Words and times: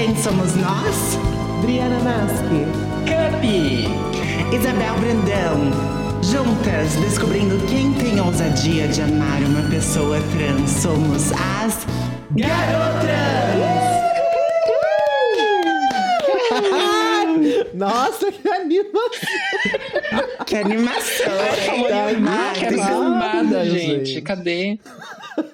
Quem 0.00 0.16
somos 0.16 0.56
nós? 0.56 1.18
Briana 1.60 1.98
Nasky. 2.00 2.64
Cupi! 3.04 3.84
Isabel 4.50 4.94
Brandão. 4.98 5.70
Juntas, 6.22 6.96
descobrindo 7.04 7.58
quem 7.66 7.92
tem 7.92 8.18
ousadia 8.18 8.88
de 8.88 9.02
amar 9.02 9.42
uma 9.42 9.60
pessoa 9.68 10.16
trans. 10.32 10.70
Somos 10.70 11.30
as 11.32 11.86
Garotas! 12.30 13.10
Nossa, 17.74 18.32
que 18.32 18.48
animação! 18.48 19.20
Que 20.46 20.56
animação! 20.56 21.26
Tá 21.26 22.06
Ah, 22.26 22.54
ser 22.54 22.80
amada, 22.80 23.64
gente. 23.66 24.06
gente. 24.06 24.22
Cadê? 24.22 24.78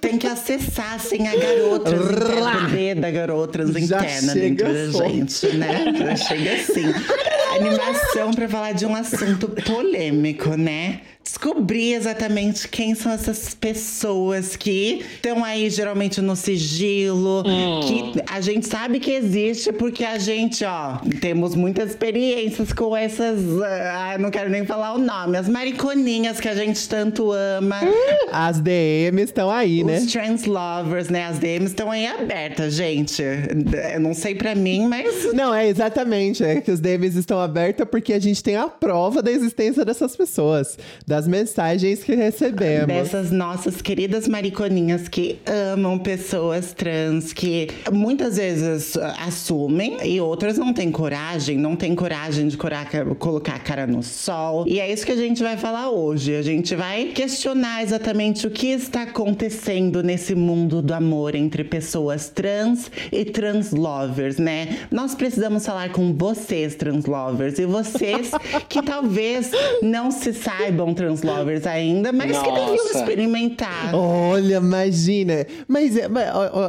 tem 0.00 0.18
que 0.18 0.26
acessar 0.26 0.94
assim 0.94 1.26
a 1.26 1.36
garota 1.36 1.90
da 2.94 3.10
garota 3.10 3.66
Já 3.66 3.80
interna 3.80 4.34
dentro 4.34 4.66
da 4.66 5.08
gente, 5.08 5.56
né? 5.56 5.92
Já 5.96 6.16
chega 6.16 6.52
assim. 6.52 6.84
Animação 7.56 8.32
pra 8.32 8.48
falar 8.48 8.72
de 8.72 8.84
um 8.86 8.94
assunto 8.94 9.48
polêmico, 9.48 10.50
né? 10.56 11.00
Descobrir 11.26 11.94
exatamente 11.94 12.68
quem 12.68 12.94
são 12.94 13.10
essas 13.10 13.52
pessoas 13.52 14.54
que 14.54 15.04
estão 15.16 15.44
aí 15.44 15.68
geralmente 15.68 16.20
no 16.20 16.36
sigilo, 16.36 17.42
que 17.82 18.22
a 18.32 18.40
gente 18.40 18.64
sabe 18.68 19.00
que 19.00 19.10
existe 19.10 19.72
porque 19.72 20.04
a 20.04 20.18
gente, 20.18 20.64
ó, 20.64 20.98
temos 21.20 21.56
muitas 21.56 21.90
experiências 21.90 22.72
com 22.72 22.96
essas, 22.96 23.40
ah, 23.60 24.16
não 24.20 24.30
quero 24.30 24.48
nem 24.48 24.64
falar 24.64 24.94
o 24.94 24.98
nome, 24.98 25.36
as 25.36 25.48
mariconinhas 25.48 26.38
que 26.38 26.48
a 26.48 26.54
gente 26.54 26.88
tanto 26.88 27.32
ama. 27.32 27.80
As 28.30 28.60
DMs 28.60 29.24
estão 29.24 29.50
aí, 29.50 29.82
né? 29.82 29.98
Os 29.98 30.12
trans 30.12 30.44
lovers, 30.44 31.08
né? 31.08 31.26
As 31.26 31.40
DMs 31.40 31.72
estão 31.72 31.90
aí 31.90 32.06
abertas, 32.06 32.74
gente. 32.74 33.20
Eu 33.22 34.00
não 34.00 34.14
sei 34.14 34.36
pra 34.36 34.54
mim, 34.54 34.86
mas. 34.86 35.32
Não, 35.34 35.52
é 35.52 35.66
exatamente. 35.66 36.44
É 36.44 36.60
que 36.60 36.70
os 36.70 36.78
DMs 36.78 37.18
estão 37.18 37.40
abertos 37.40 37.84
porque 37.90 38.12
a 38.12 38.20
gente 38.20 38.44
tem 38.44 38.54
a 38.54 38.68
prova 38.68 39.20
da 39.20 39.32
existência 39.32 39.84
dessas 39.84 40.14
pessoas, 40.14 40.78
das 41.16 41.26
mensagens 41.26 42.04
que 42.04 42.14
recebemos. 42.14 42.86
Dessas 42.86 43.30
nossas 43.30 43.80
queridas 43.80 44.28
mariconinhas 44.28 45.08
que 45.08 45.38
amam 45.46 45.98
pessoas 45.98 46.74
trans, 46.74 47.32
que 47.32 47.68
muitas 47.90 48.36
vezes 48.36 48.98
assumem 49.26 49.96
e 50.04 50.20
outras 50.20 50.58
não 50.58 50.74
têm 50.74 50.90
coragem, 50.90 51.56
não 51.56 51.74
têm 51.74 51.94
coragem 51.94 52.48
de 52.48 52.58
colocar 52.58 53.54
a 53.54 53.58
cara 53.58 53.86
no 53.86 54.02
sol. 54.02 54.66
E 54.68 54.78
é 54.78 54.92
isso 54.92 55.06
que 55.06 55.12
a 55.12 55.16
gente 55.16 55.42
vai 55.42 55.56
falar 55.56 55.88
hoje. 55.88 56.34
A 56.34 56.42
gente 56.42 56.76
vai 56.76 57.06
questionar 57.06 57.82
exatamente 57.82 58.46
o 58.46 58.50
que 58.50 58.66
está 58.66 59.04
acontecendo 59.04 60.02
nesse 60.02 60.34
mundo 60.34 60.82
do 60.82 60.92
amor 60.92 61.34
entre 61.34 61.64
pessoas 61.64 62.28
trans 62.28 62.90
e 63.10 63.24
trans 63.24 63.70
lovers, 63.72 64.36
né? 64.36 64.80
Nós 64.90 65.14
precisamos 65.14 65.64
falar 65.64 65.92
com 65.92 66.12
vocês, 66.12 66.74
trans 66.74 67.06
lovers, 67.06 67.58
e 67.58 67.64
vocês 67.64 68.32
que 68.68 68.82
talvez 68.82 69.50
não 69.80 70.10
se 70.10 70.34
saibam 70.34 70.92
trans 70.92 71.05
lovers 71.14 71.66
ainda, 71.66 72.12
mas 72.12 72.36
que 72.38 72.50
deviam 72.50 72.76
Nossa. 72.76 72.98
experimentar. 72.98 73.94
Olha, 73.94 74.56
imagina. 74.56 75.46
Mas, 75.68 75.96
é, 75.96 76.08
mas, 76.08 76.28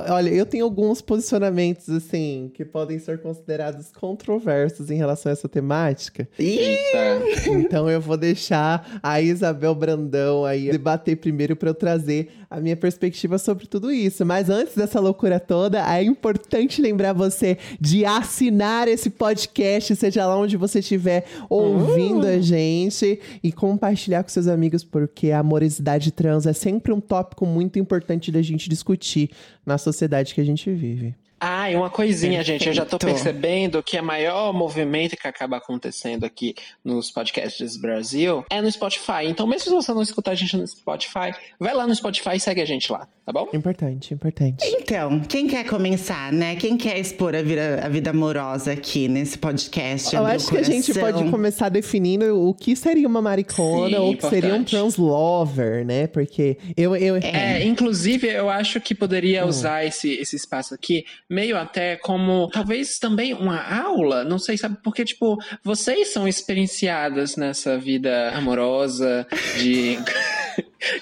olha, 0.09 0.29
eu 0.29 0.45
tenho 0.45 0.63
alguns 0.63 1.01
posicionamentos, 1.01 1.89
assim, 1.89 2.51
que 2.53 2.63
podem 2.63 2.99
ser 2.99 3.21
considerados 3.21 3.91
controversos 3.91 4.91
em 4.91 4.95
relação 4.95 5.29
a 5.29 5.33
essa 5.33 5.49
temática. 5.49 6.27
Eita. 6.37 7.49
Então 7.49 7.89
eu 7.89 7.99
vou 7.99 8.17
deixar 8.17 8.99
a 9.01 9.21
Isabel 9.21 9.73
Brandão 9.73 10.45
aí 10.45 10.69
debater 10.69 11.17
primeiro 11.17 11.55
para 11.55 11.69
eu 11.69 11.73
trazer 11.73 12.29
a 12.49 12.59
minha 12.59 12.75
perspectiva 12.77 13.37
sobre 13.37 13.67
tudo 13.67 13.91
isso. 13.91 14.25
Mas 14.25 14.49
antes 14.49 14.75
dessa 14.75 14.99
loucura 14.99 15.39
toda, 15.39 15.79
é 15.93 16.03
importante 16.03 16.81
lembrar 16.81 17.13
você 17.13 17.57
de 17.79 18.05
assinar 18.05 18.87
esse 18.87 19.09
podcast, 19.09 19.95
seja 19.95 20.25
lá 20.25 20.37
onde 20.37 20.57
você 20.57 20.79
estiver 20.79 21.25
ouvindo 21.49 22.25
a 22.25 22.39
gente, 22.39 23.19
e 23.43 23.51
compartilhar 23.51 24.23
com 24.23 24.29
seus 24.29 24.47
amigos, 24.47 24.83
porque 24.83 25.31
a 25.31 25.39
amorosidade 25.39 26.11
trans 26.11 26.45
é 26.45 26.53
sempre 26.53 26.91
um 26.93 27.01
tópico 27.01 27.45
muito 27.45 27.77
importante 27.79 28.31
da 28.31 28.41
gente 28.41 28.69
discutir 28.69 29.29
na 29.65 29.77
sociedade 29.77 30.33
que 30.33 30.41
a 30.41 30.45
gente 30.45 30.71
vive. 30.71 31.15
Ah, 31.39 31.71
e 31.71 31.75
uma 31.75 31.89
coisinha, 31.89 32.43
gente. 32.43 32.67
Eu 32.67 32.73
já 32.73 32.85
tô 32.85 32.97
Perfeito. 32.97 33.23
percebendo 33.23 33.83
que 33.83 33.99
o 33.99 34.03
maior 34.03 34.51
movimento 34.53 35.15
que 35.15 35.27
acaba 35.27 35.57
acontecendo 35.57 36.25
aqui 36.25 36.55
nos 36.83 37.11
podcasts 37.11 37.77
Brasil 37.77 38.43
é 38.49 38.61
no 38.61 38.71
Spotify. 38.71 39.25
Então, 39.25 39.45
mesmo 39.45 39.65
se 39.65 39.69
você 39.69 39.93
não 39.93 40.01
escutar 40.01 40.31
a 40.31 40.35
gente 40.35 40.57
no 40.57 40.65
Spotify, 40.67 41.33
vai 41.59 41.73
lá 41.73 41.85
no 41.85 41.93
Spotify 41.95 42.35
e 42.35 42.39
segue 42.39 42.61
a 42.61 42.65
gente 42.65 42.91
lá, 42.91 43.07
tá 43.25 43.31
bom? 43.31 43.47
Importante, 43.53 44.13
importante. 44.13 44.65
Então, 44.65 45.19
quem 45.21 45.47
quer 45.47 45.63
começar, 45.65 46.31
né? 46.33 46.55
Quem 46.55 46.75
quer 46.77 46.97
expor 46.97 47.35
a 47.35 47.41
vida, 47.41 47.81
a 47.83 47.89
vida 47.89 48.09
amorosa 48.09 48.71
aqui 48.71 49.07
nesse 49.07 49.37
podcast? 49.37 50.15
Eu 50.15 50.25
acho 50.25 50.49
que 50.49 50.57
a 50.57 50.63
gente 50.63 50.93
pode 50.93 51.29
começar 51.29 51.69
definindo 51.69 52.35
o 52.47 52.53
que 52.53 52.75
seria 52.75 53.07
uma 53.07 53.21
maricona 53.21 53.89
Sim, 53.89 53.95
ou 53.95 54.11
o 54.13 54.17
que 54.17 54.27
seria 54.27 54.55
um 54.55 54.63
translover, 54.63 55.85
né? 55.85 56.07
Porque 56.07 56.57
eu. 56.75 56.95
eu 56.95 57.17
É, 57.17 57.63
inclusive, 57.63 58.27
eu 58.27 58.49
acho 58.49 58.81
que 58.81 58.95
poderia 58.95 59.45
Hum. 59.45 59.49
usar 59.49 59.85
esse, 59.85 60.09
esse 60.13 60.35
espaço 60.35 60.73
aqui 60.73 61.05
meio 61.29 61.57
até 61.57 61.95
como 61.97 62.49
talvez 62.49 62.99
também 62.99 63.33
uma 63.33 63.61
aula, 63.61 64.23
não 64.23 64.39
sei, 64.39 64.57
sabe? 64.57 64.77
Porque, 64.83 65.03
tipo, 65.03 65.37
vocês 65.63 66.13
são 66.13 66.27
experienciadas 66.27 67.35
nessa 67.35 67.77
vida 67.77 68.31
amorosa 68.35 69.27
de. 69.57 69.97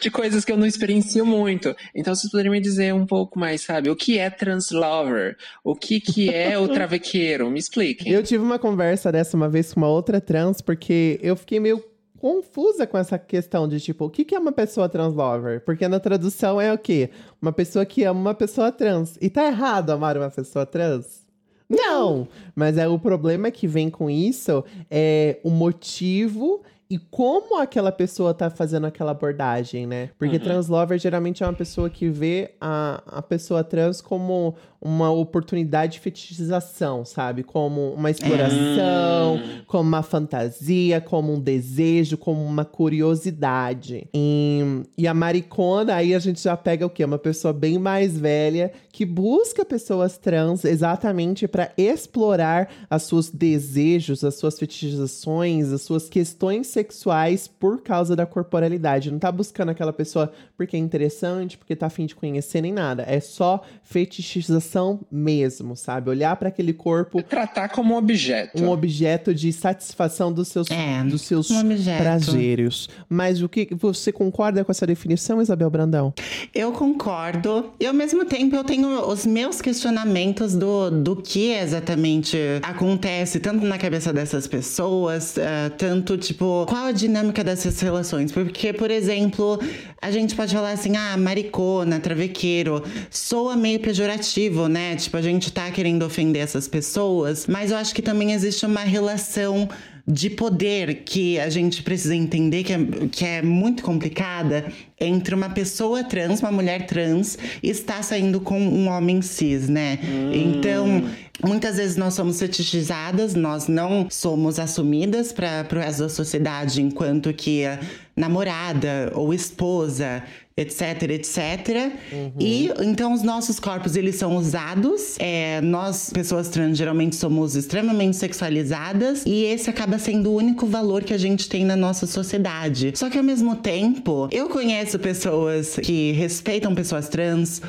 De 0.02 0.09
coisas 0.09 0.46
que 0.46 0.52
eu 0.52 0.58
não 0.58 0.66
experiencio 0.66 1.25
muito. 1.25 1.75
Então 1.94 2.16
vocês 2.16 2.31
poderiam 2.31 2.53
me 2.53 2.62
dizer 2.62 2.94
um 2.94 3.06
pouco 3.06 3.38
mais, 3.38 3.62
sabe? 3.62 3.90
O 3.90 3.96
que 3.96 4.18
é 4.18 4.30
translover? 4.30 5.38
O 5.63 5.75
que, 5.75 6.00
que 6.00 6.34
é 6.34 6.57
o 6.57 6.68
travequeiro? 6.69 7.52
Me 7.52 7.59
expliquem. 7.59 8.12
Eu 8.12 8.24
tive 8.24 8.42
uma 8.42 8.57
conversa 8.57 9.12
dessa 9.12 9.36
uma 9.36 9.50
vez 9.50 9.74
com 9.74 9.81
uma 9.81 9.90
outra 9.90 10.22
trans, 10.22 10.62
porque 10.62 11.19
eu 11.22 11.36
fiquei 11.36 11.59
meio 11.59 11.84
confusa 12.25 12.88
com 12.88 12.97
essa 12.97 13.19
questão 13.19 13.68
de 13.68 13.80
tipo, 13.80 14.06
o 14.06 14.09
que, 14.09 14.25
que 14.25 14.34
é 14.34 14.40
uma 14.40 14.52
pessoa 14.52 14.90
translover? 14.90 15.63
Porque 15.63 15.88
na 15.88 16.00
tradução 16.00 16.59
é 16.59 16.74
o 16.74 16.78
quê? 16.78 17.12
Uma 17.40 17.53
pessoa 17.53 17.86
que 17.86 18.03
ama 18.03 18.19
uma 18.19 18.34
pessoa 18.34 18.72
trans. 18.72 19.16
E 19.22 19.30
tá 19.30 19.46
errado 19.46 19.91
amar 19.91 20.18
uma 20.18 20.31
pessoa 20.31 20.66
trans? 20.66 21.24
Não! 21.69 22.27
Mas 22.56 22.80
é 22.80 22.88
o 22.88 22.98
problema 22.98 23.51
que 23.51 23.68
vem 23.68 23.92
com 23.92 24.10
isso 24.10 24.66
é 24.89 25.39
o 25.44 25.51
motivo 25.51 26.63
e 26.89 26.98
como 26.98 27.60
aquela 27.60 27.92
pessoa 27.92 28.33
tá 28.33 28.50
fazendo 28.50 28.88
aquela 28.88 29.12
abordagem, 29.12 29.86
né? 29.86 30.10
Porque 30.18 30.39
translover 30.39 30.98
geralmente 30.98 31.44
é 31.44 31.45
uma 31.45 31.54
pessoa 31.54 31.92
que 31.92 32.10
vê 32.10 32.56
a, 32.60 33.04
a 33.06 33.21
pessoa 33.21 33.63
trans 33.63 34.01
como 34.01 34.56
uma 34.85 35.09
oportunidade 35.09 35.93
de 35.93 35.99
fetichização, 35.99 37.03
sabe? 37.03 37.43
Como 37.43 37.93
uma 37.93 38.11
exploração, 38.11 39.41
como 39.65 39.87
uma 39.87 40.03
fantasia, 40.03 41.01
como 41.01 41.33
um 41.33 41.39
desejo, 41.39 42.17
como 42.17 42.43
uma 42.43 42.65
curiosidade. 42.65 44.07
E, 44.13 44.83
e 44.97 45.07
a 45.07 45.13
maricona, 45.13 45.95
aí 45.95 46.13
a 46.13 46.19
gente 46.19 46.41
já 46.41 46.55
pega 46.55 46.85
o 46.85 46.89
quê? 46.89 47.03
Uma 47.03 47.17
pessoa 47.17 47.53
bem 47.53 47.79
mais 47.79 48.17
velha 48.17 48.71
que 48.91 49.05
busca 49.05 49.65
pessoas 49.65 50.17
trans 50.17 50.63
exatamente 50.63 51.47
para 51.47 51.71
explorar 51.77 52.69
os 52.89 53.03
seus 53.03 53.29
desejos, 53.29 54.23
as 54.23 54.35
suas 54.35 54.57
fetichizações, 54.59 55.71
as 55.71 55.81
suas 55.81 56.07
questões 56.07 56.65
transexuais 56.75 57.47
por 57.47 57.81
causa 57.81 58.15
da 58.15 58.25
corporalidade. 58.25 59.11
Não 59.11 59.19
tá 59.19 59.31
buscando 59.31 59.69
aquela 59.69 59.93
pessoa 59.93 60.31
porque 60.57 60.75
é 60.75 60.79
interessante, 60.79 61.57
porque 61.57 61.75
tá 61.75 61.87
afim 61.87 62.05
de 62.05 62.15
conhecer 62.15 62.61
nem 62.61 62.73
nada. 62.73 63.03
É 63.07 63.19
só 63.19 63.63
fetichização 63.83 64.75
mesmo, 65.12 65.75
sabe? 65.75 66.10
Olhar 66.10 66.36
para 66.36 66.50
aquele 66.50 66.74
corpo. 66.74 67.22
Tratar 67.24 67.69
como 67.69 67.98
objeto. 67.98 68.62
Um 68.62 68.69
objeto 68.69 69.33
de 69.33 69.51
satisfação 69.51 70.31
dos 70.31 70.48
seus, 70.48 70.69
É, 70.69 71.04
dos 71.04 71.22
seus 71.22 71.50
um 71.51 71.63
prazeres. 71.98 72.89
Mas 73.10 73.42
o 73.42 73.50
que 73.50 73.68
você 73.74 74.12
concorda 74.12 74.63
com 74.63 74.72
essa 74.72 74.86
definição, 74.86 75.42
Isabel 75.42 75.69
Brandão? 75.69 76.13
Eu 76.54 76.72
concordo. 76.72 77.72
E 77.80 77.86
ao 77.86 77.94
mesmo 77.94 78.25
tempo 78.25 78.56
eu 78.56 78.63
tenho 78.63 79.07
os 79.07 79.25
meus 79.25 79.62
questionamentos 79.62 80.56
do, 80.56 80.89
do 80.89 81.16
que 81.16 81.51
exatamente 81.51 82.38
acontece, 82.62 83.39
tanto 83.39 83.66
na 83.66 83.78
cabeça 83.78 84.12
dessas 84.12 84.48
pessoas, 84.48 85.38
eh, 85.38 85.69
tanto, 85.78 86.18
tipo, 86.18 86.66
qual 86.68 86.86
a 86.88 86.92
dinâmica 86.92 87.44
dessas 87.44 87.80
relações. 87.80 88.31
Porque, 88.31 88.74
por 88.74 88.92
exemplo, 88.92 89.60
a 90.01 90.12
gente 90.12 90.36
pode 90.36 90.54
falar 90.54 90.71
assim, 90.71 90.95
ah, 90.95 91.18
maricona, 91.18 92.00
travequeiro, 92.00 92.83
soa 93.10 93.56
meio 93.56 93.80
pejorativo, 93.80 94.55
né? 94.69 94.96
Tipo, 94.96 95.18
a 95.18 95.22
gente 95.22 95.52
tá 95.52 95.69
querendo 95.72 96.04
ofender 96.04 96.42
essas 96.42 96.68
pessoas, 96.68 97.46
mas 97.48 97.72
eu 97.72 97.78
acho 97.78 97.94
que 97.94 98.02
também 98.02 98.34
existe 98.34 98.66
uma 98.66 98.81
relação 98.81 99.69
de 100.07 100.30
poder 100.30 101.04
que 101.04 101.40
a 101.40 101.50
gente 101.50 101.81
precisa 101.81 102.16
entender 102.16 102.63
que 102.63 102.74
é, 102.74 102.80
que 103.12 103.25
é 103.25 103.42
muito 103.42 103.81
complicada 103.81 104.72
entre 105.00 105.34
uma 105.34 105.50
pessoa 105.50 106.04
trans, 106.04 106.42
uma 106.42 106.52
mulher 106.52 106.86
trans, 106.86 107.38
e 107.62 107.69
está 107.69 108.04
saindo 108.04 108.40
com 108.40 108.60
um 108.60 108.88
homem 108.88 109.22
cis, 109.24 109.68
né? 109.68 109.98
Então, 110.31 111.04
muitas 111.44 111.78
vezes 111.78 111.98
nós 111.98 112.13
somos 112.13 112.40
fetichizadas, 112.40 113.34
nós 113.34 113.68
não 113.68 114.07
somos 114.10 114.60
assumidas 114.60 115.31
para 115.31 115.68
o 115.72 115.75
resto 115.75 116.04
da 116.04 116.10
sociedade 116.10 116.81
enquanto 116.81 117.34
que 117.34 117.66
a 117.66 117.80
namorada 118.16 119.12
ou 119.16 119.34
esposa 119.34 120.24
etc, 120.57 121.04
etc. 121.10 121.92
E 122.40 122.72
então 122.80 123.13
os 123.13 123.22
nossos 123.22 123.60
corpos 123.60 123.98
eles 123.98 124.16
são 124.16 124.38
usados. 124.38 125.18
É, 125.19 125.60
nós 125.60 126.12
pessoas 126.13 126.48
trans 126.48 126.78
geralmente 126.78 127.18
somos 127.18 127.57
extremamente 127.57 128.16
sexualizadas 128.16 129.24
e 129.25 129.44
esse 129.44 129.69
acaba 129.69 130.00
sendo 130.00 130.31
o 130.31 130.36
único 130.36 130.66
valor 130.66 131.04
que 131.04 131.13
a 131.13 131.18
gente 131.18 131.50
tem 131.50 131.66
na 131.66 131.75
nossa 131.75 132.07
sociedade. 132.07 132.94
Só 132.96 133.10
que 133.10 133.18
ao 133.18 133.24
mesmo 133.24 133.57
tempo, 133.57 134.30
eu 134.31 134.48
conheço 134.48 134.98
pessoas 134.98 135.75
que 135.75 136.13
respeitam 136.13 136.74
pessoas 136.74 137.10
trans, 137.10 137.62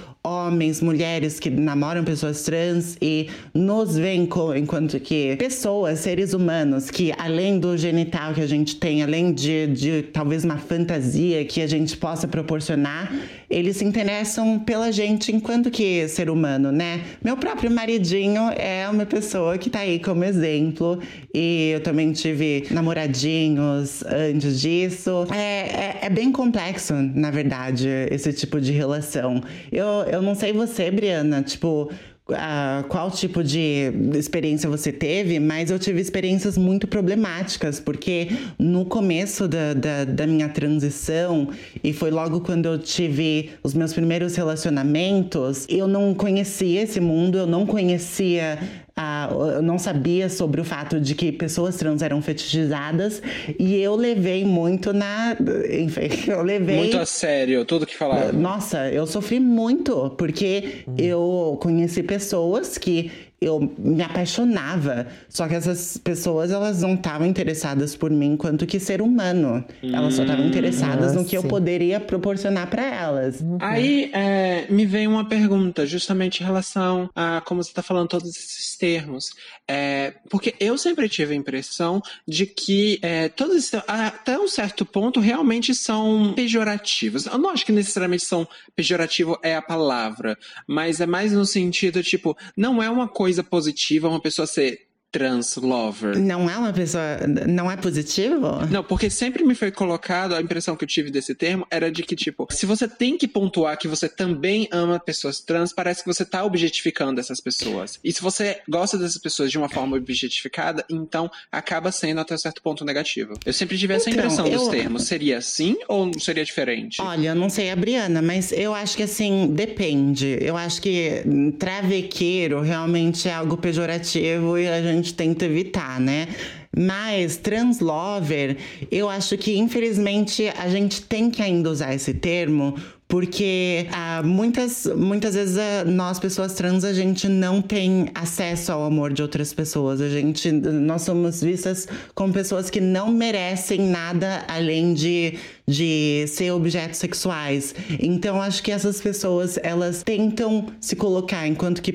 homens, 0.46 0.80
mulheres 0.80 1.40
que 1.40 1.50
namoram 1.50 2.04
pessoas 2.04 2.42
trans 2.42 2.96
e 3.00 3.28
nos 3.52 3.96
veem 3.96 4.28
enquanto 4.56 5.00
que 5.00 5.36
pessoas, 5.36 6.00
seres 6.00 6.32
humanos, 6.32 6.90
que 6.90 7.12
além 7.18 7.58
do 7.58 7.76
genital 7.76 8.32
que 8.32 8.40
a 8.40 8.46
gente 8.46 8.76
tem, 8.76 9.02
além 9.02 9.32
de, 9.32 9.66
de 9.66 10.02
talvez 10.02 10.44
uma 10.44 10.56
fantasia 10.56 11.44
que 11.44 11.60
a 11.60 11.66
gente 11.66 11.96
possa 11.96 12.28
proporcionar, 12.28 13.12
eles 13.48 13.76
se 13.76 13.84
interessam 13.84 14.58
pela 14.58 14.90
gente 14.90 15.34
enquanto 15.34 15.70
que 15.70 16.08
ser 16.08 16.28
humano, 16.30 16.72
né? 16.72 17.02
Meu 17.22 17.36
próprio 17.36 17.70
maridinho 17.70 18.50
é 18.56 18.88
uma 18.88 19.06
pessoa 19.06 19.56
que 19.56 19.70
tá 19.70 19.80
aí 19.80 19.98
como 19.98 20.24
exemplo 20.24 20.98
e 21.32 21.70
eu 21.74 21.80
também 21.80 22.12
tive 22.12 22.66
namoradinhos 22.70 24.02
antes 24.04 24.60
disso. 24.60 25.26
É, 25.32 25.38
é, 25.38 25.98
é 26.02 26.10
bem 26.10 26.32
complexo, 26.32 26.94
na 26.94 27.30
verdade, 27.30 27.88
esse 28.10 28.32
tipo 28.32 28.60
de 28.60 28.72
relação. 28.72 29.42
Eu, 29.70 29.86
eu 30.10 30.22
não 30.22 30.34
sei 30.34 30.52
você, 30.52 30.90
Briana, 30.90 31.42
tipo, 31.42 31.90
ah, 32.32 32.84
qual 32.88 33.10
tipo 33.10 33.42
de 33.42 33.92
experiência 34.14 34.68
você 34.68 34.90
teve, 34.90 35.38
mas 35.38 35.70
eu 35.70 35.78
tive 35.78 36.00
experiências 36.00 36.58
muito 36.58 36.88
problemáticas, 36.88 37.78
porque 37.78 38.28
no 38.58 38.84
começo 38.84 39.46
da, 39.46 39.74
da, 39.74 40.04
da 40.04 40.26
minha 40.26 40.48
transição, 40.48 41.48
e 41.84 41.92
foi 41.92 42.10
logo 42.10 42.40
quando 42.40 42.66
eu 42.66 42.78
tive 42.78 43.50
os 43.62 43.74
meus 43.74 43.92
primeiros 43.92 44.34
relacionamentos, 44.34 45.66
eu 45.68 45.86
não 45.86 46.14
conhecia 46.14 46.82
esse 46.82 47.00
mundo, 47.00 47.38
eu 47.38 47.46
não 47.46 47.64
conhecia 47.64 48.58
ah, 48.98 49.28
eu 49.30 49.60
não 49.60 49.78
sabia 49.78 50.30
sobre 50.30 50.58
o 50.58 50.64
fato 50.64 50.98
de 50.98 51.14
que 51.14 51.30
pessoas 51.30 51.76
trans 51.76 52.00
eram 52.00 52.22
fetichizadas 52.22 53.20
e 53.58 53.76
eu 53.76 53.94
levei 53.94 54.42
muito 54.42 54.94
na. 54.94 55.36
Enfim, 55.70 56.30
eu 56.30 56.42
levei. 56.42 56.76
Muito 56.76 56.96
a 56.96 57.04
sério, 57.04 57.62
tudo 57.66 57.84
que 57.84 57.94
falaram. 57.94 58.32
Nossa, 58.32 58.90
eu 58.90 59.06
sofri 59.06 59.38
muito, 59.38 60.14
porque 60.16 60.84
eu 60.96 61.58
conheci 61.60 62.02
pessoas 62.02 62.78
que 62.78 63.10
eu 63.40 63.74
me 63.78 64.02
apaixonava, 64.02 65.06
só 65.28 65.46
que 65.46 65.54
essas 65.54 65.98
pessoas 65.98 66.50
elas 66.50 66.80
não 66.80 66.94
estavam 66.94 67.26
interessadas 67.26 67.94
por 67.94 68.10
mim 68.10 68.32
enquanto 68.32 68.66
que 68.66 68.80
ser 68.80 69.02
humano. 69.02 69.64
Elas 69.82 70.14
só 70.14 70.22
estavam 70.22 70.46
interessadas 70.46 71.12
Ah, 71.12 71.14
no 71.14 71.24
que 71.24 71.36
eu 71.36 71.42
poderia 71.42 72.00
proporcionar 72.00 72.68
para 72.68 72.84
elas. 72.84 73.44
Aí 73.60 74.10
é, 74.14 74.66
me 74.70 74.86
vem 74.86 75.06
uma 75.06 75.28
pergunta, 75.28 75.84
justamente 75.86 76.42
em 76.42 76.46
relação 76.46 77.10
a 77.14 77.42
como 77.44 77.62
você 77.62 77.70
está 77.70 77.82
falando 77.82 78.08
todos 78.08 78.30
esses 78.30 78.76
termos. 78.76 79.30
É, 79.68 80.14
porque 80.30 80.54
eu 80.60 80.78
sempre 80.78 81.08
tive 81.08 81.34
a 81.34 81.36
impressão 81.36 82.00
de 82.26 82.46
que 82.46 83.00
é, 83.02 83.28
todos 83.28 83.72
até 83.88 84.38
um 84.38 84.46
certo 84.46 84.86
ponto, 84.86 85.18
realmente 85.18 85.74
são 85.74 86.32
pejorativos. 86.34 87.26
Eu 87.26 87.38
não 87.38 87.50
acho 87.50 87.66
que 87.66 87.72
necessariamente 87.72 88.24
são 88.24 88.46
pejorativo 88.76 89.38
é 89.42 89.56
a 89.56 89.62
palavra, 89.62 90.38
mas 90.68 91.00
é 91.00 91.06
mais 91.06 91.32
no 91.32 91.44
sentido, 91.44 92.02
tipo, 92.02 92.36
não 92.56 92.80
é 92.80 92.88
uma 92.88 93.08
coisa 93.08 93.42
positiva 93.42 94.08
uma 94.08 94.20
pessoa 94.20 94.46
ser 94.46 94.85
trans 95.16 95.56
lover. 95.56 96.18
Não 96.18 96.50
é 96.50 96.56
uma 96.58 96.72
pessoa. 96.72 97.18
Não 97.48 97.70
é 97.70 97.76
positivo? 97.76 98.66
Não, 98.70 98.84
porque 98.84 99.08
sempre 99.08 99.42
me 99.44 99.54
foi 99.54 99.70
colocado, 99.70 100.34
a 100.34 100.40
impressão 100.42 100.76
que 100.76 100.84
eu 100.84 100.88
tive 100.88 101.10
desse 101.10 101.34
termo 101.34 101.66
era 101.70 101.90
de 101.90 102.02
que, 102.02 102.14
tipo, 102.14 102.46
se 102.50 102.66
você 102.66 102.86
tem 102.86 103.16
que 103.16 103.26
pontuar 103.26 103.78
que 103.78 103.88
você 103.88 104.08
também 104.08 104.68
ama 104.70 105.00
pessoas 105.00 105.40
trans, 105.40 105.72
parece 105.72 106.02
que 106.02 106.06
você 106.12 106.24
tá 106.24 106.44
objetificando 106.44 107.18
essas 107.18 107.40
pessoas. 107.40 107.98
E 108.04 108.12
se 108.12 108.20
você 108.20 108.60
gosta 108.68 108.98
dessas 108.98 109.18
pessoas 109.18 109.50
de 109.50 109.56
uma 109.56 109.68
forma 109.70 109.96
objetificada, 109.96 110.84
então 110.90 111.30
acaba 111.50 111.90
sendo 111.90 112.20
até 112.20 112.36
certo 112.36 112.60
ponto 112.60 112.84
negativo. 112.84 113.32
Eu 113.46 113.52
sempre 113.52 113.78
tive 113.78 113.94
essa 113.94 114.10
Então, 114.10 114.24
impressão 114.24 114.44
dos 114.50 114.62
eu- 114.64 114.70
termos. 114.70 115.04
Seria 115.04 115.38
assim 115.38 115.76
ou 115.88 116.10
seria 116.18 116.44
diferente? 116.44 117.00
Olha, 117.00 117.28
eu 117.28 117.34
não 117.34 117.48
sei 117.48 117.70
a 117.70 117.76
Briana, 117.76 118.20
mas 118.20 118.52
eu 118.52 118.74
acho 118.74 118.96
que 118.96 119.02
assim, 119.04 119.48
depende. 119.54 120.36
Eu 120.40 120.56
acho 120.56 120.82
que 120.82 121.22
travequeiro 121.58 122.60
realmente 122.60 123.28
é 123.28 123.34
algo 123.34 123.56
pejorativo 123.56 124.58
e 124.58 124.66
a 124.68 124.82
gente 124.82 125.05
tenta 125.14 125.44
evitar, 125.44 126.00
né? 126.00 126.28
Mas 126.76 127.36
translover, 127.36 128.56
eu 128.90 129.08
acho 129.08 129.38
que 129.38 129.56
infelizmente 129.56 130.48
a 130.58 130.68
gente 130.68 131.02
tem 131.02 131.30
que 131.30 131.40
ainda 131.40 131.70
usar 131.70 131.94
esse 131.94 132.12
termo 132.12 132.74
porque 133.08 133.86
ah, 133.92 134.20
muitas, 134.24 134.84
muitas 134.84 135.34
vezes 135.34 135.56
ah, 135.56 135.84
nós, 135.84 136.18
pessoas 136.18 136.54
trans, 136.54 136.84
a 136.84 136.92
gente 136.92 137.28
não 137.28 137.62
tem 137.62 138.08
acesso 138.14 138.72
ao 138.72 138.84
amor 138.84 139.12
de 139.12 139.22
outras 139.22 139.52
pessoas. 139.52 140.00
A 140.00 140.08
gente, 140.08 140.50
nós 140.50 141.02
somos 141.02 141.40
vistas 141.40 141.86
como 142.14 142.32
pessoas 142.32 142.68
que 142.68 142.80
não 142.80 143.12
merecem 143.12 143.78
nada 143.80 144.44
além 144.48 144.92
de, 144.92 145.38
de 145.66 146.24
ser 146.28 146.52
objetos 146.52 146.98
sexuais. 146.98 147.74
Então, 147.98 148.40
acho 148.40 148.62
que 148.62 148.70
essas 148.70 149.00
pessoas, 149.00 149.58
elas 149.62 150.02
tentam 150.02 150.66
se 150.80 150.94
colocar 150.94 151.46
enquanto 151.46 151.82
que 151.82 151.92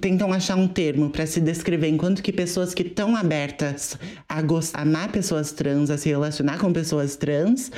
tentam 0.00 0.32
achar 0.32 0.56
um 0.56 0.68
termo 0.68 1.08
para 1.08 1.24
se 1.26 1.40
descrever 1.40 1.88
enquanto 1.88 2.22
que 2.22 2.32
pessoas 2.32 2.74
que 2.74 2.82
estão 2.82 3.16
abertas 3.16 3.96
a 4.28 4.42
gostar, 4.42 4.82
amar 4.82 5.10
pessoas 5.10 5.52
trans, 5.52 5.90
a 5.90 5.96
se 5.96 6.08
relacionar 6.08 6.58
com 6.58 6.72
pessoas 6.72 7.16
trans 7.16 7.72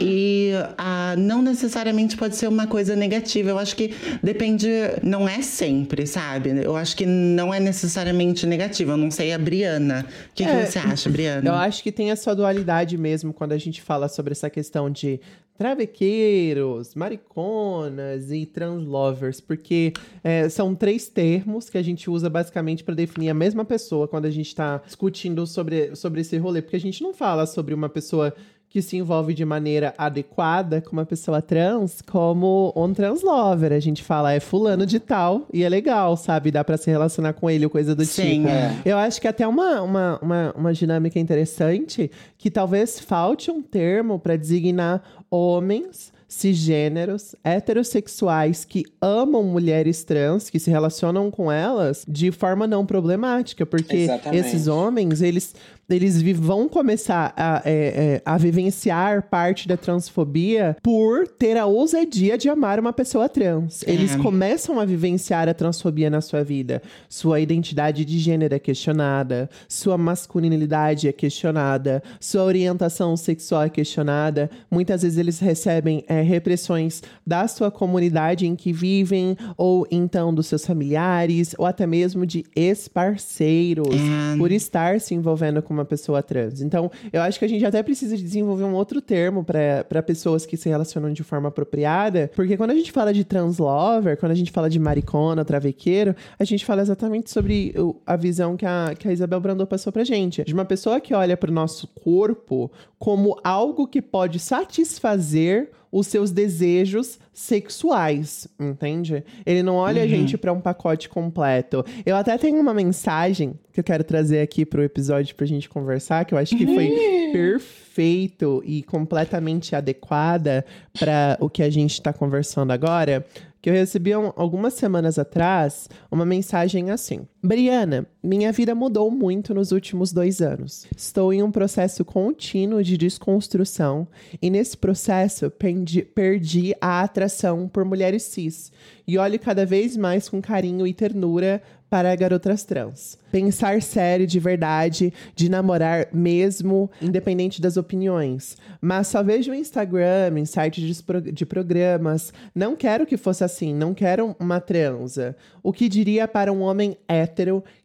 e 0.00 0.52
ah, 0.76 1.14
não 1.16 1.40
necessariamente 1.40 2.16
pode 2.16 2.36
ser 2.36 2.48
uma 2.48 2.66
coisa 2.66 2.94
negativa. 2.94 3.50
Eu 3.50 3.58
acho 3.58 3.74
que 3.74 3.94
depende, 4.22 4.68
não 5.02 5.26
é 5.26 5.40
sempre, 5.40 6.06
sabe? 6.06 6.50
Eu 6.62 6.76
acho 6.76 6.94
que 6.96 7.06
não 7.06 7.54
é 7.54 7.60
necessariamente 7.60 8.46
negativo. 8.46 8.92
Eu 8.92 8.96
não 8.96 9.10
sei 9.10 9.32
a 9.32 9.38
Briana. 9.38 10.06
O 10.30 10.34
que, 10.34 10.44
que 10.44 10.50
É, 10.50 10.66
você 10.66 10.78
acha, 10.78 11.08
Briana? 11.08 11.48
Eu 11.48 11.54
acho 11.54 11.82
que 11.82 11.90
tem 11.90 12.10
essa 12.10 12.34
dualidade 12.34 12.98
mesmo 12.98 13.32
quando 13.32 13.52
a 13.52 13.58
gente 13.58 13.80
fala 13.80 14.08
sobre 14.08 14.32
essa 14.32 14.50
questão 14.50 14.89
de 14.90 15.20
travequeiros, 15.60 16.94
mariconas 16.94 18.30
e 18.30 18.46
translovers, 18.46 19.42
porque 19.42 19.92
é, 20.24 20.48
são 20.48 20.74
três 20.74 21.06
termos 21.08 21.68
que 21.68 21.76
a 21.76 21.82
gente 21.82 22.08
usa 22.08 22.30
basicamente 22.30 22.82
para 22.82 22.94
definir 22.94 23.28
a 23.28 23.34
mesma 23.34 23.62
pessoa 23.62 24.08
quando 24.08 24.24
a 24.24 24.30
gente 24.30 24.46
está 24.46 24.78
discutindo 24.78 25.46
sobre, 25.46 25.94
sobre 25.94 26.22
esse 26.22 26.38
rolê, 26.38 26.62
porque 26.62 26.76
a 26.76 26.80
gente 26.80 27.02
não 27.02 27.12
fala 27.12 27.44
sobre 27.44 27.74
uma 27.74 27.90
pessoa 27.90 28.34
que 28.70 28.80
se 28.80 28.96
envolve 28.96 29.34
de 29.34 29.44
maneira 29.44 29.92
adequada 29.98 30.80
com 30.80 30.92
uma 30.92 31.04
pessoa 31.04 31.42
trans 31.42 32.00
como 32.00 32.72
um 32.76 32.94
translover. 32.94 33.72
A 33.72 33.80
gente 33.80 34.00
fala, 34.00 34.32
é 34.32 34.38
fulano 34.38 34.86
de 34.86 35.00
tal 35.00 35.48
e 35.52 35.64
é 35.64 35.68
legal, 35.68 36.16
sabe? 36.16 36.52
Dá 36.52 36.62
pra 36.62 36.76
se 36.76 36.88
relacionar 36.88 37.32
com 37.32 37.50
ele 37.50 37.64
ou 37.64 37.70
coisa 37.70 37.96
do 37.96 38.04
Sim, 38.04 38.42
tipo. 38.42 38.48
é. 38.48 38.76
Eu 38.84 38.96
acho 38.96 39.20
que 39.20 39.26
até 39.26 39.46
uma, 39.46 39.82
uma, 39.82 40.18
uma, 40.22 40.54
uma 40.56 40.72
dinâmica 40.72 41.18
interessante 41.18 42.08
que 42.38 42.48
talvez 42.48 43.00
falte 43.00 43.50
um 43.50 43.60
termo 43.60 44.20
para 44.20 44.36
designar 44.36 45.02
homens 45.28 46.12
cisgêneros, 46.30 47.34
heterossexuais 47.42 48.64
que 48.64 48.84
amam 49.00 49.42
mulheres 49.42 50.04
trans, 50.04 50.48
que 50.48 50.60
se 50.60 50.70
relacionam 50.70 51.28
com 51.28 51.50
elas 51.50 52.04
de 52.06 52.30
forma 52.30 52.68
não 52.68 52.86
problemática, 52.86 53.66
porque 53.66 53.96
Exatamente. 53.96 54.46
esses 54.46 54.68
homens, 54.68 55.22
eles 55.22 55.56
eles 55.90 56.22
vão 56.38 56.68
começar 56.68 57.32
a, 57.36 57.62
é, 57.64 57.72
é, 57.72 58.22
a 58.24 58.38
vivenciar 58.38 59.22
parte 59.24 59.66
da 59.66 59.76
transfobia 59.76 60.76
por 60.82 61.26
ter 61.26 61.56
a 61.56 61.66
ousadia 61.66 62.38
de 62.38 62.48
amar 62.48 62.78
uma 62.78 62.92
pessoa 62.92 63.28
trans. 63.28 63.82
É. 63.86 63.90
Eles 63.92 64.14
começam 64.16 64.78
a 64.78 64.84
vivenciar 64.84 65.48
a 65.48 65.54
transfobia 65.54 66.08
na 66.08 66.20
sua 66.20 66.42
vida. 66.44 66.82
Sua 67.08 67.40
identidade 67.40 68.04
de 68.04 68.18
gênero 68.18 68.54
é 68.54 68.58
questionada, 68.58 69.48
sua 69.68 69.98
masculinidade 69.98 71.08
é 71.08 71.12
questionada, 71.12 72.02
sua 72.20 72.44
orientação 72.44 73.16
sexual 73.16 73.62
é 73.64 73.68
questionada. 73.68 74.50
Muitas 74.70 75.02
vezes 75.02 75.18
eles 75.18 75.38
recebem 75.40 76.04
é, 76.08 76.22
repressões 76.22 77.02
da 77.26 77.46
sua 77.48 77.70
comunidade 77.70 78.46
em 78.46 78.54
que 78.54 78.72
vivem, 78.72 79.36
ou 79.56 79.86
então 79.90 80.32
dos 80.32 80.46
seus 80.46 80.64
familiares, 80.64 81.54
ou 81.58 81.66
até 81.66 81.86
mesmo 81.86 82.24
de 82.24 82.44
ex-parceiros, 82.54 83.88
É. 83.94 84.36
por 84.36 84.52
estar 84.52 85.00
se 85.00 85.14
envolvendo 85.14 85.62
com 85.62 85.79
uma 85.80 85.84
pessoa 85.84 86.22
trans. 86.22 86.60
Então, 86.60 86.90
eu 87.12 87.20
acho 87.22 87.38
que 87.38 87.44
a 87.44 87.48
gente 87.48 87.64
até 87.64 87.82
precisa 87.82 88.16
de 88.16 88.22
desenvolver 88.22 88.64
um 88.64 88.74
outro 88.74 89.00
termo 89.00 89.44
para 89.44 90.02
pessoas 90.02 90.46
que 90.46 90.56
se 90.56 90.68
relacionam 90.68 91.12
de 91.12 91.22
forma 91.22 91.48
apropriada, 91.48 92.30
porque 92.36 92.56
quando 92.56 92.70
a 92.70 92.74
gente 92.74 92.92
fala 92.92 93.12
de 93.12 93.24
translover, 93.24 94.16
quando 94.18 94.32
a 94.32 94.34
gente 94.34 94.50
fala 94.50 94.68
de 94.70 94.78
maricona, 94.78 95.44
travequeiro, 95.44 96.14
a 96.38 96.44
gente 96.44 96.64
fala 96.64 96.82
exatamente 96.82 97.30
sobre 97.30 97.74
o- 97.76 97.96
a 98.06 98.16
visão 98.16 98.56
que 98.56 98.66
a, 98.66 98.94
que 98.98 99.08
a 99.08 99.12
Isabel 99.12 99.40
Brandão 99.40 99.66
passou 99.66 99.92
pra 99.92 100.04
gente. 100.04 100.44
De 100.44 100.54
uma 100.54 100.64
pessoa 100.64 101.00
que 101.00 101.14
olha 101.14 101.36
pro 101.36 101.50
nosso 101.52 101.86
corpo 101.88 102.70
como 102.98 103.38
algo 103.42 103.86
que 103.86 104.02
pode 104.02 104.38
satisfazer 104.38 105.70
os 105.92 106.06
seus 106.06 106.30
desejos 106.30 107.18
sexuais, 107.32 108.46
entende? 108.58 109.24
Ele 109.44 109.62
não 109.62 109.74
olha 109.76 110.02
a 110.02 110.06
gente 110.06 110.36
pra 110.38 110.52
um 110.52 110.60
pacote 110.60 111.08
completo. 111.08 111.84
Eu 112.06 112.14
até 112.16 112.36
tenho 112.38 112.60
uma 112.60 112.72
mensagem 112.74 113.54
que 113.72 113.80
eu 113.80 113.84
quero 113.84 114.04
trazer 114.04 114.40
aqui 114.40 114.64
pro 114.64 114.82
episódio 114.82 115.34
pra 115.34 115.46
gente 115.46 115.68
conversar, 115.68 116.24
que 116.24 116.32
eu 116.34 116.38
acho 116.38 116.56
que 116.56 116.66
foi 116.66 116.88
perfeito 117.32 118.62
e 118.64 118.82
completamente 118.82 119.74
adequada 119.74 120.64
para 120.98 121.36
o 121.40 121.48
que 121.48 121.62
a 121.62 121.70
gente 121.70 122.00
tá 122.00 122.12
conversando 122.12 122.72
agora, 122.72 123.24
que 123.62 123.68
eu 123.68 123.74
recebi 123.74 124.14
um- 124.16 124.32
algumas 124.36 124.74
semanas 124.74 125.18
atrás 125.18 125.88
uma 126.10 126.24
mensagem 126.24 126.90
assim: 126.90 127.26
Briana, 127.42 128.06
minha 128.22 128.52
vida 128.52 128.74
mudou 128.74 129.10
muito 129.10 129.54
nos 129.54 129.72
últimos 129.72 130.12
dois 130.12 130.42
anos. 130.42 130.86
Estou 130.94 131.32
em 131.32 131.42
um 131.42 131.50
processo 131.50 132.04
contínuo 132.04 132.84
de 132.84 132.98
desconstrução 132.98 134.06
e 134.42 134.50
nesse 134.50 134.76
processo 134.76 135.50
perdi, 135.50 136.02
perdi 136.02 136.74
a 136.80 137.00
atração 137.02 137.66
por 137.66 137.82
mulheres 137.82 138.24
cis 138.24 138.70
e 139.06 139.16
olho 139.16 139.38
cada 139.40 139.64
vez 139.64 139.96
mais 139.96 140.28
com 140.28 140.40
carinho 140.42 140.86
e 140.86 140.92
ternura 140.92 141.62
para 141.88 142.14
garotas 142.14 142.62
trans. 142.62 143.18
Pensar 143.32 143.82
sério 143.82 144.24
de 144.24 144.38
verdade, 144.38 145.12
de 145.34 145.48
namorar 145.48 146.06
mesmo, 146.12 146.88
independente 147.02 147.60
das 147.60 147.76
opiniões. 147.76 148.56
Mas 148.80 149.08
só 149.08 149.24
vejo 149.24 149.50
o 149.50 149.54
Instagram, 149.54 150.38
em 150.38 150.44
sites 150.44 150.84
de, 150.96 151.02
pro- 151.02 151.20
de 151.20 151.44
programas. 151.44 152.32
Não 152.54 152.76
quero 152.76 153.04
que 153.04 153.16
fosse 153.16 153.42
assim, 153.42 153.74
não 153.74 153.92
quero 153.92 154.36
uma 154.38 154.60
transa. 154.60 155.34
O 155.64 155.72
que 155.72 155.88
diria 155.88 156.28
para 156.28 156.52
um 156.52 156.60
homem 156.60 156.96
hétero 157.08 157.29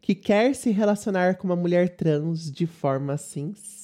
que 0.00 0.14
quer 0.14 0.54
se 0.54 0.70
relacionar 0.70 1.36
com 1.36 1.46
uma 1.46 1.56
mulher 1.56 1.90
trans 1.90 2.50
de 2.50 2.66
forma 2.66 3.16
sincera? 3.16 3.76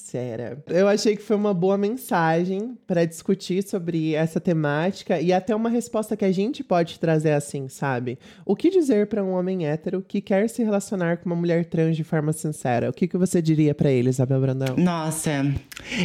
Eu 0.66 0.88
achei 0.88 1.16
que 1.16 1.23
foi 1.23 1.37
uma 1.37 1.54
boa 1.54 1.78
mensagem 1.78 2.76
para 2.87 3.04
discutir 3.04 3.62
sobre 3.62 4.14
essa 4.14 4.38
temática 4.38 5.21
e 5.21 5.33
até 5.33 5.54
uma 5.54 5.71
resposta 5.71 6.16
que 6.16 6.25
a 6.25 6.33
gente 6.33 6.62
pode 6.62 6.99
trazer 6.99 7.33
assim, 7.33 7.69
sabe? 7.69 8.19
O 8.45 8.54
que 8.54 8.69
dizer 8.69 9.07
para 9.07 9.25
um 9.25 9.31
homem 9.31 9.66
hétero 9.66 10.04
que 10.07 10.21
quer 10.21 10.49
se 10.49 10.62
relacionar 10.62 11.19
com 11.19 11.31
uma 11.31 11.37
mulher 11.37 11.64
trans 11.64 11.97
de 11.97 12.04
forma 12.04 12.33
sincera? 12.33 12.90
O 12.90 12.92
que, 12.92 13.09
que 13.09 13.16
você 13.16 13.40
diria 13.40 13.75
para 13.75 13.90
ele, 13.90 14.11
Isabel 14.11 14.40
Brandão? 14.40 14.76
Nossa, 14.76 15.31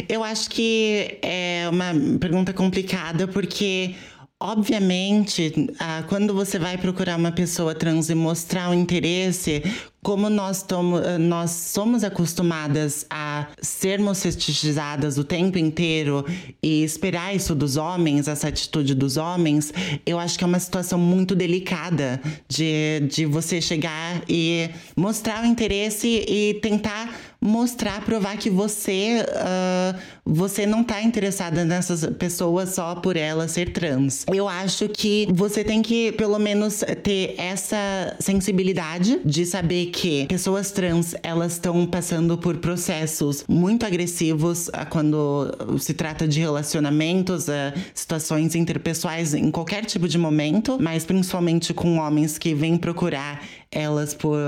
eu 0.08 0.24
acho 0.24 0.48
que 0.50 1.18
é 1.22 1.68
uma 1.70 1.92
pergunta 2.18 2.52
complicada 2.52 3.28
porque. 3.28 3.94
Obviamente, 4.40 5.52
ah, 5.80 6.04
quando 6.08 6.32
você 6.32 6.60
vai 6.60 6.78
procurar 6.78 7.18
uma 7.18 7.32
pessoa 7.32 7.74
trans 7.74 8.08
e 8.08 8.14
mostrar 8.14 8.70
o 8.70 8.74
interesse, 8.74 9.64
como 10.00 10.30
nós, 10.30 10.62
tomo, 10.62 10.96
ah, 10.96 11.18
nós 11.18 11.50
somos 11.50 12.04
acostumadas 12.04 13.04
a 13.10 13.48
sermos 13.60 14.22
fetichizadas 14.22 15.18
o 15.18 15.24
tempo 15.24 15.58
inteiro 15.58 16.24
e 16.62 16.84
esperar 16.84 17.34
isso 17.34 17.52
dos 17.52 17.76
homens, 17.76 18.28
essa 18.28 18.46
atitude 18.46 18.94
dos 18.94 19.16
homens, 19.16 19.72
eu 20.06 20.20
acho 20.20 20.38
que 20.38 20.44
é 20.44 20.46
uma 20.46 20.60
situação 20.60 21.00
muito 21.00 21.34
delicada 21.34 22.20
de, 22.48 23.08
de 23.10 23.26
você 23.26 23.60
chegar 23.60 24.22
e 24.28 24.70
mostrar 24.96 25.42
o 25.42 25.46
interesse 25.46 26.24
e 26.28 26.54
tentar 26.62 27.12
mostrar, 27.40 28.04
provar 28.04 28.36
que 28.36 28.50
você, 28.50 29.24
ah, 29.34 29.94
você 30.28 30.66
não 30.66 30.84
tá 30.84 31.02
interessada 31.02 31.64
nessas 31.64 32.04
pessoas 32.18 32.74
só 32.74 32.94
por 32.94 33.16
ela 33.16 33.48
ser 33.48 33.72
trans. 33.72 34.26
Eu 34.32 34.46
acho 34.46 34.88
que 34.90 35.26
você 35.32 35.64
tem 35.64 35.80
que, 35.80 36.12
pelo 36.12 36.38
menos, 36.38 36.84
ter 37.02 37.34
essa 37.38 38.14
sensibilidade 38.20 39.20
de 39.24 39.46
saber 39.46 39.86
que 39.86 40.26
pessoas 40.26 40.70
trans, 40.70 41.14
elas 41.22 41.52
estão 41.54 41.86
passando 41.86 42.36
por 42.36 42.58
processos 42.58 43.44
muito 43.48 43.86
agressivos 43.86 44.68
ah, 44.74 44.84
quando 44.84 45.50
se 45.78 45.94
trata 45.94 46.28
de 46.28 46.40
relacionamentos, 46.40 47.48
ah, 47.48 47.72
situações 47.94 48.54
interpessoais 48.54 49.32
em 49.32 49.50
qualquer 49.50 49.86
tipo 49.86 50.06
de 50.06 50.18
momento, 50.18 50.76
mas 50.78 51.06
principalmente 51.06 51.72
com 51.72 51.96
homens 51.98 52.36
que 52.36 52.54
vêm 52.54 52.76
procurar 52.76 53.42
elas 53.70 54.14
por 54.14 54.38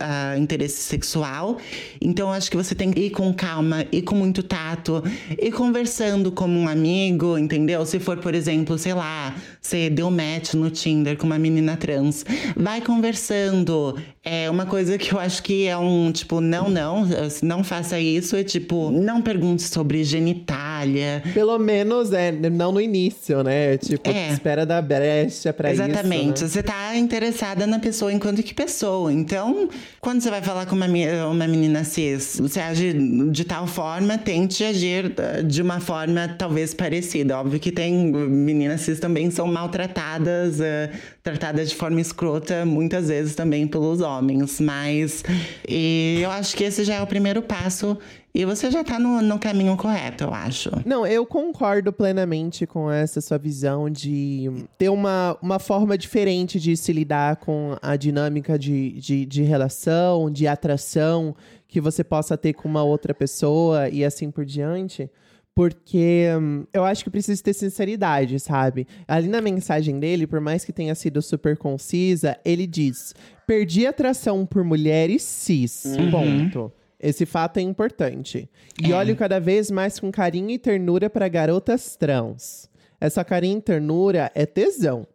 ah, 0.00 0.36
interesse 0.38 0.82
sexual. 0.82 1.58
Então, 2.00 2.32
acho 2.32 2.50
que 2.50 2.56
você 2.56 2.74
tem 2.74 2.90
que 2.90 3.00
ir 3.00 3.10
com 3.10 3.32
calma, 3.32 3.86
ir 3.90 4.02
com 4.02 4.14
muito 4.14 4.42
tato, 4.42 5.01
ir 5.40 5.52
conversando 5.52 6.30
como 6.32 6.58
um 6.58 6.68
amigo, 6.68 7.38
entendeu? 7.38 7.84
Se 7.84 7.98
for, 7.98 8.18
por 8.18 8.34
exemplo, 8.34 8.78
sei 8.78 8.94
lá, 8.94 9.34
você 9.60 9.88
deu 9.88 10.10
match 10.10 10.54
no 10.54 10.70
Tinder 10.70 11.16
com 11.16 11.26
uma 11.26 11.38
menina 11.38 11.76
trans, 11.76 12.24
vai 12.56 12.80
conversando. 12.80 13.98
É 14.24 14.48
uma 14.48 14.66
coisa 14.66 14.96
que 14.98 15.12
eu 15.12 15.18
acho 15.18 15.42
que 15.42 15.66
é 15.66 15.76
um 15.76 16.12
tipo, 16.12 16.40
não, 16.40 16.68
não, 16.68 17.04
não 17.42 17.64
faça 17.64 17.98
isso. 17.98 18.36
É 18.36 18.44
tipo, 18.44 18.90
não 18.90 19.20
pergunte 19.20 19.62
sobre 19.62 20.04
genitália. 20.82 21.22
Pelo 21.32 21.58
menos, 21.58 22.12
é, 22.12 22.32
não 22.32 22.72
no 22.72 22.80
início, 22.80 23.42
né? 23.42 23.76
Tipo, 23.78 24.10
É. 24.10 24.32
espera 24.32 24.66
dar 24.66 24.82
brecha 24.82 25.52
pra 25.52 25.70
Exatamente. 25.70 26.36
isso. 26.36 26.44
né? 26.44 26.50
Você 26.50 26.62
tá 26.62 26.96
interessada 26.96 27.66
na 27.66 27.78
pessoa 27.78 28.12
enquanto 28.12 28.42
que 28.42 28.54
pessoa. 28.54 29.12
Então, 29.12 29.68
quando 30.00 30.20
você 30.20 30.30
vai 30.30 30.42
falar 30.42 30.66
com 30.66 30.74
uma, 30.74 30.86
uma 31.30 31.46
menina 31.46 31.84
cis, 31.84 32.38
você 32.40 32.60
age 32.60 32.92
de 33.30 33.44
tal 33.44 33.66
forma, 33.66 34.18
tente 34.18 34.64
agir 34.64 35.12
eh, 35.16 35.42
de 35.42 35.62
uma 35.62 35.80
forma 35.80 36.28
talvez 36.38 36.74
parecida. 36.74 37.38
Óbvio 37.38 37.58
que 37.60 37.70
tem 37.72 38.12
meninas 38.12 38.80
cis 38.82 38.98
também 39.00 39.30
são 39.30 39.46
maltratadas, 39.46 40.60
eh, 40.60 40.90
tratadas 41.22 41.70
de 41.70 41.76
forma 41.76 42.00
escrota, 42.00 42.64
muitas 42.64 43.08
vezes 43.08 43.34
também 43.34 43.66
pelos 43.66 44.00
homens. 44.00 44.60
Mas 44.60 45.22
e 45.68 46.20
eu 46.22 46.30
acho 46.30 46.56
que 46.56 46.64
esse 46.64 46.84
já 46.84 46.94
é 46.96 47.02
o 47.02 47.06
primeiro 47.06 47.42
passo. 47.42 47.96
E 48.34 48.46
você 48.46 48.70
já 48.70 48.82
tá 48.82 48.98
no, 48.98 49.20
no 49.20 49.38
caminho 49.38 49.76
correto, 49.76 50.24
eu 50.24 50.32
acho. 50.32 50.70
Não, 50.86 51.06
eu 51.06 51.26
concordo 51.26 51.92
plenamente 51.92 52.66
com 52.66 52.90
essa 52.90 53.20
sua 53.20 53.36
visão 53.36 53.90
de 53.90 54.50
ter 54.78 54.88
uma, 54.88 55.36
uma 55.42 55.58
forma 55.58 55.98
diferente 55.98 56.58
de 56.58 56.74
se 56.74 56.94
lidar 56.94 57.36
com 57.36 57.76
a 57.82 57.94
dinâmica 57.94 58.58
de, 58.58 58.92
de, 58.92 59.26
de 59.26 59.42
relação, 59.42 60.30
de 60.30 60.46
atração 60.46 61.36
que 61.68 61.78
você 61.78 62.02
possa 62.02 62.36
ter 62.36 62.54
com 62.54 62.68
uma 62.68 62.82
outra 62.82 63.12
pessoa 63.12 63.90
e 63.90 64.02
assim 64.02 64.30
por 64.30 64.46
diante. 64.46 65.10
Porque 65.54 66.28
hum, 66.40 66.64
eu 66.72 66.86
acho 66.86 67.04
que 67.04 67.10
precisa 67.10 67.42
ter 67.42 67.52
sinceridade, 67.52 68.40
sabe? 68.40 68.86
Ali 69.06 69.28
na 69.28 69.42
mensagem 69.42 70.00
dele, 70.00 70.26
por 70.26 70.40
mais 70.40 70.64
que 70.64 70.72
tenha 70.72 70.94
sido 70.94 71.20
super 71.20 71.58
concisa, 71.58 72.38
ele 72.42 72.66
diz: 72.66 73.14
perdi 73.46 73.86
atração 73.86 74.46
por 74.46 74.64
mulheres 74.64 75.22
cis. 75.22 75.84
Ponto. 76.10 76.72
Esse 77.02 77.26
fato 77.26 77.58
é 77.58 77.60
importante. 77.62 78.48
E 78.82 78.92
É. 78.92 78.94
olho 78.94 79.16
cada 79.16 79.40
vez 79.40 79.70
mais 79.70 79.98
com 79.98 80.10
carinho 80.12 80.50
e 80.50 80.58
ternura 80.58 81.10
para 81.10 81.26
garotas 81.28 81.96
trans. 81.96 82.68
Essa 83.00 83.24
carinho 83.24 83.58
e 83.58 83.62
ternura 83.62 84.30
é 84.34 84.46
tesão. 84.46 85.06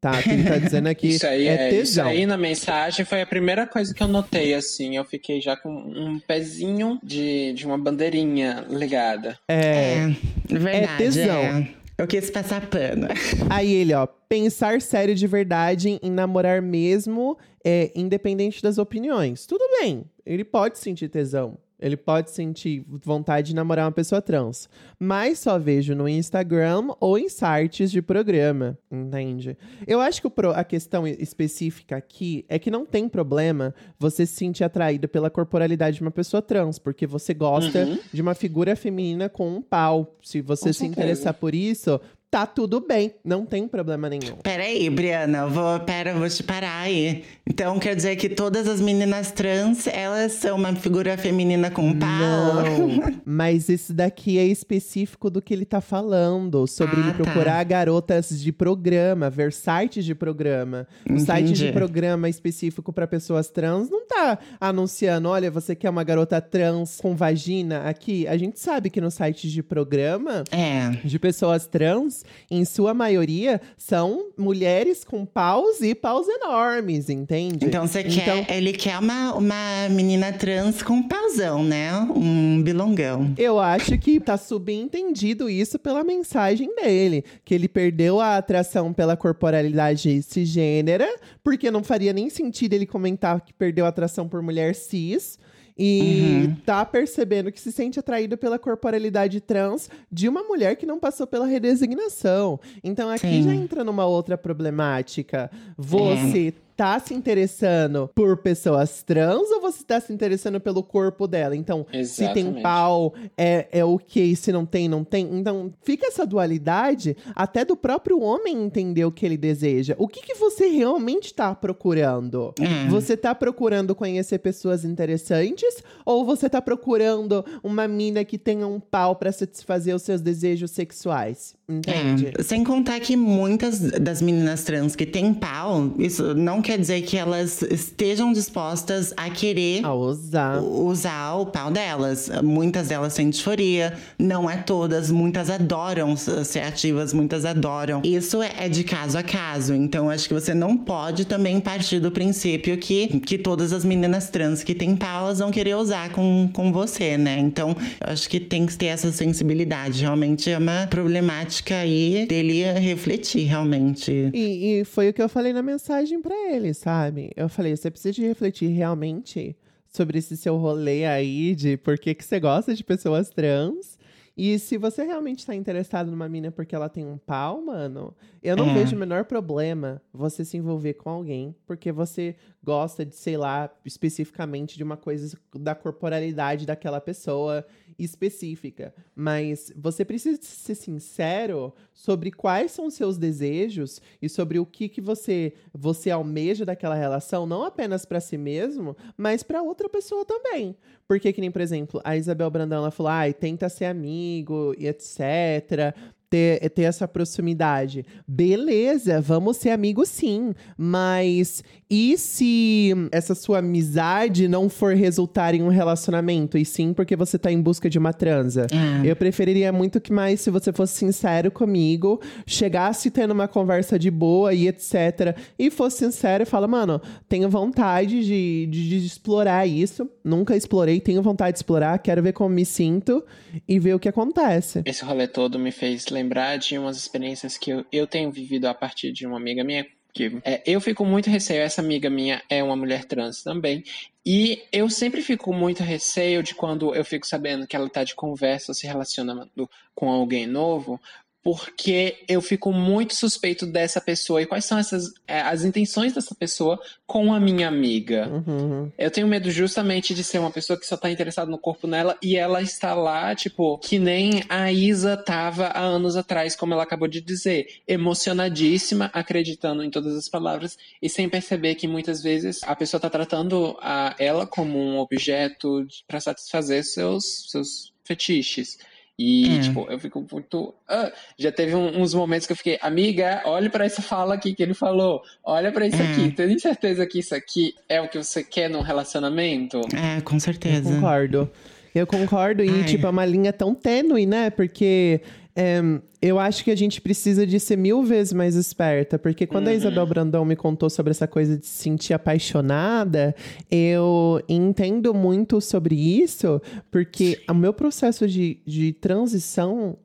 Tá? 0.00 0.20
Que 0.20 0.30
ele 0.30 0.44
tá 0.44 0.58
dizendo 0.58 0.88
aqui 0.88 1.08
Isso 1.14 1.26
aí, 1.26 1.46
é 1.46 1.54
é, 1.54 1.68
isso 1.68 1.76
tesão. 1.94 2.06
aí 2.08 2.26
na 2.26 2.36
mensagem 2.36 3.04
foi 3.04 3.22
a 3.22 3.26
primeira 3.26 3.66
coisa 3.68 3.94
que 3.94 4.02
eu 4.02 4.08
notei, 4.08 4.52
assim. 4.54 4.96
Eu 4.96 5.04
fiquei 5.04 5.40
já 5.40 5.56
com 5.56 5.70
um 5.70 6.18
pezinho 6.18 6.98
de, 7.02 7.52
de 7.52 7.64
uma 7.66 7.78
bandeirinha 7.78 8.64
ligada. 8.68 9.38
É. 9.48 10.08
É 10.50 10.58
verdade. 10.58 10.96
tesão. 10.98 11.40
é. 11.40 11.68
Eu 12.02 12.06
quis 12.08 12.30
passar 12.30 12.68
pano. 12.68 13.06
Aí 13.48 13.72
ele, 13.72 13.94
ó, 13.94 14.08
pensar 14.28 14.82
sério 14.82 15.14
de 15.14 15.24
verdade 15.28 16.00
em 16.02 16.10
namorar 16.10 16.60
mesmo, 16.60 17.38
é, 17.64 17.92
independente 17.94 18.60
das 18.60 18.76
opiniões. 18.76 19.46
Tudo 19.46 19.62
bem, 19.78 20.04
ele 20.26 20.42
pode 20.42 20.80
sentir 20.80 21.08
tesão. 21.08 21.56
Ele 21.82 21.96
pode 21.96 22.30
sentir 22.30 22.84
vontade 22.88 23.48
de 23.48 23.54
namorar 23.54 23.86
uma 23.86 23.92
pessoa 23.92 24.22
trans. 24.22 24.68
Mas 24.98 25.40
só 25.40 25.58
vejo 25.58 25.94
no 25.94 26.08
Instagram 26.08 26.90
ou 27.00 27.18
em 27.18 27.28
sites 27.28 27.90
de 27.90 28.00
programa, 28.00 28.78
entende? 28.90 29.58
Eu 29.86 30.00
acho 30.00 30.22
que 30.22 30.28
a 30.54 30.64
questão 30.64 31.06
específica 31.06 31.96
aqui 31.96 32.44
é 32.48 32.58
que 32.58 32.70
não 32.70 32.86
tem 32.86 33.08
problema 33.08 33.74
você 33.98 34.24
se 34.24 34.34
sentir 34.34 34.62
atraído 34.62 35.08
pela 35.08 35.28
corporalidade 35.28 35.96
de 35.96 36.02
uma 36.02 36.10
pessoa 36.10 36.40
trans, 36.40 36.78
porque 36.78 37.06
você 37.06 37.34
gosta 37.34 37.84
uhum. 37.84 37.98
de 38.12 38.22
uma 38.22 38.34
figura 38.34 38.76
feminina 38.76 39.28
com 39.28 39.48
um 39.48 39.60
pau. 39.60 40.16
Se 40.22 40.40
você 40.40 40.66
com 40.66 40.72
se 40.72 40.78
certeza. 40.78 41.00
interessar 41.00 41.34
por 41.34 41.54
isso, 41.54 42.00
tá 42.32 42.46
tudo 42.46 42.80
bem, 42.80 43.12
não 43.22 43.44
tem 43.44 43.68
problema 43.68 44.08
nenhum. 44.08 44.36
Peraí, 44.42 44.88
Briana, 44.88 45.40
eu 45.40 45.50
vou, 45.50 45.78
pera, 45.80 46.12
eu 46.12 46.18
vou 46.18 46.30
te 46.30 46.42
parar 46.42 46.78
aí. 46.78 47.24
Então 47.46 47.78
quer 47.78 47.94
dizer 47.94 48.16
que 48.16 48.26
todas 48.26 48.66
as 48.66 48.80
meninas 48.80 49.30
trans, 49.30 49.86
elas 49.86 50.32
são 50.32 50.56
uma 50.56 50.74
figura 50.74 51.18
feminina 51.18 51.70
com 51.70 51.92
pau? 51.92 52.08
Não, 52.08 53.20
mas 53.22 53.68
esse 53.68 53.92
daqui 53.92 54.38
é 54.38 54.46
específico 54.46 55.28
do 55.28 55.42
que 55.42 55.52
ele 55.52 55.66
tá 55.66 55.82
falando, 55.82 56.66
sobre 56.66 56.96
ah, 56.96 57.00
ele 57.00 57.10
tá. 57.10 57.16
procurar 57.22 57.58
tá. 57.58 57.64
garotas 57.64 58.40
de 58.40 58.50
programa, 58.50 59.28
ver 59.28 59.52
sites 59.52 60.02
de 60.02 60.14
programa. 60.14 60.88
O 61.10 61.18
site 61.20 61.52
de 61.52 61.70
programa 61.70 62.30
específico 62.30 62.94
para 62.94 63.06
pessoas 63.06 63.50
trans 63.50 63.90
não 63.90 64.06
tá 64.06 64.38
anunciando, 64.58 65.28
olha, 65.28 65.50
você 65.50 65.74
quer 65.74 65.90
uma 65.90 66.02
garota 66.02 66.40
trans 66.40 66.98
com 66.98 67.14
vagina 67.14 67.82
aqui? 67.82 68.26
A 68.26 68.38
gente 68.38 68.58
sabe 68.58 68.88
que 68.88 69.02
no 69.02 69.10
site 69.10 69.50
de 69.50 69.62
programa 69.62 70.44
é. 70.50 70.88
de 71.04 71.18
pessoas 71.18 71.66
trans 71.66 72.21
em 72.50 72.64
sua 72.64 72.94
maioria, 72.94 73.60
são 73.76 74.30
mulheres 74.36 75.04
com 75.04 75.24
paus 75.24 75.80
e 75.80 75.94
paus 75.94 76.26
enormes, 76.28 77.08
entende? 77.08 77.66
Então 77.66 77.86
você 77.86 78.00
então, 78.00 78.44
quer. 78.44 78.56
Ele 78.56 78.72
quer 78.72 78.98
uma, 78.98 79.34
uma 79.34 79.88
menina 79.90 80.32
trans 80.32 80.82
com 80.82 81.02
pauzão, 81.02 81.62
né? 81.64 81.92
Um 82.14 82.62
bilongão. 82.62 83.32
Eu 83.36 83.58
acho 83.58 83.96
que 83.98 84.20
tá 84.20 84.36
subentendido 84.36 85.48
isso 85.48 85.78
pela 85.78 86.04
mensagem 86.04 86.74
dele. 86.74 87.24
Que 87.44 87.54
ele 87.54 87.68
perdeu 87.68 88.20
a 88.20 88.36
atração 88.36 88.92
pela 88.92 89.16
corporalidade 89.16 90.22
cisgênera, 90.22 91.08
porque 91.42 91.70
não 91.70 91.82
faria 91.82 92.12
nem 92.12 92.28
sentido 92.28 92.74
ele 92.74 92.86
comentar 92.86 93.40
que 93.40 93.52
perdeu 93.52 93.84
a 93.84 93.88
atração 93.88 94.28
por 94.28 94.42
mulher 94.42 94.74
cis 94.74 95.38
e 95.76 96.44
uhum. 96.46 96.54
tá 96.66 96.84
percebendo 96.84 97.50
que 97.50 97.60
se 97.60 97.72
sente 97.72 97.98
atraída 97.98 98.36
pela 98.36 98.58
corporalidade 98.58 99.40
trans 99.40 99.88
de 100.10 100.28
uma 100.28 100.42
mulher 100.42 100.76
que 100.76 100.86
não 100.86 100.98
passou 100.98 101.26
pela 101.26 101.46
redesignação. 101.46 102.60
Então 102.82 103.08
aqui 103.08 103.26
Sim. 103.26 103.42
já 103.44 103.54
entra 103.54 103.84
numa 103.84 104.06
outra 104.06 104.36
problemática. 104.36 105.50
Você 105.76 106.48
é 106.48 106.52
tá 106.76 106.98
se 106.98 107.14
interessando 107.14 108.10
por 108.14 108.38
pessoas 108.38 109.02
trans 109.02 109.50
ou 109.50 109.60
você 109.60 109.84
tá 109.84 110.00
se 110.00 110.12
interessando 110.12 110.60
pelo 110.60 110.82
corpo 110.82 111.26
dela? 111.26 111.56
Então, 111.56 111.86
Exatamente. 111.92 112.08
se 112.08 112.28
tem 112.34 112.62
pau, 112.62 113.14
é, 113.36 113.68
é 113.72 113.84
o 113.84 113.98
que, 113.98 114.34
se 114.36 114.52
não 114.52 114.64
tem, 114.64 114.88
não 114.88 115.04
tem. 115.04 115.28
Então, 115.32 115.72
fica 115.82 116.06
essa 116.06 116.26
dualidade 116.26 117.16
até 117.34 117.64
do 117.64 117.76
próprio 117.76 118.20
homem 118.20 118.62
entender 118.62 119.04
o 119.04 119.12
que 119.12 119.24
ele 119.24 119.36
deseja. 119.36 119.94
O 119.98 120.08
que, 120.08 120.22
que 120.22 120.34
você 120.34 120.66
realmente 120.66 121.32
tá 121.32 121.54
procurando? 121.54 122.54
Hum. 122.60 122.88
Você 122.90 123.16
tá 123.16 123.34
procurando 123.34 123.94
conhecer 123.94 124.38
pessoas 124.38 124.84
interessantes 124.84 125.82
ou 126.04 126.24
você 126.24 126.48
tá 126.48 126.60
procurando 126.60 127.44
uma 127.62 127.86
mina 127.86 128.24
que 128.24 128.38
tenha 128.38 128.66
um 128.66 128.80
pau 128.80 129.16
para 129.16 129.32
satisfazer 129.32 129.94
os 129.94 130.02
seus 130.02 130.20
desejos 130.20 130.70
sexuais? 130.70 131.54
Entende? 131.68 132.32
É. 132.36 132.42
Sem 132.42 132.64
contar 132.64 133.00
que 133.00 133.16
muitas 133.16 133.80
das 133.80 134.20
meninas 134.20 134.62
trans 134.64 134.94
que 134.94 135.06
têm 135.06 135.32
pau, 135.32 135.92
isso 135.98 136.34
não 136.34 136.60
quer 136.72 136.78
dizer 136.78 137.02
que 137.02 137.18
elas 137.18 137.60
estejam 137.60 138.32
dispostas 138.32 139.12
a 139.14 139.28
querer 139.28 139.84
a 139.84 139.92
usar. 139.92 140.62
usar 140.62 141.34
o 141.34 141.44
pau 141.44 141.70
delas. 141.70 142.30
Muitas 142.42 142.88
delas 142.88 143.14
têm 143.14 143.28
disforia, 143.28 143.92
não 144.18 144.48
é 144.48 144.56
todas, 144.56 145.10
muitas 145.10 145.50
adoram 145.50 146.16
ser 146.16 146.60
ativas, 146.60 147.12
muitas 147.12 147.44
adoram. 147.44 148.00
Isso 148.02 148.42
é 148.42 148.70
de 148.70 148.84
caso 148.84 149.18
a 149.18 149.22
caso, 149.22 149.74
então 149.74 150.08
acho 150.08 150.26
que 150.26 150.32
você 150.32 150.54
não 150.54 150.74
pode 150.74 151.26
também 151.26 151.60
partir 151.60 152.00
do 152.00 152.10
princípio 152.10 152.78
que, 152.78 153.20
que 153.20 153.36
todas 153.36 153.70
as 153.70 153.84
meninas 153.84 154.30
trans 154.30 154.64
que 154.64 154.74
têm 154.74 154.96
pau 154.96 155.26
elas 155.26 155.40
vão 155.40 155.50
querer 155.50 155.76
usar 155.76 156.10
com, 156.12 156.48
com 156.54 156.72
você, 156.72 157.18
né? 157.18 157.38
Então 157.38 157.76
eu 158.00 158.12
acho 158.12 158.26
que 158.30 158.40
tem 158.40 158.64
que 158.64 158.78
ter 158.78 158.86
essa 158.86 159.12
sensibilidade. 159.12 160.00
Realmente 160.00 160.50
é 160.50 160.56
uma 160.56 160.86
problemática 160.86 161.76
aí 161.76 162.24
dele 162.26 162.62
refletir, 162.72 163.44
realmente. 163.44 164.30
E, 164.32 164.80
e 164.80 164.84
foi 164.86 165.10
o 165.10 165.12
que 165.12 165.20
eu 165.20 165.28
falei 165.28 165.52
na 165.52 165.62
mensagem 165.62 166.22
para 166.22 166.34
ele 166.34 166.51
ele, 166.52 166.74
sabe? 166.74 167.30
Eu 167.36 167.48
falei, 167.48 167.76
você 167.76 167.90
precisa 167.90 168.12
de 168.12 168.22
refletir 168.22 168.68
realmente 168.68 169.56
sobre 169.86 170.18
esse 170.18 170.36
seu 170.36 170.56
rolê 170.56 171.04
aí 171.04 171.54
de 171.54 171.76
por 171.76 171.98
que, 171.98 172.14
que 172.14 172.24
você 172.24 172.40
gosta 172.40 172.74
de 172.74 172.82
pessoas 172.82 173.28
trans. 173.30 173.98
E 174.34 174.58
se 174.58 174.78
você 174.78 175.04
realmente 175.04 175.40
está 175.40 175.54
interessado 175.54 176.10
numa 176.10 176.26
mina 176.26 176.50
porque 176.50 176.74
ela 176.74 176.88
tem 176.88 177.06
um 177.06 177.18
pau, 177.18 177.62
mano, 177.62 178.16
eu 178.42 178.56
não 178.56 178.70
é. 178.70 178.74
vejo 178.74 178.96
o 178.96 178.98
menor 178.98 179.26
problema 179.26 180.00
você 180.12 180.42
se 180.42 180.56
envolver 180.56 180.94
com 180.94 181.10
alguém 181.10 181.54
porque 181.66 181.92
você 181.92 182.34
gosta 182.64 183.04
de, 183.04 183.14
sei 183.14 183.36
lá, 183.36 183.70
especificamente 183.84 184.78
de 184.78 184.82
uma 184.82 184.96
coisa 184.96 185.38
da 185.54 185.74
corporalidade 185.74 186.64
daquela 186.64 187.00
pessoa 187.00 187.66
específica. 187.98 188.94
Mas 189.14 189.72
você 189.76 190.04
precisa 190.04 190.38
ser 190.42 190.74
sincero 190.74 191.72
sobre 191.92 192.30
quais 192.30 192.72
são 192.72 192.86
os 192.86 192.94
seus 192.94 193.18
desejos 193.18 194.00
e 194.20 194.28
sobre 194.28 194.58
o 194.58 194.66
que, 194.66 194.88
que 194.88 195.00
você, 195.00 195.54
você 195.72 196.10
almeja 196.10 196.64
daquela 196.64 196.94
relação, 196.94 197.46
não 197.46 197.64
apenas 197.64 198.04
para 198.04 198.20
si 198.20 198.36
mesmo, 198.36 198.96
mas 199.16 199.42
para 199.42 199.62
outra 199.62 199.88
pessoa 199.88 200.24
também. 200.24 200.76
Porque, 201.06 201.32
que 201.32 201.40
nem, 201.40 201.50
por 201.50 201.60
exemplo, 201.60 202.00
a 202.04 202.16
Isabel 202.16 202.50
Brandão, 202.50 202.78
ela 202.78 202.90
falou, 202.90 203.10
ai, 203.10 203.32
tenta 203.32 203.68
ser 203.68 203.86
amigo 203.86 204.74
e 204.78 204.86
etc 204.86 205.94
ter, 206.32 206.70
ter 206.70 206.84
essa 206.84 207.06
proximidade. 207.06 208.06
Beleza, 208.26 209.20
vamos 209.20 209.58
ser 209.58 209.68
amigos 209.68 210.08
sim, 210.08 210.54
mas 210.78 211.62
e 211.90 212.16
se 212.16 212.90
essa 213.12 213.34
sua 213.34 213.58
amizade 213.58 214.48
não 214.48 214.70
for 214.70 214.94
resultar 214.94 215.54
em 215.54 215.62
um 215.62 215.68
relacionamento, 215.68 216.56
e 216.56 216.64
sim 216.64 216.94
porque 216.94 217.14
você 217.14 217.38
tá 217.38 217.52
em 217.52 217.60
busca 217.60 217.90
de 217.90 217.98
uma 217.98 218.14
transa? 218.14 218.66
É. 218.72 219.10
Eu 219.10 219.14
preferiria 219.14 219.70
muito 219.70 220.00
que 220.00 220.10
mais 220.10 220.40
se 220.40 220.50
você 220.50 220.72
fosse 220.72 220.94
sincero 220.94 221.50
comigo, 221.50 222.18
chegasse 222.46 223.10
tendo 223.10 223.32
uma 223.32 223.46
conversa 223.46 223.98
de 223.98 224.10
boa 224.10 224.54
e 224.54 224.68
etc, 224.68 225.36
e 225.58 225.70
fosse 225.70 225.98
sincero 225.98 226.44
e 226.44 226.46
fala, 226.46 226.66
mano, 226.66 226.98
tenho 227.28 227.50
vontade 227.50 228.24
de, 228.24 228.66
de, 228.70 228.88
de 228.88 229.06
explorar 229.06 229.66
isso, 229.66 230.08
nunca 230.24 230.56
explorei, 230.56 230.98
tenho 230.98 231.20
vontade 231.20 231.52
de 231.52 231.58
explorar, 231.58 231.98
quero 231.98 232.22
ver 232.22 232.32
como 232.32 232.54
me 232.54 232.64
sinto 232.64 233.22
e 233.68 233.78
ver 233.78 233.94
o 233.94 233.98
que 233.98 234.08
acontece. 234.08 234.80
Esse 234.86 235.04
rolê 235.04 235.28
todo 235.28 235.58
me 235.58 235.70
fez 235.70 236.06
lembrar 236.08 236.21
lembrar 236.22 236.56
de 236.56 236.78
umas 236.78 236.96
experiências 236.96 237.58
que 237.58 237.70
eu, 237.70 237.84
eu 237.90 238.06
tenho 238.06 238.30
vivido 238.30 238.66
a 238.66 238.74
partir 238.74 239.12
de 239.12 239.26
uma 239.26 239.36
amiga 239.36 239.64
minha. 239.64 239.84
Que, 240.14 240.38
é, 240.44 240.62
eu 240.66 240.78
fico 240.78 241.06
muito 241.06 241.30
receio, 241.30 241.62
essa 241.62 241.80
amiga 241.80 242.10
minha 242.10 242.42
é 242.48 242.62
uma 242.62 242.76
mulher 242.76 243.06
trans 243.06 243.42
também, 243.42 243.82
e 244.24 244.62
eu 244.70 244.90
sempre 244.90 245.22
fico 245.22 245.54
muito 245.54 245.82
receio 245.82 246.42
de 246.42 246.54
quando 246.54 246.94
eu 246.94 247.02
fico 247.02 247.26
sabendo 247.26 247.66
que 247.66 247.74
ela 247.74 247.86
está 247.86 248.04
de 248.04 248.14
conversa, 248.14 248.74
se 248.74 248.86
relacionando 248.86 249.50
com 249.94 250.10
alguém 250.10 250.46
novo, 250.46 251.00
porque 251.42 252.22
eu 252.28 252.40
fico 252.40 252.72
muito 252.72 253.16
suspeito 253.16 253.66
dessa 253.66 254.00
pessoa 254.00 254.40
e 254.40 254.46
quais 254.46 254.64
são 254.64 254.78
essas 254.78 255.12
é, 255.26 255.40
as 255.40 255.64
intenções 255.64 256.12
dessa 256.12 256.34
pessoa 256.34 256.80
com 257.06 257.34
a 257.34 257.40
minha 257.40 257.66
amiga. 257.66 258.28
Uhum. 258.28 258.90
Eu 258.96 259.10
tenho 259.10 259.26
medo 259.26 259.50
justamente 259.50 260.14
de 260.14 260.22
ser 260.22 260.38
uma 260.38 260.50
pessoa 260.50 260.78
que 260.78 260.86
só 260.86 260.96
tá 260.96 261.10
interessada 261.10 261.50
no 261.50 261.58
corpo 261.58 261.86
nela 261.86 262.16
e 262.22 262.36
ela 262.36 262.62
está 262.62 262.94
lá, 262.94 263.34
tipo, 263.34 263.78
que 263.78 263.98
nem 263.98 264.44
a 264.48 264.70
Isa 264.70 265.16
tava 265.16 265.66
há 265.66 265.80
anos 265.80 266.16
atrás, 266.16 266.54
como 266.54 266.74
ela 266.74 266.84
acabou 266.84 267.08
de 267.08 267.20
dizer, 267.20 267.66
emocionadíssima, 267.88 269.10
acreditando 269.12 269.82
em 269.82 269.90
todas 269.90 270.16
as 270.16 270.28
palavras 270.28 270.78
e 271.00 271.08
sem 271.08 271.28
perceber 271.28 271.74
que 271.74 271.88
muitas 271.88 272.22
vezes 272.22 272.60
a 272.62 272.76
pessoa 272.76 273.00
tá 273.00 273.10
tratando 273.10 273.76
a 273.80 274.14
ela 274.18 274.46
como 274.46 274.78
um 274.78 274.98
objeto 274.98 275.86
para 276.06 276.20
satisfazer 276.20 276.84
seus 276.84 277.50
seus 277.50 277.92
fetiches. 278.04 278.78
E, 279.18 279.48
hum. 279.48 279.60
tipo, 279.60 279.86
eu 279.90 279.98
fico 279.98 280.26
muito. 280.30 280.74
Ah, 280.88 281.12
já 281.38 281.52
teve 281.52 281.74
um, 281.74 282.00
uns 282.00 282.14
momentos 282.14 282.46
que 282.46 282.52
eu 282.52 282.56
fiquei, 282.56 282.78
amiga, 282.80 283.42
olhe 283.44 283.68
para 283.68 283.84
essa 283.84 284.00
fala 284.00 284.34
aqui 284.34 284.54
que 284.54 284.62
ele 284.62 284.74
falou. 284.74 285.22
Olha 285.44 285.70
para 285.70 285.86
isso 285.86 286.02
hum. 286.02 286.12
aqui. 286.12 286.30
Tem 286.30 286.58
certeza 286.58 287.06
que 287.06 287.18
isso 287.18 287.34
aqui 287.34 287.74
é 287.88 288.00
o 288.00 288.08
que 288.08 288.18
você 288.18 288.42
quer 288.42 288.68
num 288.70 288.80
relacionamento? 288.80 289.80
É, 289.94 290.20
com 290.22 290.40
certeza. 290.40 290.88
Eu 290.88 290.94
concordo. 290.94 291.50
Eu 291.94 292.06
concordo. 292.06 292.64
E, 292.64 292.70
Ai. 292.70 292.84
tipo, 292.84 293.06
é 293.06 293.10
uma 293.10 293.26
linha 293.26 293.52
tão 293.52 293.74
tênue, 293.74 294.24
né? 294.24 294.48
Porque 294.48 295.20
é, 295.54 295.80
eu 296.20 296.38
acho 296.38 296.64
que 296.64 296.70
a 296.70 296.76
gente 296.76 297.00
precisa 297.00 297.46
de 297.46 297.60
ser 297.60 297.76
mil 297.76 298.02
vezes 298.02 298.32
mais 298.32 298.54
esperta, 298.54 299.18
porque 299.18 299.46
quando 299.46 299.66
uhum. 299.66 299.72
a 299.72 299.76
Isabel 299.76 300.06
Brandão 300.06 300.44
me 300.44 300.56
contou 300.56 300.88
sobre 300.88 301.10
essa 301.10 301.26
coisa 301.26 301.58
de 301.58 301.66
se 301.66 301.82
sentir 301.82 302.14
apaixonada, 302.14 303.34
eu 303.70 304.40
entendo 304.48 305.12
muito 305.12 305.60
sobre 305.60 305.94
isso, 305.94 306.60
porque 306.90 307.42
o 307.48 307.54
meu 307.54 307.72
processo 307.72 308.26
de, 308.26 308.60
de 308.66 308.92
transição, 308.92 309.98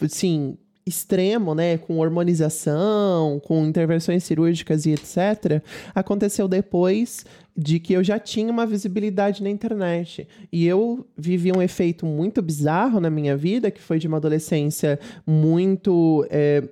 assim, 0.00 0.56
extremo, 0.88 1.54
né, 1.54 1.76
com 1.76 1.98
hormonização, 1.98 3.40
com 3.44 3.66
intervenções 3.66 4.24
cirúrgicas 4.24 4.86
e 4.86 4.92
etc., 4.92 5.62
aconteceu 5.94 6.48
depois 6.48 7.26
de 7.60 7.80
que 7.80 7.92
eu 7.92 8.04
já 8.04 8.20
tinha 8.20 8.52
uma 8.52 8.64
visibilidade 8.64 9.42
na 9.42 9.50
internet. 9.50 10.28
E 10.52 10.64
eu 10.64 11.04
vivi 11.16 11.50
um 11.50 11.60
efeito 11.60 12.06
muito 12.06 12.40
bizarro 12.40 13.00
na 13.00 13.10
minha 13.10 13.36
vida, 13.36 13.68
que 13.68 13.80
foi 13.80 13.98
de 13.98 14.06
uma 14.06 14.18
adolescência 14.18 15.00
muito. 15.26 16.24
É, 16.30 16.62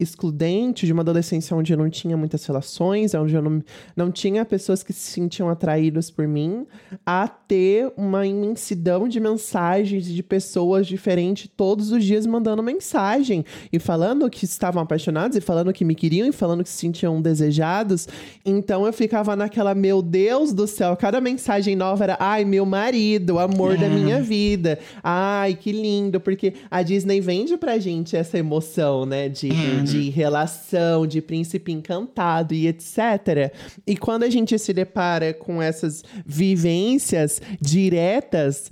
excludente, 0.00 0.86
de 0.86 0.92
uma 0.92 1.02
adolescência 1.02 1.56
onde 1.56 1.72
eu 1.72 1.76
não 1.76 1.90
tinha 1.90 2.16
muitas 2.16 2.44
relações, 2.46 3.14
onde 3.14 3.34
eu 3.34 3.42
não, 3.42 3.62
não 3.96 4.12
tinha 4.12 4.44
pessoas 4.44 4.82
que 4.84 4.92
se 4.92 5.10
sentiam 5.10 5.48
atraídas 5.48 6.08
por 6.08 6.28
mim, 6.28 6.66
a 7.04 7.26
ter 7.26 7.92
uma 7.96 8.24
imensidão 8.24 9.08
de 9.08 9.18
mensagens 9.18 10.06
de 10.06 10.22
pessoas 10.22 10.86
diferentes 10.86 11.50
todos 11.56 11.90
os 11.90 12.04
dias 12.04 12.26
mandando 12.26 12.62
mensagem 12.62 13.44
e 13.72 13.80
falando 13.80 14.30
que 14.30 14.44
estavam 14.44 14.80
apaixonados 14.80 15.36
e 15.36 15.40
falando 15.40 15.72
que 15.72 15.84
me 15.84 15.96
queriam 15.96 16.28
e 16.28 16.32
falando 16.32 16.62
que 16.62 16.70
se 16.70 16.76
sentiam 16.76 17.20
desejados. 17.20 18.06
Então 18.44 18.86
eu 18.86 18.92
ficava 18.92 19.34
naquela, 19.34 19.74
meu 19.74 20.00
Deus 20.00 20.52
do 20.52 20.68
céu, 20.68 20.96
cada 20.96 21.20
mensagem 21.20 21.74
nova 21.74 22.04
era, 22.04 22.16
ai, 22.20 22.44
meu 22.44 22.64
marido, 22.64 23.34
o 23.34 23.38
amor 23.40 23.74
é. 23.74 23.78
da 23.78 23.88
minha 23.88 24.22
vida. 24.22 24.78
Ai, 25.02 25.54
que 25.54 25.72
lindo, 25.72 26.20
porque 26.20 26.54
a 26.70 26.82
Disney 26.82 27.20
vende 27.20 27.56
pra 27.56 27.78
gente 27.78 28.16
essa 28.16 28.38
emoção, 28.38 29.04
né, 29.04 29.28
de 29.28 29.48
é 29.48 29.87
de 29.90 30.10
relação, 30.10 31.06
de 31.06 31.20
príncipe 31.20 31.72
encantado 31.72 32.54
e 32.54 32.66
etc. 32.66 33.52
E 33.86 33.96
quando 33.96 34.22
a 34.22 34.30
gente 34.30 34.58
se 34.58 34.72
depara 34.72 35.32
com 35.34 35.62
essas 35.62 36.02
vivências 36.24 37.40
diretas 37.60 38.70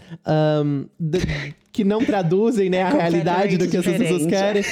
um, 0.65 0.87
do, 0.99 1.19
que 1.73 1.85
não 1.85 2.05
traduzem, 2.05 2.71
né, 2.71 2.83
a 2.83 2.91
realidade 2.91 3.59
do 3.59 3.69
que 3.69 3.77
as 3.77 3.85
pessoas 3.85 4.27
querem, 4.27 4.63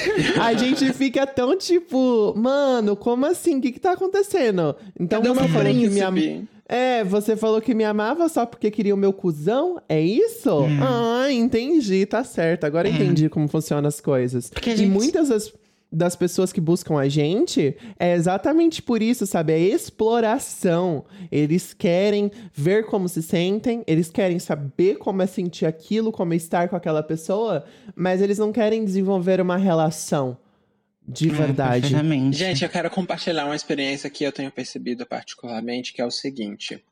a 0.40 0.54
gente 0.54 0.92
fica 0.92 1.26
tão 1.26 1.56
tipo, 1.56 2.32
mano, 2.34 2.96
como 2.96 3.26
assim? 3.26 3.58
O 3.58 3.60
que 3.60 3.72
que 3.72 3.80
tá 3.80 3.92
acontecendo? 3.92 4.74
Então 4.98 5.22
você 5.22 5.48
falou 5.48 5.72
que 5.72 5.88
minha 5.90 6.10
é, 6.66 7.04
você 7.04 7.36
falou 7.36 7.60
que 7.60 7.74
me 7.74 7.84
amava 7.84 8.28
só 8.28 8.46
porque 8.46 8.70
queria 8.70 8.94
o 8.94 8.98
meu 8.98 9.12
cuzão? 9.12 9.80
É 9.88 10.00
isso? 10.00 10.64
É. 10.64 11.26
Ah, 11.26 11.30
entendi, 11.32 12.06
tá 12.06 12.24
certo. 12.24 12.64
Agora 12.64 12.88
é. 12.88 12.90
entendi 12.90 13.28
como 13.28 13.46
funcionam 13.48 13.86
as 13.86 14.00
coisas. 14.00 14.48
Porque 14.48 14.70
e 14.70 14.86
muitas 14.86 15.28
das 15.28 15.52
das 15.94 16.16
pessoas 16.16 16.52
que 16.52 16.60
buscam 16.60 16.98
a 16.98 17.08
gente 17.08 17.76
é 17.98 18.14
exatamente 18.14 18.82
por 18.82 19.00
isso, 19.00 19.26
sabe? 19.26 19.52
É 19.52 19.58
exploração. 19.58 21.04
Eles 21.30 21.72
querem 21.72 22.30
ver 22.52 22.86
como 22.86 23.08
se 23.08 23.22
sentem, 23.22 23.84
eles 23.86 24.10
querem 24.10 24.38
saber 24.38 24.96
como 24.96 25.22
é 25.22 25.26
sentir 25.26 25.66
aquilo, 25.66 26.10
como 26.10 26.32
é 26.32 26.36
estar 26.36 26.68
com 26.68 26.76
aquela 26.76 27.02
pessoa, 27.02 27.64
mas 27.94 28.20
eles 28.20 28.38
não 28.38 28.52
querem 28.52 28.84
desenvolver 28.84 29.40
uma 29.40 29.56
relação 29.56 30.36
de 31.06 31.28
é, 31.28 31.32
verdade. 31.32 31.94
É, 31.94 32.32
gente, 32.32 32.64
eu 32.64 32.70
quero 32.70 32.90
compartilhar 32.90 33.44
uma 33.44 33.56
experiência 33.56 34.10
que 34.10 34.24
eu 34.24 34.32
tenho 34.32 34.50
percebido 34.50 35.06
particularmente, 35.06 35.92
que 35.92 36.00
é 36.00 36.06
o 36.06 36.10
seguinte. 36.10 36.82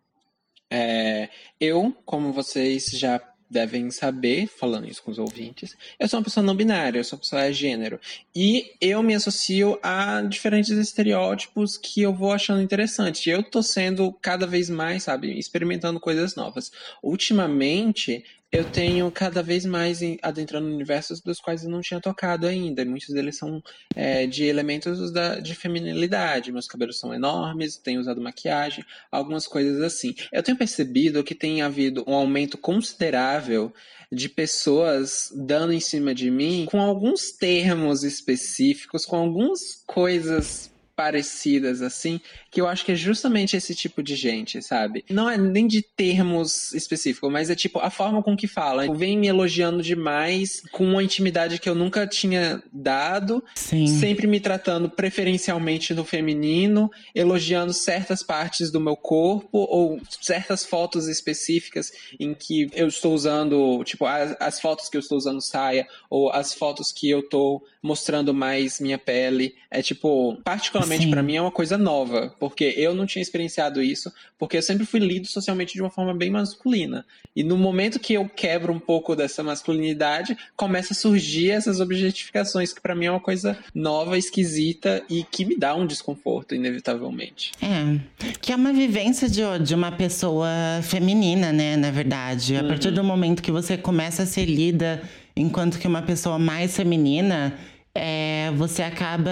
É, 0.70 1.28
eu, 1.60 1.94
como 2.04 2.32
vocês 2.32 2.86
já 2.86 3.20
devem 3.52 3.90
saber, 3.90 4.48
falando 4.48 4.88
isso 4.88 5.02
com 5.02 5.10
os 5.10 5.18
ouvintes, 5.18 5.76
eu 6.00 6.08
sou 6.08 6.18
uma 6.18 6.24
pessoa 6.24 6.44
não 6.44 6.56
binária, 6.56 6.98
eu 6.98 7.04
sou 7.04 7.16
uma 7.16 7.20
pessoa 7.20 7.52
gênero. 7.52 8.00
E 8.34 8.72
eu 8.80 9.02
me 9.02 9.14
associo 9.14 9.78
a 9.82 10.22
diferentes 10.22 10.70
estereótipos 10.70 11.76
que 11.76 12.00
eu 12.00 12.14
vou 12.14 12.32
achando 12.32 12.62
interessantes. 12.62 13.26
E 13.26 13.30
eu 13.30 13.42
tô 13.42 13.62
sendo 13.62 14.12
cada 14.20 14.46
vez 14.46 14.70
mais, 14.70 15.04
sabe, 15.04 15.38
experimentando 15.38 16.00
coisas 16.00 16.34
novas. 16.34 16.72
Ultimamente, 17.02 18.24
eu 18.52 18.64
tenho 18.64 19.10
cada 19.10 19.42
vez 19.42 19.64
mais 19.64 20.00
adentrando 20.20 20.66
universos 20.66 21.22
dos 21.22 21.40
quais 21.40 21.64
eu 21.64 21.70
não 21.70 21.80
tinha 21.80 22.00
tocado 22.00 22.46
ainda. 22.46 22.84
Muitos 22.84 23.08
deles 23.08 23.38
são 23.38 23.62
é, 23.96 24.26
de 24.26 24.44
elementos 24.44 25.10
da, 25.10 25.40
de 25.40 25.54
feminilidade. 25.54 26.52
Meus 26.52 26.68
cabelos 26.68 26.98
são 26.98 27.14
enormes, 27.14 27.78
tenho 27.78 27.98
usado 27.98 28.20
maquiagem, 28.20 28.84
algumas 29.10 29.46
coisas 29.46 29.80
assim. 29.80 30.14
Eu 30.30 30.42
tenho 30.42 30.58
percebido 30.58 31.24
que 31.24 31.34
tem 31.34 31.62
havido 31.62 32.04
um 32.06 32.12
aumento 32.12 32.58
considerável 32.58 33.72
de 34.12 34.28
pessoas 34.28 35.32
dando 35.34 35.72
em 35.72 35.80
cima 35.80 36.14
de 36.14 36.30
mim 36.30 36.66
com 36.70 36.80
alguns 36.82 37.32
termos 37.32 38.04
específicos, 38.04 39.06
com 39.06 39.16
algumas 39.16 39.82
coisas 39.86 40.71
parecidas 40.94 41.82
assim, 41.82 42.20
que 42.50 42.60
eu 42.60 42.68
acho 42.68 42.84
que 42.84 42.92
é 42.92 42.94
justamente 42.94 43.56
esse 43.56 43.74
tipo 43.74 44.02
de 44.02 44.14
gente, 44.14 44.62
sabe? 44.62 45.04
Não 45.08 45.28
é 45.28 45.36
nem 45.38 45.66
de 45.66 45.82
termos 45.82 46.72
específicos, 46.74 47.30
mas 47.32 47.50
é 47.50 47.54
tipo 47.54 47.78
a 47.78 47.90
forma 47.90 48.22
com 48.22 48.36
que 48.36 48.46
fala. 48.46 48.92
Vem 48.94 49.18
me 49.18 49.26
elogiando 49.26 49.82
demais, 49.82 50.62
com 50.70 50.84
uma 50.84 51.02
intimidade 51.02 51.58
que 51.58 51.68
eu 51.68 51.74
nunca 51.74 52.06
tinha 52.06 52.62
dado, 52.72 53.42
Sim. 53.54 53.86
sempre 53.86 54.26
me 54.26 54.38
tratando 54.38 54.88
preferencialmente 54.88 55.94
no 55.94 56.04
feminino, 56.04 56.90
elogiando 57.14 57.72
certas 57.72 58.22
partes 58.22 58.70
do 58.70 58.80
meu 58.80 58.96
corpo 58.96 59.66
ou 59.70 60.00
certas 60.20 60.64
fotos 60.64 61.08
específicas 61.08 61.92
em 62.20 62.34
que 62.34 62.70
eu 62.74 62.88
estou 62.88 63.14
usando, 63.14 63.82
tipo, 63.84 64.04
as, 64.04 64.36
as 64.38 64.60
fotos 64.60 64.88
que 64.88 64.96
eu 64.96 65.00
estou 65.00 65.16
usando 65.16 65.40
saia 65.40 65.86
ou 66.10 66.30
as 66.30 66.54
fotos 66.54 66.92
que 66.92 67.08
eu 67.08 67.20
estou 67.20 67.64
mostrando 67.82 68.32
mais 68.32 68.78
minha 68.78 68.98
pele. 68.98 69.54
É 69.70 69.82
tipo, 69.82 70.38
particularmente 70.44 70.81
para 71.08 71.22
mim 71.22 71.36
é 71.36 71.40
uma 71.40 71.50
coisa 71.50 71.76
nova, 71.78 72.34
porque 72.38 72.74
eu 72.76 72.94
não 72.94 73.06
tinha 73.06 73.22
experienciado 73.22 73.82
isso, 73.82 74.12
porque 74.38 74.56
eu 74.56 74.62
sempre 74.62 74.86
fui 74.86 75.00
lido 75.00 75.26
socialmente 75.26 75.74
de 75.74 75.80
uma 75.80 75.90
forma 75.90 76.14
bem 76.14 76.30
masculina. 76.30 77.04
E 77.34 77.42
no 77.42 77.56
momento 77.56 77.98
que 77.98 78.14
eu 78.14 78.28
quebro 78.28 78.72
um 78.72 78.78
pouco 78.78 79.16
dessa 79.16 79.42
masculinidade, 79.42 80.36
começa 80.56 80.92
a 80.92 80.96
surgir 80.96 81.50
essas 81.50 81.80
objetificações, 81.80 82.72
que 82.72 82.80
para 82.80 82.94
mim 82.94 83.06
é 83.06 83.10
uma 83.10 83.20
coisa 83.20 83.58
nova, 83.74 84.18
esquisita 84.18 85.02
e 85.08 85.24
que 85.24 85.44
me 85.44 85.56
dá 85.56 85.74
um 85.74 85.86
desconforto, 85.86 86.54
inevitavelmente. 86.54 87.52
É. 87.62 87.98
Que 88.40 88.52
é 88.52 88.56
uma 88.56 88.72
vivência 88.72 89.28
de, 89.28 89.42
de 89.64 89.74
uma 89.74 89.92
pessoa 89.92 90.48
feminina, 90.82 91.52
né, 91.52 91.76
na 91.76 91.90
verdade. 91.90 92.56
A 92.56 92.62
uhum. 92.62 92.68
partir 92.68 92.90
do 92.90 93.02
momento 93.02 93.42
que 93.42 93.50
você 93.50 93.76
começa 93.76 94.24
a 94.24 94.26
ser 94.26 94.44
lida 94.44 95.02
enquanto 95.34 95.78
que 95.78 95.86
uma 95.86 96.02
pessoa 96.02 96.38
mais 96.38 96.76
feminina 96.76 97.54
é, 97.94 98.50
você 98.56 98.82
acaba 98.82 99.30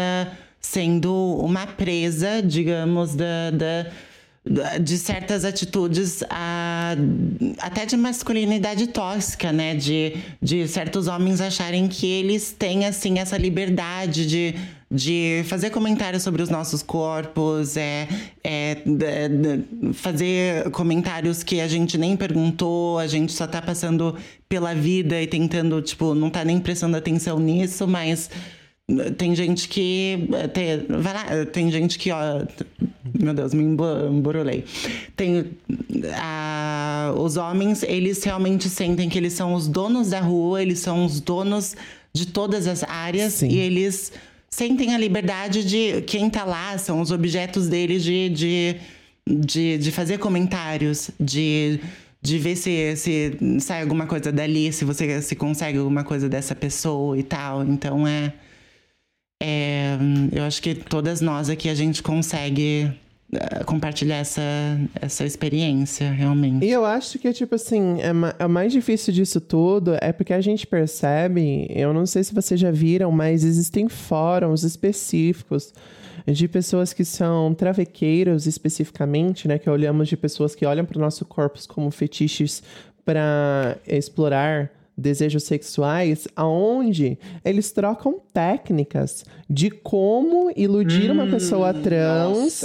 sendo 0.60 1.12
uma 1.38 1.66
presa, 1.66 2.42
digamos, 2.42 3.14
da, 3.14 3.50
da, 3.50 3.86
de 4.78 4.96
certas 4.96 5.44
atitudes, 5.44 6.22
a, 6.30 6.94
até 7.58 7.84
de 7.84 7.96
masculinidade 7.96 8.86
tóxica, 8.88 9.52
né? 9.52 9.74
De, 9.74 10.14
de 10.40 10.66
certos 10.66 11.06
homens 11.06 11.40
acharem 11.40 11.88
que 11.88 12.06
eles 12.06 12.52
têm, 12.52 12.86
assim, 12.86 13.18
essa 13.18 13.36
liberdade 13.36 14.26
de, 14.26 14.54
de 14.90 15.42
fazer 15.46 15.70
comentários 15.70 16.22
sobre 16.22 16.42
os 16.42 16.48
nossos 16.48 16.82
corpos, 16.82 17.76
é, 17.76 18.08
é, 18.42 18.78
fazer 19.92 20.70
comentários 20.70 21.42
que 21.42 21.60
a 21.60 21.68
gente 21.68 21.98
nem 21.98 22.16
perguntou, 22.16 22.98
a 22.98 23.06
gente 23.06 23.32
só 23.32 23.46
tá 23.46 23.60
passando 23.60 24.16
pela 24.48 24.74
vida 24.74 25.20
e 25.20 25.26
tentando, 25.26 25.80
tipo, 25.82 26.14
não 26.14 26.30
tá 26.30 26.44
nem 26.44 26.58
prestando 26.58 26.96
atenção 26.96 27.38
nisso, 27.38 27.86
mas 27.86 28.30
tem 29.16 29.34
gente 29.34 29.68
que. 29.68 30.28
Tem, 30.52 30.86
vai 30.88 31.14
lá, 31.14 31.46
tem 31.46 31.70
gente 31.70 31.98
que, 31.98 32.10
ó. 32.10 32.44
Meu 33.18 33.34
Deus, 33.34 33.54
me 33.54 33.62
emborolei. 33.62 34.64
Tem. 35.16 35.46
A, 36.14 37.12
os 37.16 37.36
homens, 37.36 37.82
eles 37.82 38.22
realmente 38.22 38.68
sentem 38.68 39.08
que 39.08 39.18
eles 39.18 39.32
são 39.32 39.54
os 39.54 39.68
donos 39.68 40.10
da 40.10 40.20
rua, 40.20 40.62
eles 40.62 40.78
são 40.80 41.04
os 41.04 41.20
donos 41.20 41.76
de 42.12 42.26
todas 42.26 42.66
as 42.66 42.82
áreas 42.82 43.34
Sim. 43.34 43.48
e 43.48 43.58
eles 43.58 44.12
sentem 44.48 44.94
a 44.94 44.98
liberdade 44.98 45.64
de 45.64 46.02
quem 46.02 46.28
tá 46.28 46.44
lá, 46.44 46.76
são 46.76 47.00
os 47.00 47.12
objetos 47.12 47.68
deles 47.68 48.02
de, 48.02 48.28
de, 48.30 48.76
de, 49.26 49.78
de 49.78 49.92
fazer 49.92 50.18
comentários, 50.18 51.10
de 51.20 51.80
de 52.22 52.38
ver 52.38 52.56
se, 52.56 52.96
se 52.96 53.38
sai 53.60 53.82
alguma 53.82 54.06
coisa 54.06 54.30
dali, 54.30 54.72
se 54.72 54.84
você 54.84 55.22
se 55.22 55.34
consegue 55.34 55.78
alguma 55.78 56.04
coisa 56.04 56.28
dessa 56.28 56.54
pessoa 56.54 57.18
e 57.18 57.22
tal. 57.22 57.64
Então 57.64 58.06
é, 58.06 58.34
é 59.40 59.80
eu 60.32 60.44
acho 60.44 60.62
que 60.62 60.74
todas 60.74 61.20
nós 61.20 61.48
aqui 61.48 61.68
a 61.68 61.74
gente 61.74 62.02
consegue 62.02 62.90
uh, 63.32 63.64
compartilhar 63.64 64.16
essa, 64.16 64.42
essa 64.94 65.24
experiência, 65.24 66.10
realmente. 66.10 66.64
E 66.64 66.70
eu 66.70 66.84
acho 66.84 67.18
que, 67.18 67.32
tipo 67.32 67.54
assim, 67.54 67.98
é, 68.00 68.44
é 68.44 68.46
mais 68.46 68.72
difícil 68.72 69.12
disso 69.12 69.40
tudo 69.40 69.96
é 70.00 70.12
porque 70.12 70.32
a 70.32 70.40
gente 70.40 70.66
percebe, 70.66 71.66
eu 71.70 71.92
não 71.92 72.06
sei 72.06 72.22
se 72.22 72.34
vocês 72.34 72.58
já 72.60 72.70
viram, 72.70 73.10
mas 73.10 73.44
existem 73.44 73.88
fóruns 73.88 74.62
específicos 74.62 75.72
de 76.26 76.46
pessoas 76.46 76.92
que 76.92 77.04
são 77.04 77.54
travequeiros 77.54 78.46
especificamente, 78.46 79.48
né? 79.48 79.58
Que 79.58 79.70
olhamos 79.70 80.08
de 80.08 80.16
pessoas 80.16 80.54
que 80.54 80.66
olham 80.66 80.84
para 80.84 80.98
o 80.98 81.00
nosso 81.00 81.24
corpo 81.24 81.58
como 81.66 81.90
fetiches 81.90 82.62
para 83.04 83.78
explorar 83.86 84.70
desejos 85.00 85.44
sexuais, 85.44 86.28
aonde 86.36 87.18
eles 87.44 87.72
trocam 87.72 88.20
técnicas 88.32 89.24
de 89.48 89.70
como 89.70 90.52
iludir 90.56 91.10
uma 91.10 91.26
pessoa 91.26 91.74
trans 91.74 92.60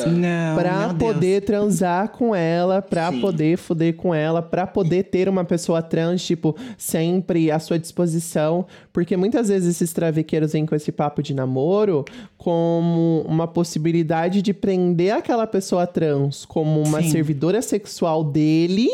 pra 0.56 0.88
meu 0.90 0.94
Deus. 0.94 1.14
poder 1.14 1.42
transar 1.44 2.10
com 2.10 2.36
ela, 2.36 2.82
pra 2.82 3.12
Sim. 3.12 3.22
poder 3.22 3.58
foder 3.58 3.96
com 3.96 4.14
ela, 4.14 4.42
pra 4.42 4.68
poder 4.68 5.04
ter 5.04 5.28
uma 5.28 5.44
pessoa 5.44 5.82
trans, 5.82 6.24
tipo, 6.24 6.56
sempre 6.78 7.50
à 7.50 7.58
sua 7.58 7.80
disposição. 7.80 8.68
Porque 8.94 9.18
muitas 9.18 9.48
vezes 9.48 9.76
esses 9.76 9.92
travequeiros 9.94 10.54
vêm 10.54 10.66
com 10.66 10.76
esse 10.76 10.92
papo 10.92 11.24
de 11.24 11.34
namoro 11.34 12.06
como 12.38 13.26
uma 13.28 13.48
possibilidade 13.48 14.42
de 14.42 14.54
prender 14.54 15.14
aquela 15.14 15.48
pessoa 15.48 15.88
trans 15.88 16.46
como 16.46 16.82
uma 16.82 17.02
Sim. 17.02 17.10
servidora 17.10 17.62
sexual 17.62 18.24
dele. 18.24 18.90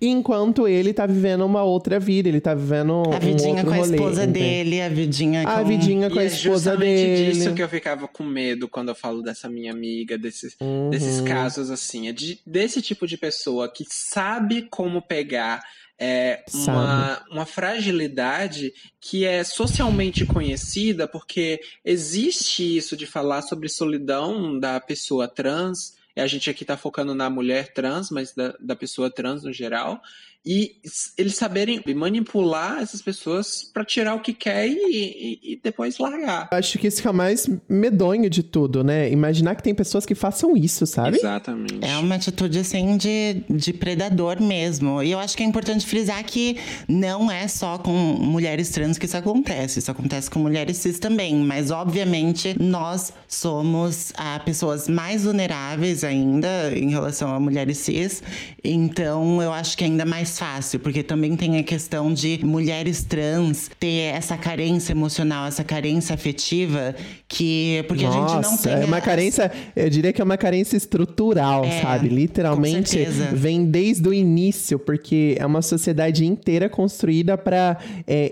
Enquanto 0.00 0.66
ele 0.68 0.92
tá 0.92 1.06
vivendo 1.06 1.44
uma 1.44 1.62
outra 1.62 1.98
vida, 2.00 2.28
ele 2.28 2.40
tá 2.40 2.54
vivendo 2.54 3.02
A 3.12 3.16
um 3.16 3.20
vidinha 3.20 3.48
outro 3.50 3.64
com 3.66 3.70
a 3.72 3.76
rolê, 3.76 3.96
esposa 3.96 4.22
entende? 4.24 4.38
dele, 4.38 4.80
a 4.82 4.88
vidinha 4.88 5.42
com... 5.44 5.48
A 5.50 5.62
vidinha 5.62 6.10
com 6.10 6.16
e 6.16 6.18
a 6.18 6.22
é 6.22 6.26
esposa 6.26 6.70
justamente 6.72 7.02
dele. 7.02 7.32
disso 7.32 7.54
que 7.54 7.62
eu 7.62 7.68
ficava 7.68 8.08
com 8.08 8.24
medo 8.24 8.68
quando 8.68 8.88
eu 8.90 8.94
falo 8.94 9.22
dessa 9.22 9.48
minha 9.48 9.72
amiga, 9.72 10.16
desses, 10.18 10.56
Uhum. 10.60 10.90
desses 10.90 11.20
casos 11.20 11.70
assim. 11.70 12.08
É 12.08 12.12
de- 12.12 12.38
desse 12.46 12.80
tipo 12.82 13.06
de 13.06 13.16
pessoa 13.16 13.68
que 13.68 13.84
sabe 13.88 14.62
como 14.70 15.00
pegar 15.02 15.62
é, 15.96 16.42
uma, 16.52 17.22
uma 17.30 17.46
fragilidade 17.46 18.72
que 19.00 19.24
é 19.24 19.44
socialmente 19.44 20.26
conhecida, 20.26 21.06
porque 21.06 21.60
existe 21.84 22.76
isso 22.76 22.96
de 22.96 23.06
falar 23.06 23.42
sobre 23.42 23.68
solidão 23.68 24.58
da 24.58 24.80
pessoa 24.80 25.28
trans. 25.28 25.94
A 26.16 26.26
gente 26.26 26.48
aqui 26.48 26.64
tá 26.64 26.76
focando 26.76 27.14
na 27.14 27.28
mulher 27.28 27.72
trans, 27.72 28.10
mas 28.10 28.32
da, 28.32 28.56
da 28.60 28.76
pessoa 28.76 29.10
trans 29.10 29.42
no 29.42 29.52
geral. 29.52 30.00
E 30.46 30.72
eles 31.16 31.36
saberem 31.36 31.82
manipular 31.94 32.78
essas 32.82 33.00
pessoas 33.00 33.64
pra 33.72 33.84
tirar 33.84 34.14
o 34.14 34.20
que 34.20 34.32
quer 34.34 34.68
e, 34.68 34.72
e- 34.74 35.52
e 35.52 35.60
depois 35.62 35.96
largar. 35.98 36.48
Eu 36.52 36.58
Acho 36.58 36.78
que 36.78 36.86
isso 36.86 37.00
que 37.00 37.08
é 37.08 37.10
o 37.10 37.14
mais 37.14 37.48
medonho 37.68 38.28
de 38.28 38.42
tudo, 38.42 38.84
né? 38.84 39.10
Imaginar 39.10 39.54
que 39.54 39.62
tem 39.62 39.74
pessoas 39.74 40.04
que 40.04 40.14
façam 40.14 40.54
isso, 40.56 40.86
sabe? 40.86 41.16
Exatamente. 41.16 41.78
É 41.82 41.96
uma 41.96 42.16
atitude, 42.16 42.58
assim, 42.58 42.96
de, 42.98 43.42
de 43.48 43.72
predador 43.72 44.40
mesmo. 44.42 45.02
E 45.02 45.10
eu 45.12 45.18
acho 45.18 45.34
que 45.36 45.42
é 45.42 45.46
importante 45.46 45.86
frisar 45.86 46.22
que 46.24 46.58
não 46.86 47.30
é 47.30 47.48
só 47.48 47.78
com 47.78 47.90
mulheres 47.92 48.68
trans 48.70 48.98
que 48.98 49.06
isso 49.06 49.16
acontece. 49.16 49.78
Isso 49.78 49.90
acontece 49.90 50.30
com 50.30 50.38
mulheres 50.40 50.76
cis 50.76 50.98
também. 50.98 51.34
Mas, 51.36 51.70
obviamente, 51.70 52.54
nós 52.60 53.12
somos 53.26 54.12
ah, 54.16 54.38
pessoas 54.44 54.88
mais 54.88 55.24
vulneráveis 55.24 56.04
ainda 56.04 56.70
em 56.76 56.90
relação 56.90 57.34
a 57.34 57.40
mulheres 57.40 57.78
cis. 57.78 58.22
Então, 58.62 59.42
eu 59.42 59.52
acho 59.52 59.76
que 59.76 59.84
é 59.84 59.86
ainda 59.86 60.04
mais 60.04 60.33
fácil. 60.38 60.80
Porque 60.80 61.02
também 61.02 61.36
tem 61.36 61.58
a 61.58 61.62
questão 61.62 62.12
de 62.12 62.40
mulheres 62.44 63.02
trans 63.04 63.70
ter 63.78 64.14
essa 64.14 64.36
carência 64.36 64.92
emocional, 64.92 65.46
essa 65.46 65.64
carência 65.64 66.14
afetiva. 66.14 66.94
que 67.28 67.84
Porque 67.88 68.04
a 68.04 68.10
gente 68.10 68.28
não 68.28 68.34
Nossa, 68.42 68.68
tem... 68.68 68.82
é 68.82 68.84
uma 68.84 68.98
as- 68.98 69.04
carência, 69.04 69.50
eu 69.74 69.90
diria 69.90 70.12
que 70.12 70.20
é 70.20 70.24
uma 70.24 70.36
carência 70.36 70.76
estrutural, 70.76 71.64
É, 71.64 71.82
sabe? 71.82 72.08
Literalmente 72.08 72.96
vem 73.32 73.64
desde 73.64 74.08
o 74.08 74.14
início, 74.14 74.78
porque 74.78 75.34
é 75.38 75.44
uma 75.44 75.60
sociedade 75.62 76.24
inteira 76.24 76.68
construída 76.68 77.36
para 77.36 77.76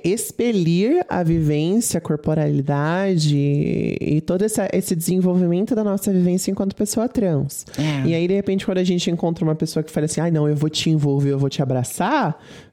expelir 0.04 1.04
a 1.08 1.22
vivência, 1.22 1.98
a 1.98 2.00
corporalidade 2.00 3.36
e 3.36 4.20
todo 4.24 4.42
essa- 4.42 4.68
esse 4.72 4.94
desenvolvimento 4.94 5.74
da 5.74 5.82
nossa 5.82 6.12
vivência 6.12 6.50
enquanto 6.50 6.74
pessoa 6.76 7.08
trans. 7.08 7.64
É. 7.78 8.08
E 8.08 8.14
aí, 8.14 8.28
de 8.28 8.34
repente, 8.34 8.64
quando 8.64 8.78
a 8.78 8.84
gente 8.84 9.10
encontra 9.10 9.44
uma 9.44 9.54
pessoa 9.54 9.82
que 9.82 9.90
fala 9.90 10.06
assim, 10.06 10.20
ai 10.20 10.30
não, 10.30 10.48
eu 10.48 10.54
vou 10.56 10.70
te 10.70 10.90
envolver, 10.90 11.30
eu 11.32 11.38
vou 11.38 11.48
te 11.48 11.62
abraçar, 11.62 11.91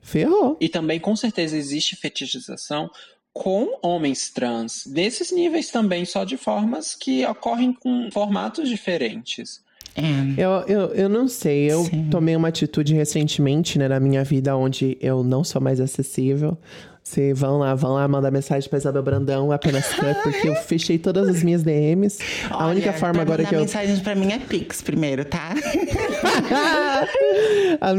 ferrou. 0.01 0.57
E 0.59 0.69
também, 0.69 0.99
com 0.99 1.15
certeza, 1.15 1.57
existe 1.57 1.95
fetichização 1.95 2.89
com 3.33 3.77
homens 3.81 4.29
trans. 4.29 4.85
Desses 4.87 5.31
níveis 5.31 5.69
também, 5.69 6.03
só 6.05 6.23
de 6.23 6.35
formas 6.37 6.95
que 6.95 7.25
ocorrem 7.25 7.73
com 7.73 8.09
formatos 8.11 8.67
diferentes. 8.67 9.61
É. 9.95 10.01
Eu, 10.37 10.51
eu, 10.67 10.93
eu 10.93 11.09
não 11.09 11.27
sei, 11.27 11.69
eu 11.71 11.83
Sim. 11.83 12.07
tomei 12.09 12.35
uma 12.35 12.47
atitude 12.49 12.93
recentemente, 12.93 13.77
né, 13.77 13.87
na 13.87 13.99
minha 13.99 14.23
vida, 14.23 14.55
onde 14.55 14.97
eu 15.01 15.23
não 15.23 15.43
sou 15.43 15.61
mais 15.61 15.79
acessível. 15.81 16.57
Vocês 17.03 17.39
vão 17.39 17.57
lá, 17.57 17.73
vão 17.73 17.93
lá 17.93 18.07
mandar 18.07 18.29
mensagem 18.29 18.69
pra 18.69 18.77
Isabel 18.77 19.01
Brandão, 19.01 19.51
apenas 19.51 19.87
cut, 19.95 20.13
porque 20.21 20.47
eu 20.47 20.55
fechei 20.55 20.99
todas 20.99 21.27
as 21.27 21.41
minhas 21.41 21.63
DMs. 21.63 22.19
a 22.49 22.57
Olha, 22.57 22.67
única 22.67 22.93
forma 22.93 23.13
pra 23.15 23.21
agora 23.23 23.45
que 23.45 23.55
eu. 23.55 23.61
mensagem 23.61 23.97
pra 23.99 24.13
mim 24.13 24.31
é 24.31 24.37
Pix 24.37 24.81
primeiro, 24.81 25.25
tá? 25.25 25.55
A 27.81 27.93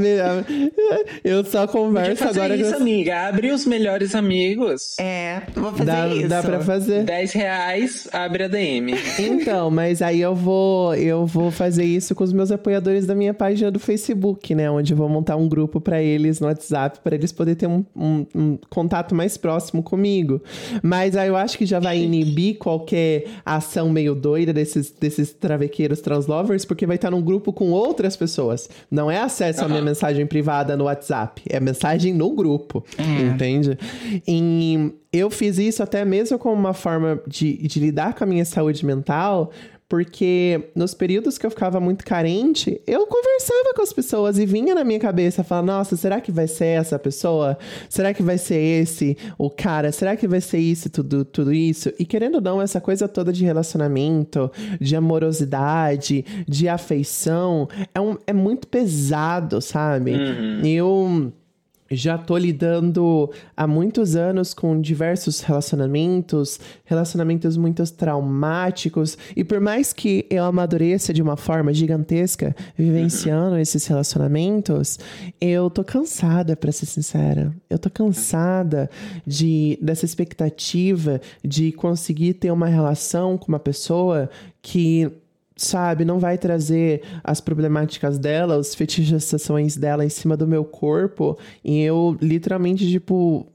eu 1.24 1.44
só 1.44 1.66
converso 1.66 2.16
fazer 2.22 2.40
agora 2.40 2.56
isso, 2.56 2.72
com. 2.74 2.80
amiga. 2.80 3.28
Abre 3.28 3.50
os 3.50 3.64
melhores 3.66 4.14
amigos. 4.14 4.98
É, 4.98 5.42
vou 5.54 5.70
fazer 5.72 5.85
Dá, 5.85 6.09
isso. 6.09 6.28
dá 6.28 6.42
pra 6.42 6.61
fazer. 6.61 7.04
10 7.04 7.33
reais, 7.33 8.09
abre 8.12 8.44
a 8.44 8.48
DM. 8.48 8.94
Então, 9.18 9.70
mas 9.70 10.02
aí 10.02 10.20
eu 10.20 10.35
vou, 10.35 10.94
eu 10.94 11.24
vou 11.26 11.50
fazer 11.50 11.85
isso 11.85 12.14
com 12.14 12.24
os 12.24 12.33
meus 12.33 12.50
apoiadores 12.50 13.06
da 13.06 13.14
minha 13.14 13.33
página 13.35 13.70
do 13.70 13.78
Facebook, 13.78 14.54
né? 14.54 14.70
Onde 14.70 14.92
eu 14.92 14.96
vou 14.96 15.09
montar 15.09 15.37
um 15.37 15.48
grupo 15.48 15.80
pra 15.80 16.02
eles 16.02 16.40
no 16.40 16.46
WhatsApp, 16.46 17.00
pra 17.02 17.14
eles 17.14 17.33
poderem 17.33 17.56
ter 17.56 17.66
um, 17.66 17.85
um- 17.96 18.26
um 18.35 18.59
contato 18.68 19.14
mais 19.14 19.37
próximo 19.37 19.83
comigo. 19.83 20.42
Mas 20.83 21.16
aí 21.16 21.28
eu 21.28 21.37
acho 21.37 21.56
que 21.56 21.66
já 21.66 21.78
vai 21.78 21.98
inibir 21.98 22.59
qualquer 22.59 23.24
ação 23.44 23.88
meio 23.90 24.14
doida 24.14 24.52
desses, 24.52 24.90
desses 24.90 25.33
travequeiros 25.33 26.00
translovers, 26.00 26.64
porque 26.64 26.87
vai 26.87 26.96
estar 26.96 27.11
num 27.11 27.22
grupo 27.22 27.52
com 27.52 27.70
outras 27.70 28.16
pessoas. 28.20 28.68
Não 28.90 29.11
é 29.11 29.18
acesso 29.18 29.64
à 29.64 29.68
minha 29.68 29.83
mensagem 29.83 30.26
privada 30.26 30.76
no 30.76 30.85
WhatsApp, 30.85 31.42
é 31.48 31.59
mensagem 31.59 32.12
no 32.12 32.30
grupo. 32.30 32.85
Entende? 33.35 33.78
E 34.28 34.92
eu 35.12 35.30
fiz 35.30 35.59
isso 35.59 35.83
até 35.83 36.04
mesmo 36.04 36.38
como 36.38 36.54
uma 36.54 36.74
forma 36.74 37.20
de, 37.26 37.56
de 37.56 37.80
lidar 37.80 38.14
com 38.14 38.24
a 38.24 38.26
minha 38.26 38.44
saúde 38.44 38.85
mental, 38.85 39.50
porque 39.90 40.70
nos 40.72 40.94
períodos 40.94 41.37
que 41.37 41.44
eu 41.44 41.50
ficava 41.50 41.81
muito 41.81 42.05
carente, 42.05 42.81
eu 42.87 43.09
conversava 43.09 43.74
com 43.74 43.83
as 43.83 43.92
pessoas 43.92 44.38
e 44.38 44.46
vinha 44.46 44.72
na 44.72 44.85
minha 44.85 45.00
cabeça 45.00 45.42
falar: 45.42 45.62
nossa, 45.62 45.96
será 45.96 46.20
que 46.20 46.31
vai 46.31 46.46
ser 46.46 46.79
essa 46.79 46.96
pessoa? 46.96 47.59
Será 47.88 48.14
que 48.14 48.22
vai 48.22 48.38
ser 48.38 48.55
esse 48.55 49.18
o 49.37 49.50
cara? 49.50 49.90
Será 49.90 50.16
que 50.16 50.29
vai 50.29 50.40
ser 50.40 50.59
isso, 50.59 50.88
tudo, 50.88 51.24
tudo 51.24 51.53
isso? 51.53 51.92
E 51.98 52.07
querendo 52.07 52.37
ou 52.37 52.40
não, 52.40 52.62
essa 52.62 52.81
coisa 52.81 53.09
toda 53.09 53.33
de 53.33 53.44
relacionamento, 53.44 54.48
de 54.81 54.94
amorosidade, 54.94 56.24
de 56.46 56.68
afeição, 56.68 57.68
é, 57.92 58.00
um, 58.00 58.16
é 58.29 58.33
muito 58.33 58.68
pesado, 58.68 59.61
sabe? 59.61 60.12
Eu 60.64 61.33
já 61.90 62.16
tô 62.16 62.37
lidando 62.37 63.31
há 63.57 63.66
muitos 63.66 64.14
anos 64.14 64.55
com 64.55 64.81
diversos 64.81 65.40
relacionamentos, 65.40 66.61
relacionamentos 66.85 67.57
muito 67.57 67.83
traumáticos, 67.92 69.18
e 69.35 69.42
por 69.42 69.61
mais 69.61 69.92
que 69.92 70.24
eu 70.31 70.44
amadureça 70.44 71.12
de 71.12 71.20
uma 71.20 71.37
forma 71.37 71.72
gigantesca 71.74 72.55
vivenciando 72.76 73.57
esses 73.59 73.85
relacionamentos, 73.87 74.98
eu 75.40 75.68
tô 75.68 75.83
cansada, 75.83 76.57
pra 76.57 76.70
ser 76.70 76.87
sincera. 76.87 77.55
Eu 77.68 77.79
tô 77.79 77.90
cansada 77.90 78.88
de 79.26 79.79
dessa 79.81 80.05
expectativa 80.05 81.20
de 81.44 81.72
conseguir 81.72 82.35
ter 82.35 82.50
uma 82.50 82.66
relação 82.66 83.37
com 83.37 83.48
uma 83.48 83.59
pessoa 83.59 84.31
que 84.62 85.11
sabe, 85.62 86.05
não 86.05 86.18
vai 86.18 86.38
trazer 86.38 87.03
as 87.23 87.40
problemáticas 87.40 88.18
dela, 88.18 88.57
as 88.57 88.75
fetichizações 88.75 89.77
dela 89.77 90.05
em 90.05 90.09
cima 90.09 90.37
do 90.37 90.46
meu 90.46 90.64
corpo. 90.64 91.38
E 91.64 91.81
eu 91.81 92.16
literalmente, 92.20 92.88
tipo, 92.88 93.46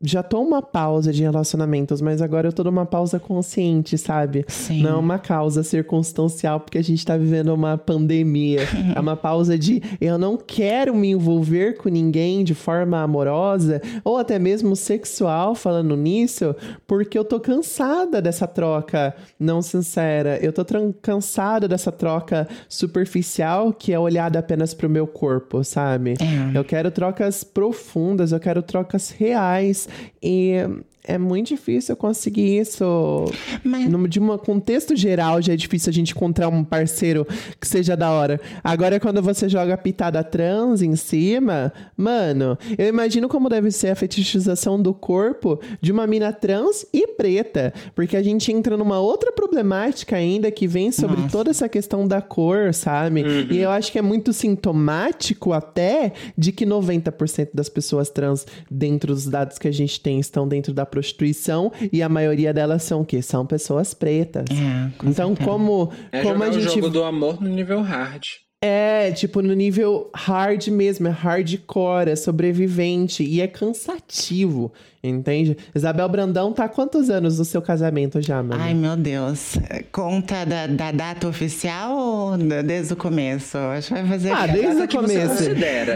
já 0.00 0.22
tô 0.22 0.40
uma 0.40 0.62
pausa 0.62 1.12
de 1.12 1.22
relacionamentos, 1.22 2.00
mas 2.00 2.22
agora 2.22 2.48
eu 2.48 2.52
tô 2.52 2.62
numa 2.62 2.86
pausa 2.86 3.18
consciente, 3.18 3.98
sabe? 3.98 4.44
Sim. 4.46 4.82
Não 4.82 4.90
é 4.90 4.96
uma 4.96 5.18
causa 5.18 5.64
circunstancial, 5.64 6.60
porque 6.60 6.78
a 6.78 6.82
gente 6.82 7.04
tá 7.04 7.16
vivendo 7.16 7.52
uma 7.52 7.76
pandemia. 7.76 8.60
é 8.94 9.00
uma 9.00 9.16
pausa 9.16 9.58
de 9.58 9.82
eu 10.00 10.16
não 10.16 10.36
quero 10.36 10.94
me 10.94 11.10
envolver 11.10 11.76
com 11.78 11.88
ninguém 11.88 12.44
de 12.44 12.54
forma 12.54 13.02
amorosa, 13.02 13.82
ou 14.04 14.18
até 14.18 14.38
mesmo 14.38 14.76
sexual, 14.76 15.54
falando 15.54 15.96
nisso, 15.96 16.54
porque 16.86 17.18
eu 17.18 17.24
tô 17.24 17.40
cansada 17.40 18.22
dessa 18.22 18.46
troca 18.46 19.14
não 19.38 19.60
sincera. 19.60 20.38
Eu 20.40 20.52
tô 20.52 20.64
cansada 21.02 21.66
dessa 21.66 21.90
troca 21.90 22.46
superficial 22.68 23.72
que 23.72 23.92
é 23.92 23.98
olhada 23.98 24.38
apenas 24.38 24.74
pro 24.74 24.88
meu 24.88 25.06
corpo, 25.06 25.64
sabe? 25.64 26.14
É. 26.20 26.56
Eu 26.56 26.64
quero 26.64 26.90
trocas 26.90 27.42
profundas, 27.42 28.30
eu 28.30 28.38
quero 28.38 28.62
trocas 28.62 29.10
reais. 29.10 29.87
E 30.22 30.64
é 31.08 31.18
muito 31.18 31.48
difícil 31.48 31.96
conseguir 31.96 32.58
isso. 32.58 33.24
Mas- 33.64 33.88
No, 33.88 34.06
de 34.06 34.20
um 34.20 34.36
contexto 34.38 34.94
geral, 34.94 35.40
já 35.42 35.52
é 35.54 35.56
difícil 35.56 35.90
a 35.90 35.92
gente 35.92 36.12
encontrar 36.12 36.48
um 36.48 36.62
parceiro 36.62 37.26
que 37.60 37.66
seja 37.66 37.96
da 37.96 38.10
hora. 38.10 38.40
Agora, 38.62 39.00
quando 39.00 39.20
você 39.22 39.48
joga 39.48 39.74
a 39.74 39.78
pitada 39.78 40.22
trans 40.22 40.82
em 40.82 40.94
cima, 40.96 41.72
mano, 41.96 42.56
eu 42.76 42.86
imagino 42.86 43.28
como 43.28 43.48
deve 43.48 43.70
ser 43.70 43.88
a 43.88 43.94
fetichização 43.96 44.80
do 44.80 44.92
corpo 44.94 45.58
de 45.80 45.90
uma 45.90 46.06
mina 46.06 46.32
trans 46.32 46.84
e 46.92 47.06
preta. 47.08 47.72
Porque 47.94 48.16
a 48.16 48.22
gente 48.22 48.52
entra 48.52 48.76
numa 48.76 49.00
outra 49.00 49.32
problemática 49.32 50.16
ainda 50.16 50.50
que 50.50 50.66
vem 50.66 50.92
sobre 50.92 51.28
toda 51.30 51.50
essa 51.50 51.68
questão 51.68 52.06
da 52.06 52.20
cor, 52.20 52.74
sabe? 52.74 53.22
E 53.50 53.58
eu 53.58 53.70
acho 53.70 53.90
que 53.90 53.98
é 53.98 54.02
muito 54.02 54.32
sintomático 54.32 55.52
até 55.52 56.12
de 56.36 56.52
que 56.52 56.66
90% 56.66 57.48
das 57.54 57.68
pessoas 57.68 58.10
trans, 58.10 58.46
dentro 58.70 59.14
dos 59.14 59.26
dados 59.26 59.58
que 59.58 59.66
a 59.66 59.72
gente 59.72 60.00
tem, 60.00 60.20
estão 60.20 60.46
dentro 60.46 60.72
da 60.74 60.84
prostituição 60.98 61.72
e 61.92 62.02
a 62.02 62.08
maioria 62.08 62.52
delas 62.52 62.82
são 62.82 63.02
o 63.02 63.04
quê? 63.04 63.22
São 63.22 63.46
pessoas 63.46 63.94
pretas. 63.94 64.44
É, 64.50 64.90
com 64.98 65.08
então, 65.08 65.34
como, 65.36 65.90
É 66.10 66.22
como 66.22 66.42
a 66.42 66.48
o 66.48 66.52
gente 66.52 66.74
jogo 66.74 66.90
do 66.90 67.04
amor 67.04 67.40
no 67.40 67.48
nível 67.48 67.80
hard. 67.80 68.22
é, 68.62 69.12
tipo, 69.12 69.40
no 69.40 69.54
nível 69.54 70.10
hard 70.14 70.66
mesmo, 70.68 71.06
é 71.06 71.10
hardcore, 71.10 72.10
é 72.10 72.16
sobrevivente 72.16 73.22
e 73.22 73.40
é 73.40 73.46
cansativo, 73.46 74.72
entende? 75.02 75.56
Isabel 75.74 76.08
Brandão 76.08 76.52
tá 76.52 76.64
há 76.64 76.68
quantos 76.68 77.08
anos 77.10 77.38
no 77.38 77.44
seu 77.44 77.62
casamento 77.62 78.20
já, 78.20 78.42
mano? 78.42 78.60
Ai, 78.62 78.74
meu 78.74 78.96
Deus. 78.96 79.56
Conta 79.92 80.44
da, 80.44 80.66
da 80.66 80.90
data 80.92 81.28
oficial 81.28 81.96
ou 81.96 82.36
da- 82.38 82.62
desde 82.62 82.92
o 82.92 82.96
começo? 82.96 83.56
Acho 83.58 83.88
que 83.88 83.94
vai 83.94 84.06
fazer. 84.08 84.32
Ah, 84.32 84.46
desde 84.46 84.62
Data 84.74 84.84
o 84.84 84.88
que 84.88 84.96
você 84.96 85.14
começo. 85.20 85.28
considera. 85.44 85.92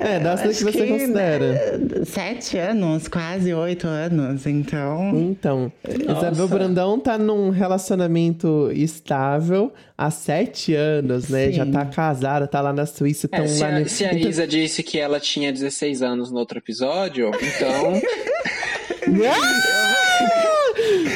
É, 0.00 0.18
dá 0.18 0.36
que 0.36 0.48
Acho 0.48 0.64
você 0.64 0.72
que, 0.82 0.86
considera. 0.88 1.52
né, 1.52 2.04
Sete 2.04 2.56
anos, 2.58 3.06
quase 3.08 3.52
oito 3.54 3.86
anos, 3.86 4.46
então. 4.46 5.10
Então, 5.14 5.72
Nossa. 6.06 6.28
Isabel 6.28 6.48
Brandão 6.48 6.98
tá 6.98 7.18
num 7.18 7.50
relacionamento 7.50 8.70
estável 8.72 9.72
há 9.96 10.10
sete 10.10 10.74
anos, 10.74 11.28
né? 11.28 11.46
Sim. 11.46 11.52
Já 11.52 11.66
tá 11.66 11.84
casada, 11.84 12.46
tá 12.46 12.60
lá 12.60 12.72
na 12.72 12.86
Suíça, 12.86 13.28
É, 13.30 13.36
tão 13.36 13.46
se, 13.48 13.60
lá 13.60 13.68
a, 13.68 13.80
no... 13.80 13.88
se 13.88 14.04
a 14.04 14.14
Então- 14.14 14.30
Isa 14.30 14.46
disse 14.46 14.82
que 14.82 14.98
ela 14.98 15.20
tinha 15.20 15.52
16 15.52 16.02
anos 16.02 16.30
no 16.30 16.38
outro 16.38 16.58
episódio, 16.58 17.30
então. 17.34 18.00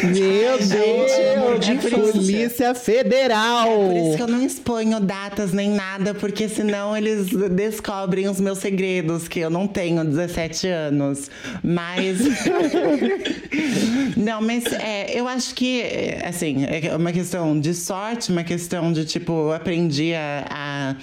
Meu 0.04 0.58
Deus! 0.58 1.10
é 1.68 1.74
por 1.74 1.92
isso- 1.92 2.12
Polícia 2.12 2.74
Federal! 2.74 3.66
Por 3.68 3.96
isso 3.96 4.16
que 4.16 4.22
eu 4.22 4.26
não 4.28 4.42
exponho 4.44 5.00
datas 5.00 5.52
nem 5.52 5.70
nada, 5.70 6.14
porque 6.14 6.48
senão 6.48 6.96
eles 6.96 7.28
descobrem 7.50 8.28
os 8.28 8.40
meus 8.40 8.58
segredos, 8.58 9.28
que 9.28 9.40
eu 9.40 9.50
não 9.50 9.66
tenho 9.66 10.04
17 10.04 10.68
anos. 10.68 11.30
Mas. 11.62 12.18
não, 14.16 14.40
mas 14.42 14.64
é, 14.72 15.18
eu 15.18 15.26
acho 15.26 15.54
que, 15.54 15.80
é, 15.82 16.22
assim, 16.26 16.64
é 16.66 16.94
uma 16.94 17.12
questão 17.12 17.58
de 17.58 17.74
sorte, 17.74 18.30
uma 18.30 18.44
questão 18.44 18.92
de, 18.92 19.04
tipo, 19.04 19.32
eu 19.32 19.52
aprendi 19.52 20.14
a. 20.14 20.44
a 20.50 20.96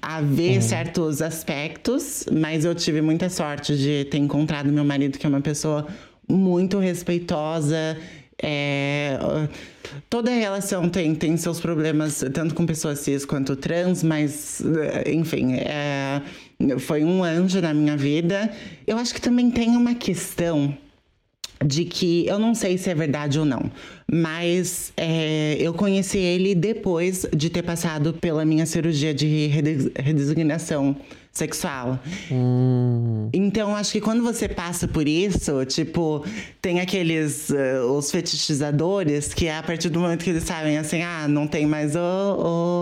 a 0.00 0.20
ver 0.20 0.60
certos 0.62 1.22
aspectos, 1.22 2.26
mas 2.30 2.64
eu 2.64 2.74
tive 2.74 3.00
muita 3.00 3.30
sorte 3.30 3.76
de 3.76 4.04
ter 4.04 4.18
encontrado 4.18 4.70
meu 4.70 4.84
marido, 4.84 5.18
que 5.18 5.24
é 5.24 5.28
uma 5.28 5.40
pessoa 5.40 5.86
muito 6.28 6.78
respeitosa. 6.78 7.96
É, 8.44 9.18
toda 10.10 10.30
relação 10.30 10.88
tem, 10.88 11.14
tem 11.14 11.36
seus 11.36 11.60
problemas, 11.60 12.24
tanto 12.34 12.54
com 12.54 12.66
pessoas 12.66 12.98
cis 12.98 13.24
quanto 13.24 13.54
trans, 13.56 14.02
mas, 14.02 14.60
eh, 14.60 15.12
enfim, 15.12 15.54
é, 15.54 16.20
foi 16.80 17.04
um 17.04 17.22
anjo 17.22 17.60
na 17.60 17.72
minha 17.72 17.96
vida. 17.96 18.50
Eu 18.86 18.98
acho 18.98 19.14
que 19.14 19.20
também 19.20 19.50
tem 19.50 19.76
uma 19.76 19.94
questão 19.94 20.76
de 21.64 21.84
que 21.84 22.26
eu 22.26 22.38
não 22.38 22.54
sei 22.54 22.76
se 22.78 22.90
é 22.90 22.94
verdade 22.94 23.38
ou 23.38 23.44
não, 23.44 23.70
mas 24.10 24.92
é, 24.96 25.56
eu 25.58 25.72
conheci 25.72 26.18
ele 26.18 26.54
depois 26.54 27.26
de 27.34 27.48
ter 27.50 27.62
passado 27.62 28.12
pela 28.14 28.44
minha 28.44 28.66
cirurgia 28.66 29.12
de 29.14 29.46
rede- 29.46 29.92
redesignação 29.96 30.96
sexual. 31.32 31.98
Então, 33.32 33.74
acho 33.74 33.92
que 33.92 34.00
quando 34.00 34.22
você 34.22 34.48
passa 34.48 34.86
por 34.86 35.08
isso, 35.08 35.64
tipo, 35.64 36.24
tem 36.60 36.80
aqueles, 36.80 37.50
eh, 37.50 37.80
os 37.80 38.10
fetichizadores, 38.10 39.32
que 39.32 39.46
é 39.46 39.56
a 39.56 39.62
partir 39.62 39.88
do 39.88 39.98
momento 39.98 40.22
que 40.24 40.30
eles 40.30 40.42
sabem, 40.44 40.76
assim, 40.76 41.00
ah, 41.02 41.26
não 41.26 41.46
tem 41.46 41.64
mais 41.64 41.96
o... 41.96 41.98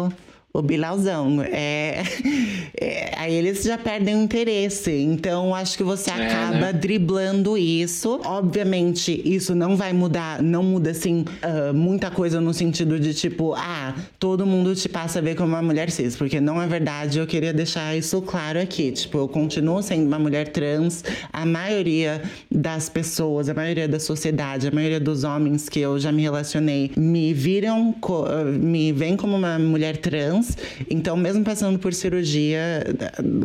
o 0.08 0.29
o 0.52 0.62
bilauzão. 0.62 1.42
É, 1.42 2.02
é, 2.80 3.12
aí 3.16 3.34
eles 3.34 3.62
já 3.62 3.78
perdem 3.78 4.16
o 4.16 4.22
interesse. 4.22 4.90
Então, 4.92 5.54
acho 5.54 5.76
que 5.76 5.82
você 5.84 6.10
É, 6.10 6.26
acaba 6.26 6.58
né? 6.58 6.72
driblando 6.72 7.56
isso. 7.56 8.20
Obviamente, 8.24 9.20
isso 9.24 9.54
não 9.54 9.76
vai 9.76 9.92
mudar, 9.92 10.42
não 10.42 10.62
muda 10.62 10.90
assim 10.90 11.24
ah, 11.42 11.72
muita 11.72 12.10
coisa 12.10 12.40
no 12.40 12.52
sentido 12.52 12.98
de 12.98 13.14
tipo, 13.14 13.54
ah, 13.54 13.94
todo 14.18 14.44
mundo 14.46 14.74
te 14.74 14.88
passa 14.88 15.18
a 15.18 15.22
ver 15.22 15.36
como 15.36 15.50
uma 15.50 15.62
mulher 15.62 15.90
cis, 15.90 16.16
porque 16.16 16.40
não 16.40 16.60
é 16.60 16.66
verdade. 16.66 17.18
Eu 17.18 17.26
queria 17.26 17.52
deixar 17.52 17.96
isso 17.96 18.20
claro 18.22 18.60
aqui. 18.60 18.90
Tipo, 18.92 19.18
eu 19.18 19.28
continuo 19.28 19.82
sendo 19.82 20.06
uma 20.06 20.18
mulher 20.18 20.48
trans. 20.48 21.04
A 21.32 21.46
maioria 21.46 22.22
das 22.50 22.88
pessoas, 22.88 23.48
a 23.48 23.54
maioria 23.54 23.86
da 23.86 24.00
sociedade, 24.00 24.66
a 24.68 24.70
maioria 24.70 25.00
dos 25.00 25.22
homens 25.24 25.68
que 25.68 25.80
eu 25.80 25.98
já 25.98 26.10
me 26.10 26.22
relacionei 26.22 26.90
me 26.96 27.32
viram, 27.32 27.94
ah, 28.02 28.44
me 28.44 28.92
veem 28.92 29.16
como 29.16 29.36
uma 29.36 29.58
mulher 29.58 29.96
trans. 29.98 30.39
Então, 30.88 31.16
mesmo 31.16 31.44
passando 31.44 31.78
por 31.78 31.92
cirurgia, 31.92 32.84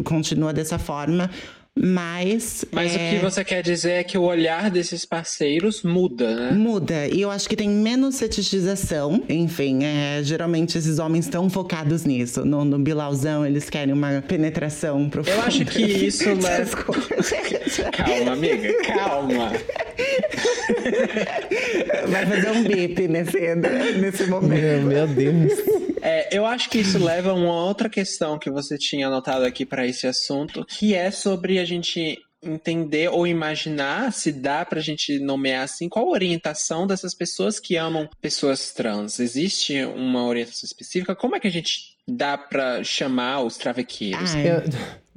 continua 0.04 0.54
dessa 0.54 0.78
forma. 0.78 1.30
Mas. 1.78 2.64
Mas 2.72 2.96
é, 2.96 2.96
o 2.96 3.16
que 3.16 3.26
você 3.26 3.44
quer 3.44 3.62
dizer 3.62 3.92
é 3.92 4.04
que 4.04 4.18
o 4.18 4.22
olhar 4.22 4.72
desses 4.72 5.04
parceiros 5.04 5.84
muda, 5.84 6.34
né? 6.34 6.52
Muda. 6.52 7.08
E 7.08 7.20
eu 7.20 7.30
acho 7.30 7.50
que 7.50 7.56
tem 7.56 7.68
menos 7.70 8.18
fetichização. 8.18 9.22
Enfim, 9.28 9.84
é, 9.84 10.24
geralmente 10.24 10.78
esses 10.78 11.00
homens 11.00 11.26
estão 11.26 11.50
focados 11.50 12.06
nisso. 12.06 12.46
No, 12.46 12.64
no 12.64 12.80
bilauzão, 12.80 13.46
eles 13.46 13.70
querem 13.70 13.94
uma 13.94 14.24
penetração 14.26 15.10
profunda. 15.10 15.36
Eu 15.36 15.44
acho 15.44 15.66
que 15.66 15.84
isso 16.08 16.30
leva. 16.30 16.64
Desculpa. 16.64 17.02
Calma, 17.92 18.32
amiga, 18.32 18.74
calma. 18.86 19.52
Vai 22.08 22.26
fazer 22.26 22.52
um 22.52 22.64
bip 22.64 23.06
nesse, 23.10 23.56
nesse 24.00 24.28
momento. 24.28 24.62
Meu, 24.62 24.82
meu 24.82 25.08
Deus. 25.08 25.54
É, 26.06 26.30
eu 26.38 26.46
acho 26.46 26.70
que 26.70 26.78
isso 26.78 27.04
leva 27.04 27.32
a 27.32 27.34
uma 27.34 27.66
outra 27.66 27.90
questão 27.90 28.38
que 28.38 28.50
você 28.50 28.78
tinha 28.78 29.08
anotado 29.08 29.44
aqui 29.46 29.66
para 29.66 29.88
esse 29.88 30.06
assunto, 30.06 30.64
que 30.66 30.94
é 30.94 31.10
sobre 31.10 31.58
a 31.60 31.66
gente 31.66 32.20
entender 32.44 33.10
ou 33.10 33.26
imaginar 33.26 34.14
se 34.14 34.32
dá 34.32 34.64
pra 34.64 34.80
gente 34.80 35.18
nomear 35.18 35.64
assim 35.64 35.90
qual 35.90 36.06
a 36.06 36.12
orientação 36.12 36.86
dessas 36.86 37.16
pessoas 37.16 37.60
que 37.60 37.76
amam 37.76 38.08
pessoas 38.22 38.72
trans. 38.72 39.20
Existe 39.20 39.84
uma 39.84 40.24
orientação 40.28 40.68
específica? 40.68 41.16
Como 41.16 41.36
é 41.36 41.40
que 41.40 41.48
a 41.48 41.52
gente 41.52 41.96
dá 42.08 42.38
pra 42.38 42.84
chamar 42.84 43.42
os 43.42 43.58
travequeiros? 43.58 44.36
Ai, 44.36 44.48
Eu- 44.48 44.64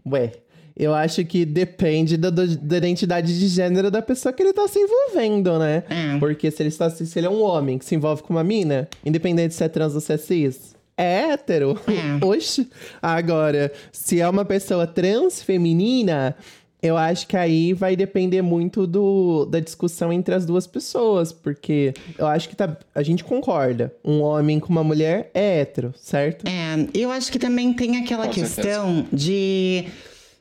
Ué, 0.10 0.32
eu 0.74 0.94
acho 0.94 1.22
que 1.26 1.44
depende 1.44 2.16
da, 2.16 2.30
da 2.30 2.76
identidade 2.78 3.38
de 3.38 3.46
gênero 3.48 3.90
da 3.90 4.00
pessoa 4.00 4.32
que 4.32 4.42
ele 4.42 4.54
tá 4.54 4.66
se 4.66 4.78
envolvendo, 4.78 5.58
né? 5.58 5.82
É. 5.90 6.18
Porque 6.18 6.50
se 6.50 6.62
ele, 6.62 6.70
está, 6.70 6.88
se 6.88 7.18
ele 7.18 7.26
é 7.26 7.30
um 7.30 7.42
homem 7.42 7.76
que 7.78 7.84
se 7.84 7.94
envolve 7.94 8.22
com 8.22 8.32
uma 8.32 8.44
mina, 8.44 8.88
independente 9.04 9.52
se 9.54 9.62
é 9.62 9.68
trans 9.68 9.94
ou 9.94 10.00
se 10.00 10.14
é 10.14 10.16
cis, 10.16 10.74
é 10.98 11.30
hétero. 11.30 11.80
É. 11.86 12.24
Oxe. 12.24 12.68
Agora, 13.00 13.72
se 13.92 14.20
é 14.20 14.28
uma 14.28 14.44
pessoa 14.44 14.86
trans 14.86 15.40
feminina, 15.40 16.36
eu 16.82 16.96
acho 16.96 17.26
que 17.26 17.36
aí 17.36 17.72
vai 17.72 17.96
depender 17.96 18.40
muito 18.40 18.86
do, 18.86 19.44
da 19.46 19.58
discussão 19.58 20.12
entre 20.12 20.34
as 20.34 20.46
duas 20.46 20.66
pessoas, 20.66 21.32
porque 21.32 21.92
eu 22.16 22.26
acho 22.26 22.48
que 22.48 22.54
tá, 22.54 22.76
a 22.94 23.02
gente 23.02 23.24
concorda. 23.24 23.92
Um 24.04 24.20
homem 24.20 24.60
com 24.60 24.68
uma 24.68 24.84
mulher 24.84 25.30
é 25.34 25.60
hétero, 25.60 25.92
certo? 25.96 26.46
É, 26.46 26.88
eu 26.94 27.10
acho 27.10 27.32
que 27.32 27.38
também 27.38 27.72
tem 27.72 27.96
aquela 27.96 28.26
Com 28.26 28.32
questão 28.32 29.06
de. 29.12 29.86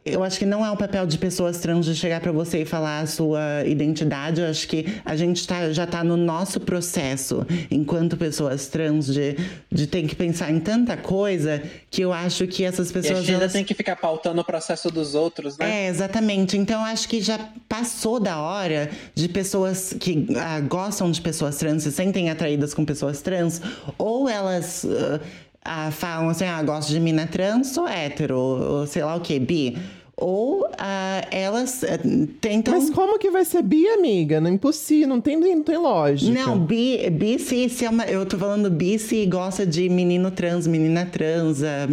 Eu 0.10 0.24
acho 0.24 0.40
que 0.40 0.46
não 0.46 0.66
é 0.66 0.72
o 0.72 0.78
papel 0.78 1.06
de 1.06 1.18
pessoas 1.18 1.60
trans 1.60 1.86
de 1.86 1.96
chegar 1.96 2.20
pra 2.22 2.32
você 2.32 2.62
e 2.62 2.66
falar 2.66 3.00
a 3.02 3.06
sua 3.08 3.40
identidade. 3.66 4.42
Eu 4.42 4.48
acho 4.50 4.68
que 4.68 4.86
a 5.06 5.16
gente 5.16 5.46
tá, 5.48 5.72
já 5.72 5.86
tá 5.86 6.04
no 6.04 6.16
nosso 6.18 6.60
processo, 6.60 7.46
enquanto 7.70 8.16
pessoas 8.18 8.68
trans, 8.68 9.06
de, 9.08 9.36
de 9.72 9.88
ter 9.88 10.04
que 10.08 10.16
pensar 10.16 10.52
em 10.52 10.60
tanta 10.60 10.96
coisa 10.98 11.62
que 11.90 12.02
eu 12.02 12.12
acho 12.14 12.48
que 12.48 12.64
essas 12.64 12.90
E 12.90 12.92
a 12.92 12.94
pessoas. 12.94 13.20
gente 13.20 13.32
ainda 13.32 13.44
elas- 13.44 13.54
tem 13.54 13.64
que 13.64 13.74
ficar 13.74 13.96
pautando 13.96 14.42
o 14.42 14.44
processo 14.44 14.90
dos 14.92 15.16
outros, 15.16 15.58
né? 15.58 15.86
É, 15.86 15.90
exatamente. 15.90 16.58
Então, 16.58 16.82
eu 16.82 16.86
acho 16.88 17.08
que 17.08 17.22
já 17.22 17.40
passou 17.68 18.20
da 18.20 18.40
hora 18.40 18.90
de 19.14 19.28
pessoas 19.28 19.94
que 20.00 20.28
ah, 20.38 20.60
gostam 20.62 21.12
de 21.12 21.22
pessoas 21.22 21.58
trans, 21.58 21.84
se 21.84 21.92
sentem 21.92 22.30
atraídas 22.30 22.74
com 22.74 22.86
pessoas 22.86 23.22
trans, 23.22 23.62
ou 23.98 24.30
elas 24.30 24.86
ah, 24.86 25.20
ah, 25.68 25.92
falam 25.92 26.30
assim, 26.30 26.46
ah, 26.46 26.64
gosto 26.64 26.90
de 26.90 27.00
mina 27.00 27.28
trans, 27.28 27.68
sou 27.68 27.88
hétero, 27.88 28.38
ou 28.38 28.88
sei 28.88 29.04
lá 29.04 29.16
o 29.16 29.20
que, 29.20 29.38
bi. 29.38 29.78
Ou 30.16 30.68
ah, 30.80 31.22
elas 31.30 31.84
ah, 31.84 32.00
tentam... 32.40 32.74
Mas 32.74 32.90
como 32.90 33.20
que 33.20 33.30
vai 33.30 33.44
ser 33.44 33.62
bi, 33.62 33.86
amiga? 33.90 34.40
Não 34.40 34.50
é 34.50 34.54
impossível, 34.54 35.08
não 35.10 35.20
tem, 35.20 35.38
não 35.38 35.62
tem 35.62 35.78
lógica. 35.78 36.32
Não, 36.32 36.58
bi, 36.58 37.10
bi 37.10 37.38
se, 37.38 37.68
se 37.70 37.86
é 37.86 37.90
uma, 37.90 38.06
eu 38.06 38.26
tô 38.26 38.38
falando 38.38 38.70
bi 38.72 38.98
se 38.98 39.26
gosta 39.26 39.66
de 39.66 39.90
menino 39.90 40.32
trans, 40.32 40.66
menina 40.66 41.06
trans, 41.06 41.62
ah, 41.62 41.86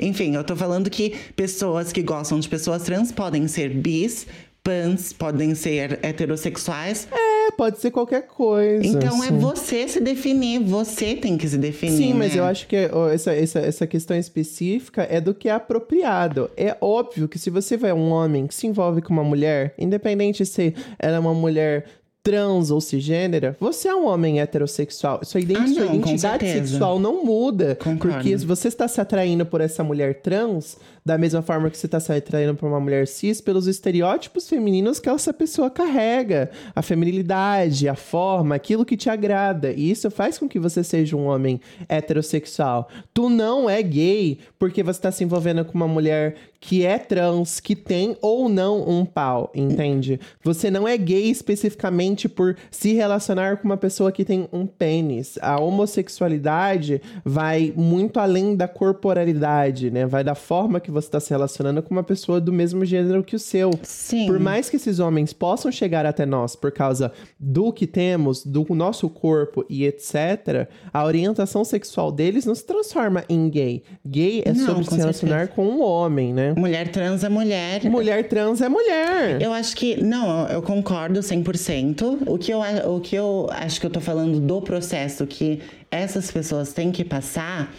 enfim, 0.00 0.36
eu 0.36 0.44
tô 0.44 0.54
falando 0.54 0.88
que 0.88 1.14
pessoas 1.34 1.92
que 1.92 2.02
gostam 2.02 2.38
de 2.38 2.48
pessoas 2.48 2.84
trans 2.84 3.10
podem 3.10 3.48
ser 3.48 3.70
bis, 3.70 4.26
pans, 4.62 5.12
podem 5.12 5.54
ser 5.54 5.98
heterossexuais. 6.02 7.08
É, 7.10 7.29
pode 7.50 7.78
ser 7.78 7.90
qualquer 7.90 8.26
coisa. 8.26 8.86
Então 8.86 9.22
é 9.22 9.28
assim. 9.28 9.38
você 9.38 9.88
se 9.88 10.00
definir, 10.00 10.60
você 10.60 11.14
tem 11.14 11.36
que 11.36 11.48
se 11.48 11.58
definir. 11.58 11.96
Sim, 11.96 12.14
mas 12.14 12.34
né? 12.34 12.40
eu 12.40 12.44
acho 12.44 12.66
que 12.66 12.76
ó, 12.92 13.08
essa, 13.08 13.32
essa, 13.32 13.58
essa 13.58 13.86
questão 13.86 14.16
específica 14.16 15.06
é 15.10 15.20
do 15.20 15.34
que 15.34 15.48
é 15.48 15.52
apropriado. 15.52 16.50
É 16.56 16.76
óbvio 16.80 17.28
que 17.28 17.38
se 17.38 17.50
você 17.50 17.76
vai 17.76 17.92
um 17.92 18.10
homem 18.10 18.46
que 18.46 18.54
se 18.54 18.66
envolve 18.66 19.02
com 19.02 19.12
uma 19.12 19.24
mulher, 19.24 19.74
independente 19.78 20.44
se 20.44 20.74
ela 20.98 21.16
é 21.16 21.20
uma 21.20 21.34
mulher 21.34 21.86
trans 22.22 22.70
ou 22.70 22.80
cisgênera, 22.80 23.56
você 23.58 23.88
é 23.88 23.94
um 23.94 24.06
homem 24.06 24.40
heterossexual. 24.40 25.20
Sua, 25.24 25.40
ident 25.40 25.58
Ah, 25.58 25.66
não, 25.66 25.74
sua 25.74 25.84
identidade 25.86 26.44
sexual 26.46 26.98
não 26.98 27.24
muda. 27.24 27.76
Concordo. 27.76 28.16
Porque 28.16 28.38
se 28.38 28.44
você 28.44 28.68
está 28.68 28.86
se 28.86 29.00
atraindo 29.00 29.46
por 29.46 29.60
essa 29.60 29.82
mulher 29.82 30.20
trans, 30.20 30.76
da 31.04 31.16
mesma 31.16 31.40
forma 31.40 31.70
que 31.70 31.78
você 31.78 31.86
está 31.86 31.98
se 31.98 32.12
atraindo 32.12 32.54
por 32.54 32.68
uma 32.68 32.78
mulher 32.78 33.06
cis, 33.08 33.40
pelos 33.40 33.66
estereótipos 33.66 34.48
femininos 34.48 35.00
que 35.00 35.08
essa 35.08 35.32
pessoa 35.32 35.70
carrega. 35.70 36.50
A 36.74 36.82
feminilidade, 36.82 37.88
a 37.88 37.94
forma, 37.94 38.54
aquilo 38.54 38.84
que 38.84 38.96
te 38.96 39.08
agrada. 39.08 39.72
E 39.72 39.90
isso 39.90 40.10
faz 40.10 40.38
com 40.38 40.48
que 40.48 40.58
você 40.58 40.84
seja 40.84 41.16
um 41.16 41.26
homem 41.26 41.60
heterossexual. 41.88 42.88
Tu 43.14 43.30
não 43.30 43.68
é 43.68 43.82
gay 43.82 44.38
porque 44.58 44.82
você 44.82 44.98
está 44.98 45.10
se 45.10 45.24
envolvendo 45.24 45.64
com 45.64 45.72
uma 45.72 45.88
mulher 45.88 46.36
que 46.60 46.84
é 46.84 46.98
trans, 46.98 47.58
que 47.58 47.74
tem 47.74 48.16
ou 48.20 48.48
não 48.48 48.86
um 48.86 49.04
pau, 49.04 49.50
entende? 49.54 50.20
Você 50.44 50.70
não 50.70 50.86
é 50.86 50.96
gay 50.96 51.30
especificamente 51.30 52.28
por 52.28 52.54
se 52.70 52.92
relacionar 52.92 53.56
com 53.56 53.64
uma 53.64 53.78
pessoa 53.78 54.12
que 54.12 54.24
tem 54.24 54.46
um 54.52 54.66
pênis. 54.66 55.38
A 55.40 55.58
homossexualidade 55.58 57.00
vai 57.24 57.72
muito 57.74 58.20
além 58.20 58.54
da 58.54 58.68
corporalidade, 58.68 59.90
né? 59.90 60.04
Vai 60.04 60.22
da 60.22 60.34
forma 60.34 60.80
que 60.80 60.90
você 60.90 61.08
está 61.08 61.18
se 61.18 61.30
relacionando 61.30 61.82
com 61.82 61.94
uma 61.94 62.02
pessoa 62.02 62.40
do 62.40 62.52
mesmo 62.52 62.84
gênero 62.84 63.24
que 63.24 63.36
o 63.36 63.38
seu. 63.38 63.70
Sim. 63.82 64.26
Por 64.26 64.38
mais 64.38 64.68
que 64.68 64.76
esses 64.76 64.98
homens 64.98 65.32
possam 65.32 65.72
chegar 65.72 66.04
até 66.04 66.26
nós 66.26 66.54
por 66.54 66.70
causa 66.70 67.10
do 67.38 67.72
que 67.72 67.86
temos, 67.86 68.44
do 68.44 68.66
nosso 68.74 69.08
corpo 69.08 69.64
e 69.68 69.86
etc., 69.86 70.68
a 70.92 71.04
orientação 71.04 71.64
sexual 71.64 72.12
deles 72.12 72.44
não 72.44 72.54
se 72.54 72.64
transforma 72.66 73.24
em 73.28 73.48
gay. 73.48 73.82
Gay 74.04 74.42
é 74.44 74.52
Não, 74.52 74.66
sobre 74.66 74.84
se 74.84 74.96
relacionar 74.96 75.46
certeza. 75.46 75.52
com 75.54 75.66
um 75.66 75.82
homem, 75.82 76.34
né? 76.34 76.49
Mulher 76.56 76.88
trans 76.88 77.24
é 77.24 77.28
mulher. 77.28 77.84
Mulher 77.84 78.28
trans 78.28 78.60
é 78.60 78.68
mulher. 78.68 79.40
Eu 79.40 79.52
acho 79.52 79.76
que, 79.76 80.02
não, 80.02 80.46
eu 80.48 80.62
concordo 80.62 81.20
100%. 81.20 82.22
O 82.26 82.38
que 82.38 82.52
eu, 82.52 82.62
a- 82.62 82.88
o 82.88 83.00
que 83.00 83.14
eu 83.16 83.48
acho 83.52 83.80
que 83.80 83.86
eu 83.86 83.90
tô 83.90 84.00
falando 84.00 84.40
do 84.40 84.60
processo 84.62 85.26
que 85.26 85.60
essas 85.90 86.30
pessoas 86.30 86.72
têm 86.72 86.90
que 86.90 87.04
passar 87.04 87.72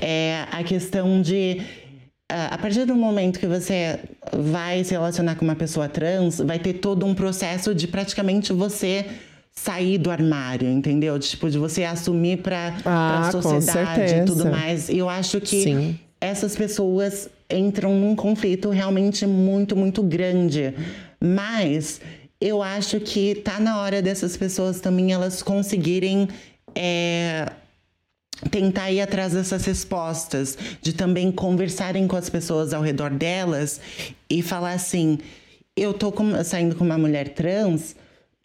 é 0.00 0.44
a 0.52 0.62
questão 0.62 1.20
de. 1.22 1.60
A 2.28 2.56
partir 2.56 2.84
do 2.86 2.96
momento 2.96 3.38
que 3.38 3.46
você 3.46 3.98
vai 4.32 4.82
se 4.82 4.92
relacionar 4.92 5.34
com 5.36 5.44
uma 5.44 5.54
pessoa 5.54 5.88
trans, 5.88 6.38
vai 6.38 6.58
ter 6.58 6.74
todo 6.74 7.04
um 7.04 7.14
processo 7.14 7.74
de 7.74 7.86
praticamente 7.86 8.52
você 8.52 9.04
sair 9.52 9.98
do 9.98 10.10
armário, 10.10 10.68
entendeu? 10.68 11.16
Tipo, 11.18 11.48
de 11.48 11.58
você 11.58 11.84
assumir 11.84 12.38
pra, 12.38 12.74
Ah, 12.84 13.28
com 13.30 13.40
sociedade 13.42 14.14
e 14.14 14.24
tudo 14.24 14.46
mais. 14.50 14.88
E 14.88 14.98
eu 14.98 15.08
acho 15.08 15.40
que 15.40 15.62
Sim. 15.62 15.98
essas 16.20 16.56
pessoas 16.56 17.28
entram 17.50 17.94
num 17.94 18.16
conflito 18.16 18.70
realmente 18.70 19.26
muito, 19.26 19.76
muito 19.76 20.02
grande. 20.02 20.74
Mas 21.20 22.00
eu 22.40 22.62
acho 22.62 23.00
que 23.00 23.34
tá 23.36 23.58
na 23.60 23.80
hora 23.80 24.02
dessas 24.02 24.36
pessoas 24.36 24.80
também 24.80 25.12
elas 25.12 25.42
conseguirem 25.42 26.28
é, 26.74 27.50
tentar 28.50 28.90
ir 28.90 29.00
atrás 29.00 29.32
dessas 29.32 29.64
respostas, 29.64 30.58
de 30.82 30.92
também 30.92 31.30
conversarem 31.30 32.06
com 32.06 32.16
as 32.16 32.28
pessoas 32.28 32.72
ao 32.72 32.82
redor 32.82 33.10
delas 33.10 33.80
e 34.28 34.42
falar 34.42 34.72
assim: 34.72 35.18
eu 35.76 35.94
tô 35.94 36.10
com- 36.12 36.42
saindo 36.44 36.74
com 36.74 36.84
uma 36.84 36.98
mulher 36.98 37.28
trans 37.30 37.96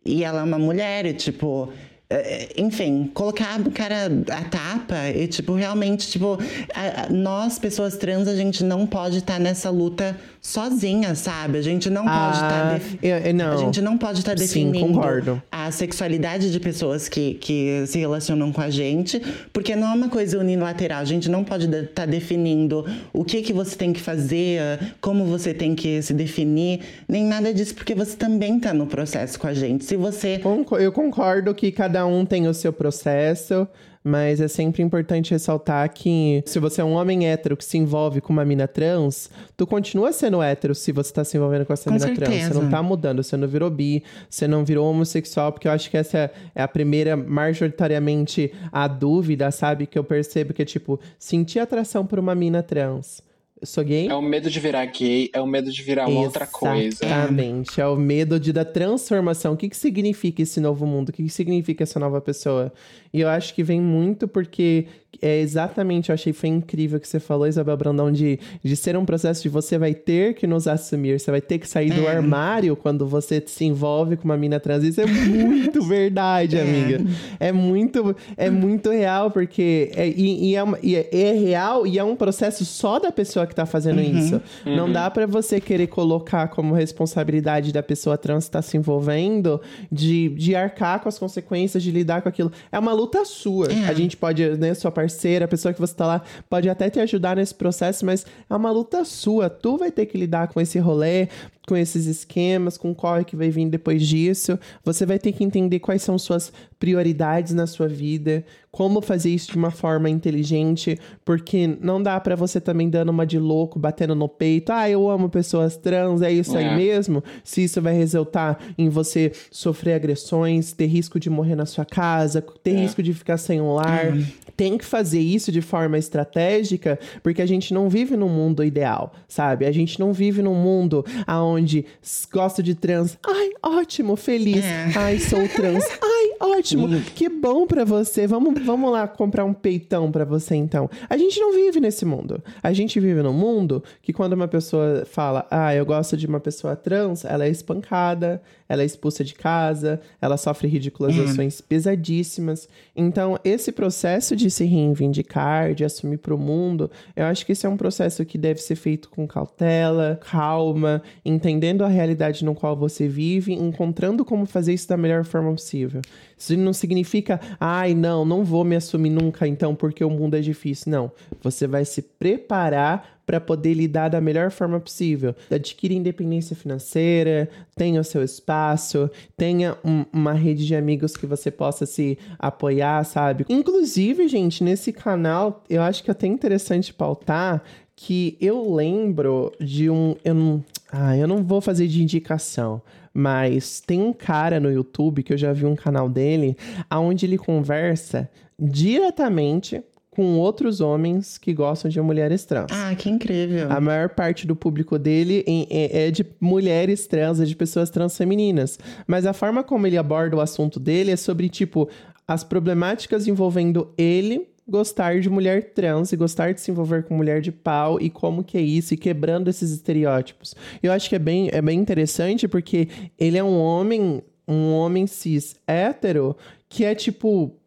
e 0.05 0.23
ela 0.23 0.41
é 0.41 0.43
uma 0.43 0.59
mulher, 0.59 1.05
e 1.05 1.13
tipo. 1.13 1.71
É, 2.11 2.49
Enfim, 2.57 3.09
colocar 3.13 3.59
a 3.59 3.69
cara 3.71 4.07
a 4.31 4.43
tapa 4.45 5.09
e, 5.15 5.27
tipo, 5.27 5.53
realmente, 5.53 6.09
tipo, 6.09 6.39
a- 6.73 7.03
a- 7.03 7.09
nós, 7.09 7.59
pessoas 7.59 7.97
trans, 7.97 8.27
a 8.27 8.35
gente 8.35 8.63
não 8.63 8.87
pode 8.87 9.17
estar 9.19 9.39
nessa 9.39 9.69
luta 9.69 10.17
sozinha, 10.41 11.15
sabe? 11.15 11.57
A 11.57 11.61
gente 11.61 11.89
não 11.89 12.05
pode 12.05 12.35
estar. 12.35 12.75
Ah, 12.75 12.79
eu- 13.01 13.17
eu- 13.17 13.33
não. 13.33 13.53
A 13.53 13.57
gente 13.57 13.81
não 13.81 13.97
pode 13.97 14.19
estar 14.19 14.37
Sim, 14.37 14.45
definindo 14.71 14.79
concordo. 14.95 15.41
a 15.51 15.69
sexualidade 15.71 16.51
de 16.51 16.59
pessoas 16.59 17.09
que, 17.09 17.33
que 17.35 17.83
se 17.87 17.99
relacionam 17.99 18.51
com 18.51 18.61
a 18.61 18.69
gente, 18.69 19.21
porque 19.51 19.75
não 19.75 19.89
é 19.91 19.93
uma 19.95 20.09
coisa 20.09 20.39
unilateral. 20.39 21.01
A 21.01 21.05
gente 21.05 21.29
não 21.29 21.43
pode 21.43 21.69
estar 21.73 22.05
definindo 22.05 22.85
o 23.13 23.23
que, 23.25 23.41
que 23.41 23.51
você 23.53 23.75
tem 23.75 23.91
que 23.93 23.99
fazer, 24.01 24.79
como 25.01 25.25
você 25.25 25.53
tem 25.53 25.75
que 25.75 26.01
se 26.01 26.13
definir, 26.13 26.79
nem 27.07 27.23
nada 27.23 27.53
disso, 27.53 27.75
porque 27.75 27.93
você 27.93 28.15
também 28.15 28.57
está 28.57 28.73
no 28.73 28.87
processo 28.87 29.37
com 29.39 29.47
a 29.47 29.53
gente. 29.53 29.83
Se 29.85 29.95
você. 29.95 30.41
Eu 30.79 30.91
concordo 30.91 31.53
que 31.53 31.71
cada 31.71 32.05
um 32.05 32.25
tem 32.25 32.47
o 32.47 32.53
seu 32.53 32.71
processo, 32.71 33.67
mas 34.09 34.41
é 34.41 34.47
sempre 34.47 34.81
importante 34.81 35.31
ressaltar 35.31 35.87
que 35.93 36.43
se 36.45 36.59
você 36.59 36.81
é 36.81 36.83
um 36.83 36.93
homem 36.93 37.27
hétero 37.27 37.55
que 37.55 37.63
se 37.63 37.77
envolve 37.77 38.19
com 38.19 38.33
uma 38.33 38.43
mina 38.43 38.67
trans, 38.67 39.29
tu 39.55 39.67
continua 39.67 40.11
sendo 40.11 40.41
hétero 40.41 40.73
se 40.73 40.91
você 40.91 41.13
tá 41.13 41.23
se 41.23 41.37
envolvendo 41.37 41.65
com 41.65 41.73
essa 41.73 41.89
Com 41.89 41.95
mina 41.95 42.05
trans. 42.15 42.29
Você 42.29 42.39
certeza. 42.39 42.61
não 42.61 42.69
tá 42.69 42.81
mudando, 42.81 43.23
você 43.23 43.37
não 43.37 43.47
virou 43.47 43.69
bi, 43.69 44.03
você 44.29 44.47
não 44.47 44.65
virou 44.65 44.89
homossexual, 44.89 45.51
porque 45.51 45.67
eu 45.67 45.71
acho 45.71 45.89
que 45.89 45.97
essa 45.97 46.31
é 46.55 46.61
a 46.61 46.67
primeira, 46.67 47.15
majoritariamente, 47.15 48.51
a 48.71 48.87
dúvida, 48.87 49.51
sabe? 49.51 49.85
Que 49.85 49.97
eu 49.97 50.03
percebo 50.03 50.53
que 50.53 50.61
é 50.61 50.65
tipo, 50.65 50.99
sentir 51.17 51.59
atração 51.59 52.05
por 52.05 52.19
uma 52.19 52.33
mina 52.33 52.63
trans. 52.63 53.28
Eu 53.61 53.67
sou 53.67 53.83
gay? 53.83 54.07
É 54.07 54.15
o 54.15 54.21
medo 54.21 54.49
de 54.49 54.57
virar 54.59 54.85
gay, 54.85 55.29
é 55.33 55.41
o 55.41 55.45
medo 55.45 55.69
de 55.69 55.81
virar 55.81 56.07
uma 56.07 56.21
outra 56.21 56.47
coisa. 56.47 57.05
Exatamente. 57.05 57.81
É 57.81 57.85
o 57.85 57.95
medo 57.95 58.39
de 58.39 58.53
da 58.53 58.63
transformação. 58.63 59.53
O 59.53 59.57
que, 59.57 59.67
que 59.67 59.75
significa 59.75 60.41
esse 60.41 60.61
novo 60.61 60.85
mundo? 60.85 61.09
O 61.09 61.11
que, 61.11 61.23
que 61.23 61.29
significa 61.29 61.83
essa 61.83 61.99
nova 61.99 62.21
pessoa? 62.21 62.71
E 63.13 63.19
eu 63.19 63.27
acho 63.27 63.53
que 63.53 63.61
vem 63.61 63.81
muito 63.81 64.29
porque 64.29 64.87
é 65.21 65.39
exatamente, 65.41 66.09
eu 66.09 66.13
achei 66.13 66.31
foi 66.31 66.49
incrível 66.49 66.97
o 66.97 67.01
que 67.01 67.07
você 67.07 67.19
falou, 67.19 67.47
Isabel 67.47 67.75
Brandão, 67.75 68.11
de, 68.11 68.39
de 68.63 68.75
ser 68.75 68.95
um 68.95 69.03
processo 69.05 69.41
de 69.43 69.49
você 69.49 69.77
vai 69.77 69.93
ter 69.93 70.33
que 70.35 70.45
nos 70.47 70.67
assumir, 70.67 71.19
você 71.19 71.31
vai 71.31 71.41
ter 71.41 71.57
que 71.57 71.67
sair 71.67 71.91
do 71.91 72.01
É. 72.07 72.15
armário 72.15 72.75
quando 72.75 73.07
você 73.07 73.43
se 73.45 73.65
envolve 73.65 74.15
com 74.17 74.25
uma 74.25 74.37
mina 74.37 74.59
trans. 74.59 74.83
Isso 74.83 75.01
é 75.01 75.05
muito 75.09 75.81
verdade, 75.83 76.57
amiga. 76.59 77.01
É 77.39 77.51
muito, 77.51 78.15
é 78.37 78.49
muito 78.49 78.89
real, 78.91 79.31
porque 79.31 79.91
é, 79.95 80.07
e, 80.07 80.51
e 80.51 80.55
é, 80.55 80.63
uma- 80.63 80.79
e 80.81 80.95
é- 80.95 81.09
é 81.11 81.31
real 81.33 81.85
e 81.87 81.97
é 81.97 82.03
um 82.03 82.15
processo 82.15 82.63
só 82.63 82.99
da 82.99 83.11
pessoa 83.11 83.45
que 83.47 83.55
tá 83.55 83.65
fazendo 83.65 83.99
isso. 84.01 84.39
Não 84.65 84.89
dá 84.91 85.09
pra 85.09 85.25
você 85.25 85.59
querer 85.59 85.87
colocar 85.87 86.47
como 86.49 86.73
responsabilidade 86.73 87.73
da 87.73 87.81
pessoa 87.83 88.17
trans 88.17 88.45
que 88.45 88.51
tá 88.51 88.61
se 88.61 88.77
envolvendo 88.77 89.59
de, 89.91 90.29
de 90.29 90.55
arcar 90.55 90.99
com 91.01 91.09
as 91.09 91.17
consequências, 91.17 91.81
de 91.81 91.91
lidar 91.91 92.21
com 92.21 92.29
aquilo. 92.29 92.51
É 92.71 92.77
uma 92.79 92.93
luta 92.93 93.25
sua. 93.25 93.67
A 93.87 93.93
gente 93.93 94.15
pode, 94.15 94.47
né, 94.57 94.73
sua 94.73 94.91
parceira, 94.99 95.45
a 95.45 95.47
pessoa 95.47 95.73
que 95.73 95.79
você 95.79 95.93
tá 95.93 96.05
lá, 96.05 96.21
pode 96.49 96.69
até 96.69 96.89
te 96.89 96.99
ajudar 96.99 97.37
nesse 97.37 97.55
processo, 97.55 98.05
mas 98.05 98.25
é 98.49 98.55
uma 98.55 98.69
luta 98.69 99.05
sua. 99.05 99.49
Tu 99.49 99.77
vai 99.77 99.91
ter 99.91 100.05
que 100.05 100.17
lidar 100.17 100.49
com 100.49 100.59
esse 100.59 100.77
rolê, 100.77 101.29
com 101.69 101.77
esses 101.77 102.07
esquemas, 102.07 102.77
com 102.77 102.95
qual 102.95 103.17
é 103.17 103.23
que 103.23 103.35
vai 103.35 103.51
vir 103.51 103.69
depois 103.69 104.05
disso. 104.07 104.57
Você 104.83 105.05
vai 105.05 105.19
ter 105.19 105.31
que 105.31 105.43
entender 105.43 105.79
quais 105.79 106.01
são 106.01 106.17
suas 106.17 106.51
prioridades 106.79 107.53
na 107.53 107.67
sua 107.67 107.87
vida, 107.87 108.43
como 108.71 109.01
fazer 109.01 109.29
isso 109.29 109.51
de 109.51 109.57
uma 109.57 109.69
forma 109.71 110.09
inteligente, 110.09 110.97
porque 111.25 111.67
não 111.81 112.01
dá 112.01 112.19
pra 112.19 112.35
você 112.35 112.59
também 112.61 112.89
dando 112.89 113.09
uma 113.09 113.25
de 113.25 113.37
louco, 113.37 113.77
batendo 113.77 114.15
no 114.15 114.27
peito. 114.29 114.71
Ah, 114.71 114.89
eu 114.89 115.09
amo 115.09 115.29
pessoas 115.29 115.75
trans, 115.75 116.21
é 116.21 116.31
isso 116.31 116.57
aí 116.57 116.65
É. 116.65 116.75
mesmo. 116.75 117.23
Se 117.43 117.63
isso 117.63 117.81
vai 117.81 117.93
resultar 117.93 118.59
em 118.77 118.87
você 118.89 119.31
sofrer 119.51 119.93
agressões, 119.95 120.71
ter 120.71 120.85
risco 120.87 121.19
de 121.19 121.29
morrer 121.29 121.55
na 121.55 121.65
sua 121.65 121.85
casa, 121.85 122.41
ter 122.63 122.73
risco 122.75 123.03
de 123.03 123.13
ficar 123.13 123.37
sem 123.37 123.59
um 123.61 123.73
lar. 123.73 124.13
Tem 124.55 124.77
que 124.77 124.85
fazer 124.85 125.19
isso 125.21 125.51
de 125.51 125.61
forma 125.61 125.97
estratégica, 125.97 126.99
porque 127.23 127.41
a 127.41 127.45
gente 127.45 127.73
não 127.73 127.89
vive 127.89 128.15
num 128.17 128.27
mundo 128.29 128.63
ideal, 128.63 129.13
sabe? 129.27 129.65
A 129.65 129.71
gente 129.71 129.99
não 129.99 130.11
vive 130.13 130.41
num 130.41 130.55
mundo 130.55 131.03
aonde 131.25 131.58
s- 132.01 132.27
gosto 132.31 132.61
de 132.63 132.73
trans. 132.75 133.17
Ai, 133.25 133.49
ótimo, 133.63 134.15
feliz. 134.15 134.63
É. 134.63 134.91
Ai, 134.95 135.19
sou 135.19 135.47
trans. 135.47 135.83
Ai, 136.01 136.18
ótimo. 136.41 136.87
Que 137.15 137.29
bom 137.29 137.65
pra 137.67 137.83
você. 137.83 138.27
Vamos, 138.27 138.63
vamos 138.63 138.91
lá 138.91 139.07
comprar 139.07 139.45
um 139.45 139.53
peitão 139.53 140.11
pra 140.11 140.25
você 140.25 140.55
então. 140.55 140.89
A 141.09 141.17
gente 141.17 141.39
não 141.39 141.53
vive 141.53 141.79
nesse 141.79 142.05
mundo. 142.05 142.41
A 142.61 142.73
gente 142.73 142.99
vive 142.99 143.21
num 143.21 143.33
mundo 143.33 143.83
que 144.01 144.13
quando 144.13 144.33
uma 144.33 144.47
pessoa 144.47 145.05
fala: 145.05 145.45
"Ah, 145.49 145.73
eu 145.73 145.85
gosto 145.85 146.15
de 146.15 146.27
uma 146.27 146.39
pessoa 146.39 146.75
trans", 146.75 147.25
ela 147.25 147.45
é 147.45 147.49
espancada, 147.49 148.41
ela 148.67 148.83
é 148.83 148.85
expulsa 148.85 149.23
de 149.23 149.33
casa, 149.33 149.99
ela 150.21 150.37
sofre 150.37 150.67
ridicularizações 150.67 151.59
pesadíssimas. 151.59 152.69
Então, 152.95 153.39
esse 153.43 153.71
processo 153.71 154.35
de 154.35 154.49
se 154.51 154.63
reivindicar, 154.63 155.73
de 155.73 155.83
assumir 155.83 156.17
pro 156.17 156.37
mundo, 156.37 156.91
eu 157.15 157.25
acho 157.25 157.45
que 157.45 157.53
esse 157.53 157.65
é 157.65 157.69
um 157.69 157.77
processo 157.77 158.23
que 158.25 158.37
deve 158.37 158.61
ser 158.61 158.75
feito 158.75 159.09
com 159.09 159.27
cautela, 159.27 160.19
calma, 160.29 161.01
entendendo 161.25 161.83
a 161.83 161.87
realidade 161.87 162.45
no 162.45 162.53
qual 162.53 162.75
você 162.75 163.07
vive, 163.07 163.53
encontrando 163.53 164.23
como 164.23 164.45
fazer 164.45 164.73
isso 164.73 164.87
da 164.87 164.97
melhor 164.97 165.23
forma 165.23 165.51
possível. 165.51 166.01
Isso 166.39 166.55
não 166.55 166.71
significa, 166.71 167.39
ai, 167.59 167.93
não, 167.93 168.23
não 168.23 168.45
vou 168.45 168.63
me 168.63 168.77
assumir 168.77 169.09
nunca, 169.09 169.45
então, 169.45 169.75
porque 169.75 170.03
o 170.03 170.09
mundo 170.09 170.35
é 170.35 170.39
difícil. 170.39 170.91
Não. 170.91 171.11
Você 171.43 171.67
vai 171.67 171.83
se 171.83 172.01
preparar 172.01 173.19
para 173.25 173.39
poder 173.39 173.75
lidar 173.75 174.09
da 174.09 174.19
melhor 174.19 174.49
forma 174.49 174.79
possível. 174.79 175.35
Adquira 175.51 175.93
independência 175.93 176.55
financeira, 176.55 177.47
tenha 177.75 178.01
o 178.01 178.03
seu 178.03 178.23
espaço, 178.23 179.07
tenha 179.37 179.77
um, 179.85 180.03
uma 180.11 180.33
rede 180.33 180.65
de 180.65 180.75
amigos 180.75 181.15
que 181.15 181.27
você 181.27 181.51
possa 181.51 181.85
se 181.85 182.17
apoiar, 182.39 183.03
sabe? 183.03 183.45
Inclusive, 183.47 184.27
gente, 184.27 184.63
nesse 184.63 184.91
canal, 184.91 185.63
eu 185.69 185.83
acho 185.83 186.03
que 186.03 186.09
é 186.09 186.13
até 186.13 186.25
interessante 186.25 186.91
pautar 186.91 187.61
que 187.95 188.37
eu 188.39 188.73
lembro 188.73 189.51
de 189.59 189.89
um. 189.89 190.15
Eu 190.23 190.33
não, 190.33 190.63
ah, 190.91 191.15
eu 191.15 191.27
não 191.27 191.43
vou 191.43 191.59
fazer 191.59 191.85
de 191.87 192.01
indicação, 192.01 192.81
mas 193.19 193.81
tem 193.81 194.01
um 194.01 194.13
cara 194.13 194.59
no 194.59 194.71
YouTube 194.71 195.21
que 195.21 195.33
eu 195.33 195.37
já 195.37 195.51
vi 195.51 195.65
um 195.65 195.75
canal 195.75 196.07
dele, 196.07 196.55
aonde 196.89 197.25
ele 197.25 197.37
conversa 197.37 198.29
diretamente 198.57 199.83
com 200.09 200.37
outros 200.37 200.81
homens 200.81 201.37
que 201.37 201.53
gostam 201.53 201.89
de 201.89 202.01
mulheres 202.01 202.43
trans. 202.45 202.71
Ah, 202.71 202.93
que 202.95 203.09
incrível. 203.09 203.71
A 203.71 203.79
maior 203.79 204.09
parte 204.09 204.47
do 204.47 204.55
público 204.55 204.97
dele 204.97 205.45
é 205.69 206.09
de 206.11 206.25
mulheres 206.39 207.07
trans, 207.07 207.39
é 207.39 207.45
de 207.45 207.55
pessoas 207.55 207.89
trans 207.89 208.17
femininas. 208.17 208.79
Mas 209.05 209.25
a 209.25 209.33
forma 209.33 209.63
como 209.63 209.85
ele 209.85 209.97
aborda 209.97 210.35
o 210.35 210.41
assunto 210.41 210.79
dele 210.79 211.11
é 211.11 211.15
sobre, 211.15 211.47
tipo, 211.47 211.87
as 212.27 212.43
problemáticas 212.43 213.27
envolvendo 213.27 213.93
ele 213.97 214.47
gostar 214.69 215.19
de 215.19 215.29
mulher 215.29 215.73
trans 215.73 216.11
e 216.11 216.17
gostar 216.17 216.53
de 216.53 216.61
se 216.61 216.71
envolver 216.71 217.03
com 217.03 217.15
mulher 217.15 217.41
de 217.41 217.51
pau 217.51 217.99
e 217.99 218.09
como 218.09 218.43
que 218.43 218.57
é 218.57 218.61
isso 218.61 218.93
e 218.93 218.97
quebrando 218.97 219.49
esses 219.49 219.71
estereótipos. 219.71 220.55
Eu 220.81 220.91
acho 220.91 221.09
que 221.09 221.15
é 221.15 221.19
bem, 221.19 221.49
é 221.51 221.61
bem 221.61 221.79
interessante 221.79 222.47
porque 222.47 222.87
ele 223.17 223.37
é 223.37 223.43
um 223.43 223.59
homem, 223.59 224.21
um 224.47 224.71
homem 224.73 225.07
cis 225.07 225.55
hétero 225.67 226.35
que 226.69 226.85
é 226.85 226.93
tipo 226.93 227.58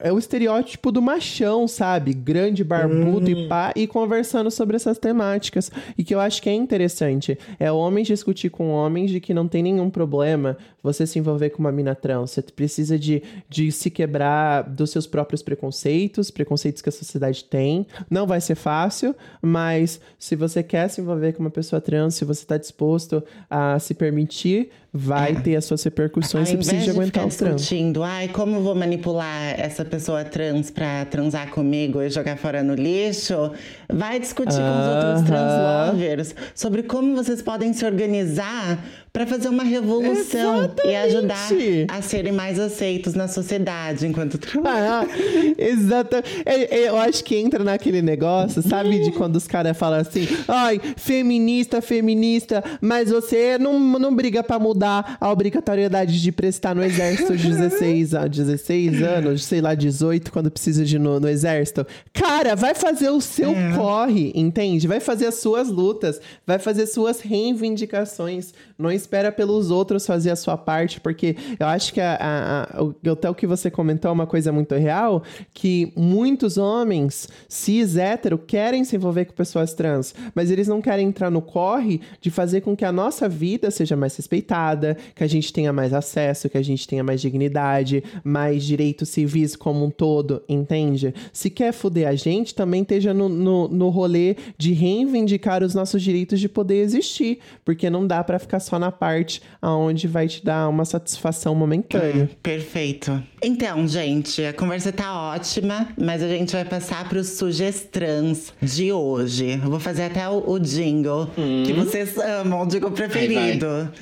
é 0.00 0.12
o 0.12 0.18
estereótipo 0.18 0.90
do 0.90 1.02
machão, 1.02 1.68
sabe? 1.68 2.12
Grande, 2.14 2.64
barbudo 2.64 3.30
hum. 3.30 3.44
e 3.44 3.48
pá, 3.48 3.72
e 3.76 3.86
conversando 3.86 4.50
sobre 4.50 4.76
essas 4.76 4.98
temáticas. 4.98 5.70
E 5.96 6.02
que 6.02 6.14
eu 6.14 6.20
acho 6.20 6.42
que 6.42 6.48
é 6.48 6.54
interessante. 6.54 7.38
É 7.58 7.70
homens 7.70 8.06
discutir 8.06 8.50
com 8.50 8.70
homens 8.70 9.10
de 9.10 9.20
que 9.20 9.34
não 9.34 9.46
tem 9.46 9.62
nenhum 9.62 9.90
problema 9.90 10.56
você 10.82 11.06
se 11.06 11.18
envolver 11.18 11.50
com 11.50 11.58
uma 11.58 11.70
mina 11.70 11.94
trans. 11.94 12.30
Você 12.30 12.42
precisa 12.42 12.98
de, 12.98 13.22
de 13.48 13.70
se 13.70 13.90
quebrar 13.90 14.62
dos 14.62 14.90
seus 14.90 15.06
próprios 15.06 15.42
preconceitos, 15.42 16.30
preconceitos 16.30 16.80
que 16.80 16.88
a 16.88 16.92
sociedade 16.92 17.44
tem. 17.44 17.86
Não 18.08 18.26
vai 18.26 18.40
ser 18.40 18.54
fácil, 18.54 19.14
mas 19.42 20.00
se 20.18 20.34
você 20.34 20.62
quer 20.62 20.88
se 20.88 21.00
envolver 21.00 21.34
com 21.34 21.40
uma 21.42 21.50
pessoa 21.50 21.80
trans, 21.80 22.14
se 22.14 22.24
você 22.24 22.42
está 22.42 22.56
disposto 22.56 23.22
a 23.48 23.78
se 23.78 23.94
permitir, 23.94 24.70
vai 24.92 25.32
é. 25.32 25.40
ter 25.40 25.56
as 25.56 25.64
suas 25.64 25.82
repercussões. 25.82 26.48
Ao 26.48 26.56
você 26.56 26.56
precisa 26.56 26.84
de 26.84 26.90
aguentar 26.90 27.26
o 27.26 27.30
trans. 27.30 27.60
discutindo, 27.60 28.02
ai, 28.02 28.28
como 28.28 28.60
vou 28.60 28.74
manipular 28.74 29.58
essa 29.58 29.84
pessoa 29.84 30.24
trans 30.24 30.70
pra 30.70 31.04
transar 31.04 31.50
comigo 31.50 32.02
e 32.02 32.10
jogar 32.10 32.36
fora 32.36 32.62
no 32.62 32.74
lixo, 32.74 33.52
vai 33.88 34.18
discutir 34.18 34.56
uh 34.56 34.60
-huh. 34.60 34.72
com 34.72 34.80
os 34.80 35.06
outros 35.06 35.26
trans 35.26 35.92
lovers 35.92 36.34
sobre 36.54 36.82
como 36.82 37.14
vocês 37.14 37.40
podem 37.40 37.72
se 37.72 37.84
organizar 37.84 38.78
para 39.12 39.26
fazer 39.26 39.48
uma 39.48 39.64
revolução 39.64 40.64
Exatamente. 40.64 40.88
e 40.88 40.96
ajudar 40.96 41.48
a 41.88 42.02
serem 42.02 42.32
mais 42.32 42.58
aceitos 42.58 43.14
na 43.14 43.26
sociedade 43.26 44.06
enquanto 44.06 44.38
trabalham. 44.38 45.02
Ah, 45.02 45.06
exato. 45.58 46.16
É, 46.44 46.78
é, 46.78 46.88
eu 46.88 46.96
acho 46.96 47.24
que 47.24 47.36
entra 47.36 47.64
naquele 47.64 48.02
negócio, 48.02 48.62
sabe, 48.62 49.00
de 49.00 49.10
quando 49.12 49.36
os 49.36 49.46
caras 49.46 49.76
falam 49.76 50.00
assim: 50.00 50.26
ai, 50.46 50.80
feminista, 50.96 51.82
feminista, 51.82 52.62
mas 52.80 53.10
você 53.10 53.58
não, 53.58 53.78
não 53.80 54.14
briga 54.14 54.42
para 54.44 54.58
mudar 54.58 55.16
a 55.20 55.30
obrigatoriedade 55.30 56.20
de 56.20 56.30
prestar 56.30 56.74
no 56.74 56.84
exército 56.84 57.36
de 57.36 57.48
16, 57.48 58.10
16 58.30 59.02
anos, 59.02 59.44
sei 59.44 59.60
lá, 59.60 59.74
18, 59.74 60.30
quando 60.30 60.50
precisa 60.50 60.84
de 60.84 60.98
no, 60.98 61.18
no 61.18 61.28
exército. 61.28 61.86
Cara, 62.12 62.54
vai 62.54 62.74
fazer 62.74 63.10
o 63.10 63.20
seu 63.20 63.50
é. 63.50 63.76
corre, 63.76 64.32
entende? 64.34 64.86
Vai 64.86 65.00
fazer 65.00 65.26
as 65.26 65.36
suas 65.36 65.68
lutas, 65.68 66.20
vai 66.46 66.58
fazer 66.58 66.86
suas 66.86 67.20
reivindicações. 67.20 68.52
Não 68.78 68.90
espera 69.00 69.32
pelos 69.32 69.70
outros 69.70 70.06
fazer 70.06 70.30
a 70.30 70.36
sua 70.36 70.56
parte, 70.56 71.00
porque 71.00 71.36
eu 71.58 71.66
acho 71.66 71.92
que 71.92 72.00
a, 72.00 72.14
a, 72.14 72.62
a, 72.62 73.12
até 73.12 73.28
o 73.28 73.34
que 73.34 73.46
você 73.46 73.70
comentou 73.70 74.08
é 74.08 74.12
uma 74.12 74.26
coisa 74.26 74.52
muito 74.52 74.74
real, 74.74 75.22
que 75.52 75.92
muitos 75.96 76.56
homens 76.56 77.28
cis 77.48 77.96
hétero 77.96 78.38
querem 78.38 78.84
se 78.84 78.96
envolver 78.96 79.24
com 79.24 79.32
pessoas 79.32 79.74
trans, 79.74 80.14
mas 80.34 80.50
eles 80.50 80.68
não 80.68 80.80
querem 80.80 81.08
entrar 81.08 81.30
no 81.30 81.42
corre 81.42 82.00
de 82.20 82.30
fazer 82.30 82.60
com 82.60 82.76
que 82.76 82.84
a 82.84 82.92
nossa 82.92 83.28
vida 83.28 83.70
seja 83.70 83.96
mais 83.96 84.16
respeitada, 84.16 84.96
que 85.14 85.24
a 85.24 85.26
gente 85.26 85.52
tenha 85.52 85.72
mais 85.72 85.92
acesso, 85.92 86.48
que 86.48 86.58
a 86.58 86.62
gente 86.62 86.86
tenha 86.86 87.02
mais 87.02 87.20
dignidade, 87.20 88.02
mais 88.22 88.64
direitos 88.64 89.08
civis 89.08 89.56
como 89.56 89.84
um 89.84 89.90
todo, 89.90 90.42
entende? 90.48 91.14
Se 91.32 91.50
quer 91.50 91.72
fuder 91.72 92.08
a 92.08 92.14
gente, 92.14 92.54
também 92.54 92.82
esteja 92.82 93.14
no, 93.14 93.28
no, 93.28 93.68
no 93.68 93.88
rolê 93.88 94.36
de 94.56 94.72
reivindicar 94.72 95.62
os 95.62 95.74
nossos 95.74 96.02
direitos 96.02 96.40
de 96.40 96.48
poder 96.48 96.82
existir, 96.82 97.38
porque 97.64 97.88
não 97.88 98.06
dá 98.06 98.22
para 98.22 98.38
ficar 98.38 98.60
só 98.60 98.78
na 98.78 98.89
parte 98.92 99.42
aonde 99.60 100.06
vai 100.06 100.28
te 100.28 100.44
dar 100.44 100.68
uma 100.68 100.84
satisfação 100.84 101.54
momentânea. 101.54 102.24
Hum, 102.24 102.36
perfeito. 102.42 103.22
Então, 103.42 103.86
gente, 103.86 104.44
a 104.44 104.52
conversa 104.52 104.92
tá 104.92 105.12
ótima, 105.12 105.88
mas 105.98 106.22
a 106.22 106.28
gente 106.28 106.52
vai 106.52 106.64
passar 106.64 107.08
para 107.08 107.18
os 107.18 107.28
sugestrans 107.30 108.52
de 108.60 108.92
hoje. 108.92 109.60
Eu 109.62 109.70
vou 109.70 109.80
fazer 109.80 110.04
até 110.04 110.28
o, 110.28 110.50
o 110.50 110.58
jingle 110.58 111.30
hum. 111.36 111.62
que 111.64 111.72
vocês 111.72 112.16
amam, 112.18 112.62
o 112.62 112.66
jingle 112.66 112.90
preferido. 112.90 113.66
Vai, 113.66 113.84
vai. 113.84 113.92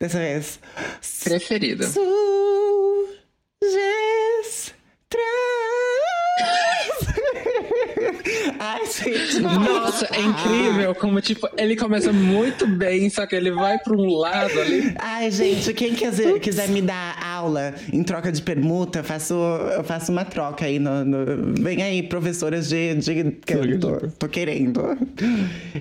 Dessa 0.00 0.18
vez. 0.18 0.60
Preferido. 1.24 1.84
Sugestrans. 1.84 2.38
Ai, 8.58 8.80
gente. 8.86 9.40
Nossa, 9.40 10.08
é 10.12 10.20
incrível 10.20 10.94
como, 10.94 11.20
tipo, 11.20 11.48
ele 11.56 11.76
começa 11.76 12.12
muito 12.12 12.66
bem, 12.66 13.08
só 13.10 13.26
que 13.26 13.34
ele 13.34 13.50
vai 13.50 13.78
pra 13.78 13.96
um 13.96 14.14
lado 14.14 14.60
ali. 14.60 14.94
Ai, 14.98 15.30
gente, 15.30 15.72
quem 15.72 15.94
quiser, 15.94 16.38
quiser 16.40 16.68
me 16.68 16.82
dar 16.82 17.18
aula 17.22 17.74
em 17.92 18.02
troca 18.02 18.30
de 18.30 18.42
permuta, 18.42 19.00
eu 19.00 19.04
faço, 19.04 19.34
eu 19.34 19.84
faço 19.84 20.12
uma 20.12 20.24
troca 20.24 20.64
aí. 20.64 20.78
No, 20.78 21.04
no 21.04 21.54
vem 21.60 21.82
aí, 21.82 22.02
professoras 22.02 22.68
de, 22.68 22.94
de 22.94 23.30
canto. 23.46 24.12
Tô 24.18 24.28
querendo. 24.28 24.96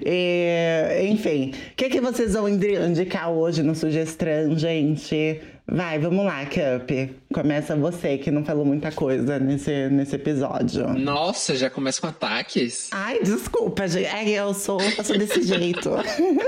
E, 0.06 1.08
enfim, 1.10 1.52
o 1.72 1.76
que, 1.76 1.90
que 1.90 2.02
vocês 2.02 2.34
vão 2.34 2.48
indicar 2.48 3.30
hoje 3.30 3.64
no 3.64 3.76
Sugestão, 3.76 4.58
gente? 4.58 5.42
Vai, 5.70 6.00
vamos 6.00 6.26
lá, 6.26 6.46
Cup. 6.46 6.90
Começa 7.34 7.76
você, 7.76 8.18
que 8.18 8.32
não 8.32 8.46
falou 8.46 8.66
muita 8.66 8.92
coisa 8.92 9.38
nesse, 9.38 9.90
nesse 9.90 10.16
episódio. 10.16 10.88
Nossa, 10.94 11.56
já 11.56 11.70
começa 11.70 12.00
com 12.00 12.08
ataques? 12.08 12.88
Ai, 12.92 13.20
desculpa, 13.22 13.88
gente. 13.88 14.06
É, 14.06 14.30
eu 14.30 14.54
sou, 14.54 14.80
eu 14.82 15.04
sou 15.04 15.18
desse 15.18 15.42
jeito. 15.42 15.92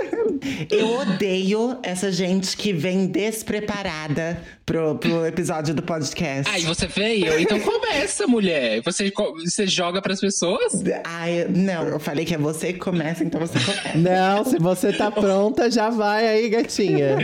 eu 0.72 0.88
odeio 1.00 1.78
essa 1.84 2.12
gente 2.12 2.56
que 2.56 2.72
vem 2.72 3.08
despreparada 3.08 4.42
pro, 4.66 4.96
pro 4.96 5.26
episódio 5.26 5.74
do 5.74 5.82
podcast. 5.82 6.50
Ai, 6.50 6.62
você 6.62 6.88
veio? 6.88 7.40
Então 7.40 7.60
começa, 7.60 8.26
mulher. 8.26 8.82
Você, 8.84 9.12
você 9.44 9.68
joga 9.68 10.02
pras 10.02 10.22
pessoas? 10.22 10.82
Ai, 11.04 11.46
não, 11.50 11.88
eu 11.88 12.00
falei 12.00 12.24
que 12.24 12.36
é 12.36 12.38
você 12.38 12.72
que 12.72 12.80
começa, 12.80 13.24
então 13.24 13.40
você 13.40 13.60
começa. 13.60 13.98
Não, 13.98 14.46
se 14.46 14.58
você 14.58 14.94
tá 14.94 15.12
pronta, 15.12 15.70
já 15.70 15.90
vai 15.90 16.26
aí, 16.28 16.50
gatinha. 16.50 17.18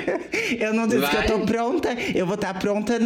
eu 0.59 0.73
não 0.73 0.87
disse 0.87 0.99
vai. 0.99 1.25
que 1.25 1.31
eu 1.31 1.39
tô 1.39 1.45
pronta 1.45 1.95
eu 2.13 2.25
vou 2.25 2.35
estar 2.35 2.53
tá 2.53 2.59
pronta 2.59 2.99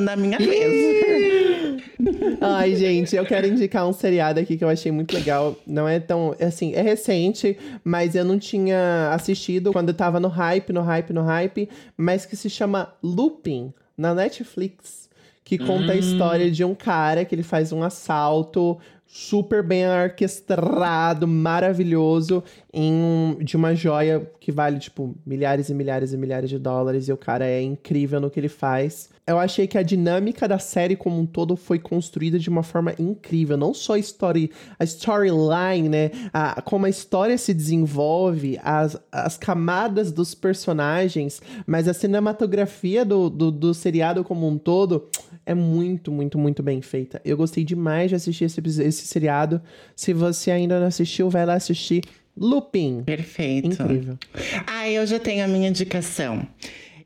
na, 0.00 0.16
na 0.16 0.16
minha 0.16 0.38
vez. 0.38 1.82
Ai, 2.40 2.74
gente, 2.74 3.14
eu 3.14 3.24
quero 3.24 3.46
indicar 3.46 3.86
um 3.86 3.92
seriado 3.92 4.40
aqui 4.40 4.56
que 4.56 4.64
eu 4.64 4.68
achei 4.68 4.90
muito 4.90 5.14
legal. 5.14 5.56
Não 5.66 5.86
é 5.86 6.00
tão. 6.00 6.34
Assim, 6.40 6.72
é 6.74 6.82
recente, 6.82 7.56
mas 7.84 8.14
eu 8.14 8.24
não 8.24 8.38
tinha 8.38 9.10
assistido 9.12 9.72
quando 9.72 9.88
eu 9.88 9.94
tava 9.94 10.18
no 10.18 10.28
hype, 10.28 10.72
no 10.72 10.80
hype, 10.80 11.12
no 11.12 11.22
hype, 11.22 11.68
mas 11.96 12.26
que 12.26 12.36
se 12.36 12.48
chama 12.48 12.92
Looping, 13.02 13.72
na 13.96 14.14
Netflix. 14.14 15.08
Que 15.44 15.58
conta 15.58 15.88
hum. 15.88 15.90
a 15.90 15.96
história 15.96 16.50
de 16.50 16.64
um 16.64 16.74
cara 16.74 17.24
que 17.24 17.34
ele 17.34 17.42
faz 17.42 17.72
um 17.72 17.82
assalto 17.82 18.78
super 19.12 19.60
bem 19.60 19.88
orquestrado, 19.88 21.26
maravilhoso, 21.26 22.44
em 22.72 22.92
um, 22.92 23.38
de 23.42 23.56
uma 23.56 23.74
joia 23.74 24.30
que 24.38 24.52
vale, 24.52 24.78
tipo, 24.78 25.16
milhares 25.26 25.68
e 25.68 25.74
milhares 25.74 26.12
e 26.12 26.16
milhares 26.16 26.48
de 26.48 26.60
dólares, 26.60 27.08
e 27.08 27.12
o 27.12 27.16
cara 27.16 27.44
é 27.44 27.60
incrível 27.60 28.20
no 28.20 28.30
que 28.30 28.38
ele 28.38 28.48
faz. 28.48 29.10
Eu 29.30 29.38
achei 29.38 29.66
que 29.66 29.78
a 29.78 29.82
dinâmica 29.82 30.48
da 30.48 30.58
série 30.58 30.96
como 30.96 31.20
um 31.20 31.26
todo 31.26 31.56
foi 31.56 31.78
construída 31.78 32.38
de 32.38 32.48
uma 32.48 32.62
forma 32.62 32.94
incrível. 32.98 33.56
Não 33.56 33.72
só 33.72 33.94
a 33.94 33.98
story, 33.98 34.50
a 34.78 34.84
storyline, 34.84 35.88
né? 35.88 36.10
A, 36.32 36.60
como 36.62 36.86
a 36.86 36.88
história 36.88 37.38
se 37.38 37.54
desenvolve, 37.54 38.58
as, 38.62 39.00
as 39.12 39.36
camadas 39.36 40.10
dos 40.10 40.34
personagens, 40.34 41.40
mas 41.66 41.86
a 41.86 41.94
cinematografia 41.94 43.04
do, 43.04 43.30
do, 43.30 43.50
do 43.50 43.74
seriado 43.74 44.24
como 44.24 44.48
um 44.48 44.58
todo 44.58 45.08
é 45.46 45.54
muito, 45.54 46.10
muito, 46.10 46.38
muito 46.38 46.62
bem 46.62 46.82
feita. 46.82 47.20
Eu 47.24 47.36
gostei 47.36 47.64
demais 47.64 48.10
de 48.10 48.16
assistir 48.16 48.44
esse, 48.44 48.60
esse 48.60 49.06
seriado. 49.06 49.60
Se 49.94 50.12
você 50.12 50.50
ainda 50.50 50.80
não 50.80 50.86
assistiu, 50.86 51.30
vai 51.30 51.46
lá 51.46 51.54
assistir. 51.54 52.02
Lupin. 52.36 53.02
Perfeito. 53.04 53.68
Incrível. 53.68 54.18
Ah, 54.66 54.88
eu 54.88 55.06
já 55.06 55.18
tenho 55.18 55.44
a 55.44 55.48
minha 55.48 55.68
indicação. 55.68 56.46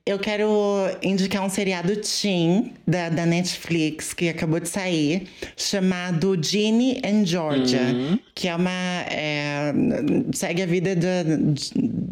Eu 0.06 0.18
quero 0.18 0.46
indicar 1.02 1.42
um 1.42 1.48
seriado 1.48 1.96
teen 1.96 2.74
da, 2.86 3.08
da 3.08 3.24
Netflix 3.24 4.12
que 4.12 4.28
acabou 4.28 4.60
de 4.60 4.68
sair, 4.68 5.26
chamado 5.56 6.36
Ginny 6.42 7.00
and 7.02 7.24
Georgia, 7.24 7.80
Uhum. 7.80 8.18
que 8.34 8.46
é 8.46 8.54
uma. 8.54 8.70
é, 9.10 9.72
segue 10.34 10.60
a 10.62 10.66
vida 10.66 10.94
de, 10.94 11.06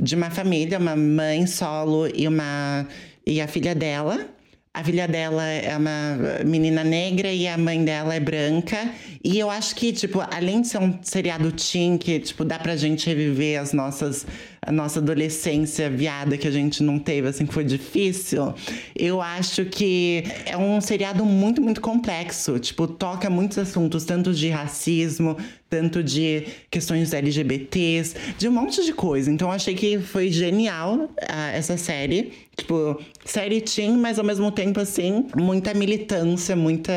de 0.00 0.14
uma 0.14 0.30
família, 0.30 0.78
uma 0.78 0.96
mãe 0.96 1.46
solo 1.46 2.08
e 2.14 2.26
uma 2.26 2.88
e 3.26 3.42
a 3.42 3.46
filha 3.46 3.74
dela. 3.74 4.26
A 4.74 4.82
filha 4.82 5.06
dela 5.06 5.44
é 5.46 5.76
uma 5.76 6.16
menina 6.46 6.82
negra 6.82 7.30
e 7.30 7.46
a 7.46 7.58
mãe 7.58 7.84
dela 7.84 8.14
é 8.14 8.20
branca. 8.20 8.90
E 9.22 9.38
eu 9.38 9.50
acho 9.50 9.76
que, 9.76 9.92
tipo, 9.92 10.18
além 10.30 10.62
de 10.62 10.68
ser 10.68 10.78
um 10.78 10.98
seriado 11.02 11.52
teen, 11.52 11.98
que, 11.98 12.18
tipo, 12.18 12.42
dá 12.42 12.58
pra 12.58 12.74
gente 12.74 13.06
reviver 13.06 13.60
as 13.60 13.74
nossas, 13.74 14.26
a 14.64 14.70
nossa 14.70 15.00
adolescência 15.00 15.90
viada 15.90 16.38
que 16.38 16.46
a 16.46 16.50
gente 16.50 16.84
não 16.84 16.96
teve, 16.96 17.26
assim, 17.26 17.44
que 17.44 17.52
foi 17.52 17.64
difícil. 17.64 18.54
Eu 18.94 19.20
acho 19.20 19.64
que 19.64 20.22
é 20.46 20.56
um 20.56 20.80
seriado 20.80 21.24
muito, 21.24 21.60
muito 21.60 21.80
complexo. 21.80 22.60
Tipo, 22.60 22.86
toca 22.86 23.28
muitos 23.28 23.58
assuntos, 23.58 24.04
tanto 24.04 24.32
de 24.32 24.48
racismo, 24.50 25.36
tanto 25.68 26.00
de 26.00 26.46
questões 26.70 27.12
LGBTs, 27.12 28.14
de 28.38 28.48
um 28.48 28.52
monte 28.52 28.84
de 28.84 28.92
coisa. 28.92 29.32
Então, 29.32 29.48
eu 29.48 29.52
achei 29.52 29.74
que 29.74 29.98
foi 29.98 30.30
genial 30.30 31.10
ah, 31.28 31.50
essa 31.50 31.76
série. 31.76 32.32
Tipo, 32.56 33.02
série 33.24 33.60
teen, 33.60 33.96
mas 33.96 34.16
ao 34.16 34.24
mesmo 34.24 34.52
tempo, 34.52 34.78
assim, 34.78 35.26
muita 35.36 35.74
militância, 35.74 36.54
muita, 36.54 36.92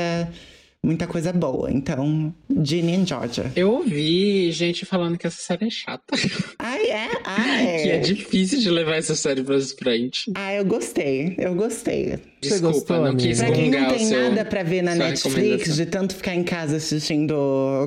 muita 0.86 1.08
coisa 1.08 1.34
boa. 1.34 1.72
Então, 1.72 2.34
Ginny 2.64 2.96
and 2.96 3.06
Georgia. 3.06 3.52
Eu 3.56 3.72
ouvi 3.72 4.52
gente 4.52 4.86
falando 4.86 5.18
que 5.18 5.26
essa 5.26 5.42
série 5.42 5.66
é 5.66 5.70
chata. 5.70 6.16
Ai, 6.60 6.86
é? 6.92 7.10
Ah, 7.26 7.62
é. 7.62 7.84
que 7.84 7.90
é 7.90 8.00
difícil 8.00 8.60
de 8.60 8.70
levar 8.70 8.96
essa 8.96 9.16
série 9.16 9.44
pra 9.44 9.60
frente. 9.60 10.32
Ah, 10.36 10.54
eu 10.54 10.64
gostei. 10.64 11.36
Eu 11.38 11.56
gostei. 11.56 12.20
Você 12.42 12.50
Desculpa, 12.50 12.74
gostou, 12.74 13.02
não 13.02 13.16
quis 13.16 13.40
Pra 13.40 13.52
quem 13.52 13.72
não 13.72 13.88
tem 13.88 14.06
seu, 14.06 14.22
nada 14.22 14.46
pra 14.46 14.62
ver 14.62 14.84
na 14.84 14.94
Netflix, 14.94 15.76
de 15.76 15.86
tanto 15.88 16.16
ficar 16.16 16.36
em 16.36 16.44
casa 16.44 16.78
assistindo 16.78 17.36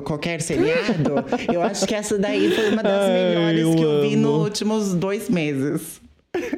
qualquer 0.05 0.41
seriado, 0.41 1.23
eu 1.53 1.61
acho 1.61 1.87
que 1.87 1.95
essa 1.95 2.17
daí 2.17 2.51
foi 2.51 2.69
uma 2.69 2.83
das 2.83 2.91
Ai, 3.09 3.29
melhores 3.29 3.59
eu 3.61 3.75
que 3.75 3.81
eu 3.81 4.01
vi 4.01 4.15
nos 4.17 4.43
últimos 4.43 4.93
dois 4.93 5.29
meses. 5.29 5.98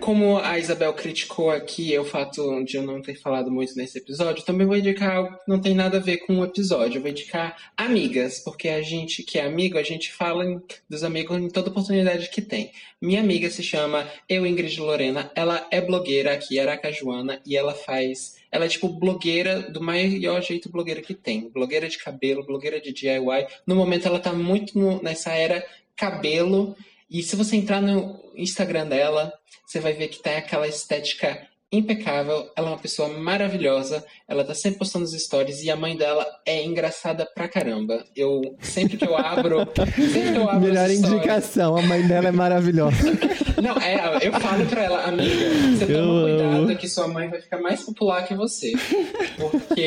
Como 0.02 0.38
a 0.38 0.60
Isabel 0.60 0.94
criticou 0.94 1.50
aqui 1.50 1.98
o 1.98 2.04
fato 2.04 2.62
de 2.66 2.76
eu 2.76 2.84
não 2.84 3.02
ter 3.02 3.16
falado 3.16 3.50
muito 3.50 3.74
nesse 3.78 4.00
episódio, 4.00 4.44
também 4.44 4.68
vou 4.68 4.76
indicar 4.76 5.16
algo 5.16 5.30
que 5.38 5.48
não 5.48 5.62
tem 5.62 5.74
nada 5.74 5.98
a 5.98 6.02
ver 6.02 6.18
com 6.18 6.40
o 6.40 6.44
episódio. 6.44 6.98
Eu 6.98 7.02
vou 7.02 7.10
indicar 7.10 7.56
amigas, 7.78 8.40
porque 8.40 8.68
a 8.68 8.82
gente 8.82 9.24
que 9.24 9.40
é 9.40 9.46
amigo, 9.46 9.78
a 9.78 9.84
gente 9.84 10.12
fala 10.12 10.44
dos 10.90 11.04
amigos 11.06 11.38
em 11.38 11.48
toda 11.50 11.70
oportunidade 11.70 12.30
que 12.30 12.42
tem. 12.42 12.72
Minha 13.02 13.22
amiga 13.22 13.50
se 13.50 13.64
chama 13.64 14.06
Eu 14.28 14.46
Ingrid 14.46 14.78
Lorena, 14.82 15.32
ela 15.36 15.66
é 15.72 15.80
blogueira 15.80 16.34
aqui, 16.34 16.60
aracajuana, 16.60 17.42
e 17.46 17.56
ela 17.56 17.74
faz. 17.74 18.36
Ela 18.52 18.66
é 18.66 18.68
tipo 18.70 18.90
blogueira 18.90 19.62
do 19.72 19.80
maior 19.82 20.42
jeito 20.42 20.70
blogueira 20.70 21.02
que 21.02 21.14
tem. 21.14 21.48
Blogueira 21.50 21.88
de 21.88 21.98
cabelo, 21.98 22.46
blogueira 22.46 22.82
de 22.82 22.92
DIY. 22.92 23.48
No 23.66 23.76
momento 23.78 24.06
ela 24.06 24.20
tá 24.20 24.34
muito 24.34 24.78
no- 24.78 25.02
nessa 25.02 25.32
era 25.32 25.66
cabelo. 25.96 26.76
E 27.10 27.24
se 27.24 27.36
você 27.36 27.56
entrar 27.56 27.82
no 27.82 28.21
Instagram 28.36 28.88
dela, 28.88 29.34
você 29.66 29.80
vai 29.80 29.94
ver 29.94 30.08
que 30.08 30.22
tem 30.22 30.36
aquela 30.36 30.68
estética 30.68 31.48
impecável. 31.72 32.50
Ela 32.56 32.68
é 32.68 32.72
uma 32.72 32.78
pessoa 32.78 33.08
maravilhosa. 33.08 34.04
Ela 34.28 34.44
tá 34.44 34.54
sempre 34.54 34.80
postando 34.80 35.06
os 35.06 35.14
stories 35.14 35.64
e 35.64 35.72
a 35.72 35.76
mãe 35.76 35.96
dela 35.96 36.26
é 36.46 36.64
engraçada 36.64 37.26
pra 37.34 37.48
caramba. 37.48 38.04
Eu 38.16 38.42
sempre 38.60 38.98
que 38.98 39.08
eu 39.08 39.16
abro, 39.16 39.60
sempre 39.96 40.34
que 40.34 40.38
eu 40.38 40.50
abro 40.50 40.68
Melhor 40.68 40.90
indicação, 40.90 41.78
a 41.78 41.82
mãe 41.82 42.06
dela 42.08 42.28
é 42.28 42.32
maravilhosa. 42.32 42.98
Não, 43.62 43.78
é, 43.78 44.26
eu 44.26 44.34
falo 44.34 44.66
pra 44.66 44.84
ela, 44.84 45.04
amiga, 45.06 45.36
você 45.78 45.84
Eu 45.84 46.04
toma 46.04 46.22
cuidado 46.24 46.56
amo. 46.56 46.76
que 46.78 46.90
sua 46.90 47.08
mãe 47.08 47.30
vai 47.30 47.40
ficar 47.40 47.60
mais 47.60 47.84
popular 47.84 48.28
que 48.28 48.34
você. 48.34 48.72
Porque 49.38 49.86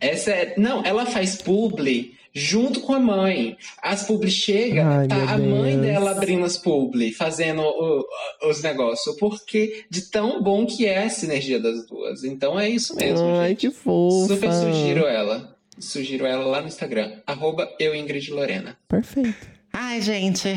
essa 0.00 0.30
é. 0.30 0.54
Não, 0.56 0.84
ela 0.84 1.04
faz 1.04 1.34
publi 1.34 2.14
junto 2.32 2.80
com 2.80 2.94
a 2.94 2.98
mãe. 3.00 3.56
As 3.82 4.04
publi 4.04 4.30
chegam, 4.30 4.88
Ai, 4.88 5.06
tá 5.08 5.16
a 5.34 5.38
mãe 5.38 5.72
Deus. 5.74 5.86
dela 5.86 6.10
abrindo 6.12 6.44
as 6.44 6.56
publi, 6.56 7.12
fazendo 7.12 7.62
o- 7.62 8.04
os 8.48 8.62
negócios. 8.62 9.16
Porque 9.16 9.84
de 9.90 10.02
tão 10.10 10.42
bom 10.42 10.64
que 10.66 10.86
é 10.86 11.04
a 11.04 11.10
sinergia 11.10 11.60
das 11.60 11.86
duas. 11.86 12.24
Então 12.24 12.58
é 12.58 12.68
isso 12.68 12.94
mesmo, 12.96 13.26
Ai, 13.36 13.48
gente. 13.50 13.58
que 13.60 13.70
fofa. 13.70 14.34
Super 14.34 14.52
sugiro 14.52 15.06
ela. 15.06 15.56
Sugiro 15.78 16.24
ela 16.26 16.44
lá 16.44 16.60
no 16.60 16.68
Instagram. 16.68 17.12
Arroba 17.26 17.68
eu 17.78 17.94
Ingrid 17.94 18.30
Lorena. 18.30 18.76
Perfeito. 18.88 19.34
Ai, 19.72 20.00
gente. 20.00 20.48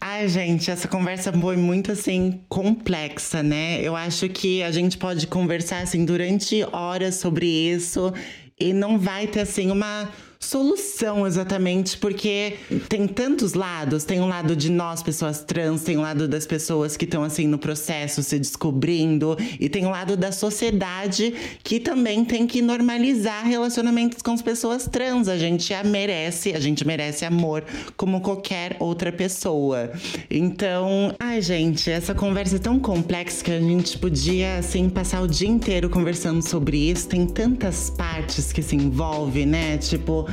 Ai, 0.00 0.28
gente, 0.28 0.70
essa 0.70 0.88
conversa 0.88 1.30
foi 1.32 1.56
muito 1.56 1.92
assim 1.92 2.40
complexa, 2.48 3.42
né? 3.42 3.80
Eu 3.82 3.94
acho 3.94 4.28
que 4.30 4.62
a 4.62 4.70
gente 4.70 4.96
pode 4.96 5.26
conversar 5.26 5.82
assim 5.82 6.04
durante 6.06 6.62
horas 6.72 7.16
sobre 7.16 7.46
isso 7.46 8.12
e 8.58 8.72
não 8.72 8.98
vai 8.98 9.26
ter 9.26 9.40
assim 9.40 9.70
uma 9.70 10.10
solução 10.42 11.26
exatamente, 11.26 11.98
porque 11.98 12.56
tem 12.88 13.06
tantos 13.06 13.52
lados, 13.52 14.04
tem 14.04 14.20
um 14.20 14.26
lado 14.26 14.56
de 14.56 14.70
nós 14.70 15.02
pessoas 15.02 15.44
trans, 15.44 15.82
tem 15.82 15.98
um 15.98 16.00
lado 16.00 16.26
das 16.26 16.46
pessoas 16.46 16.96
que 16.96 17.04
estão 17.04 17.22
assim 17.22 17.46
no 17.46 17.58
processo 17.58 18.22
se 18.22 18.38
descobrindo 18.38 19.36
e 19.60 19.68
tem 19.68 19.84
um 19.84 19.90
lado 19.90 20.16
da 20.16 20.32
sociedade 20.32 21.34
que 21.62 21.78
também 21.78 22.24
tem 22.24 22.46
que 22.46 22.62
normalizar 22.62 23.44
relacionamentos 23.44 24.22
com 24.22 24.32
as 24.32 24.40
pessoas 24.40 24.88
trans. 24.88 25.28
A 25.28 25.36
gente 25.36 25.74
a 25.74 25.84
merece, 25.84 26.54
a 26.54 26.58
gente 26.58 26.86
merece 26.86 27.26
amor 27.26 27.62
como 27.94 28.22
qualquer 28.22 28.76
outra 28.80 29.12
pessoa. 29.12 29.92
Então, 30.30 31.14
ai 31.20 31.42
gente, 31.42 31.90
essa 31.90 32.14
conversa 32.14 32.56
é 32.56 32.58
tão 32.58 32.80
complexa 32.80 33.44
que 33.44 33.50
a 33.50 33.60
gente 33.60 33.98
podia 33.98 34.56
assim 34.56 34.88
passar 34.88 35.20
o 35.20 35.28
dia 35.28 35.48
inteiro 35.48 35.90
conversando 35.90 36.40
sobre 36.40 36.90
isso. 36.90 37.08
Tem 37.08 37.26
tantas 37.26 37.90
partes 37.90 38.52
que 38.52 38.62
se 38.62 38.74
envolve, 38.74 39.44
né? 39.44 39.76
Tipo, 39.76 40.29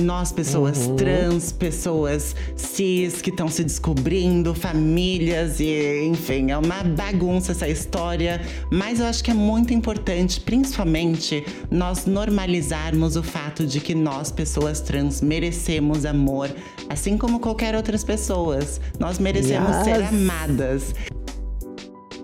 nós, 0.00 0.30
pessoas 0.32 0.86
trans, 0.96 1.52
pessoas 1.52 2.34
cis 2.56 3.20
que 3.20 3.30
estão 3.30 3.48
se 3.48 3.64
descobrindo, 3.64 4.54
famílias 4.54 5.60
e, 5.60 6.04
enfim, 6.04 6.50
é 6.50 6.56
uma 6.56 6.82
bagunça 6.84 7.52
essa 7.52 7.68
história. 7.68 8.40
Mas 8.70 9.00
eu 9.00 9.06
acho 9.06 9.22
que 9.24 9.30
é 9.30 9.34
muito 9.34 9.72
importante, 9.74 10.40
principalmente, 10.40 11.44
nós 11.70 12.06
normalizarmos 12.06 13.16
o 13.16 13.22
fato 13.22 13.66
de 13.66 13.80
que 13.80 13.94
nós, 13.94 14.30
pessoas 14.30 14.80
trans, 14.80 15.20
merecemos 15.20 16.04
amor, 16.04 16.50
assim 16.88 17.16
como 17.18 17.40
qualquer 17.40 17.74
outras 17.74 18.04
pessoas. 18.04 18.80
Nós 18.98 19.18
merecemos 19.18 19.76
ser 19.84 20.00
Yes. 20.00 20.08
amadas. 20.08 20.94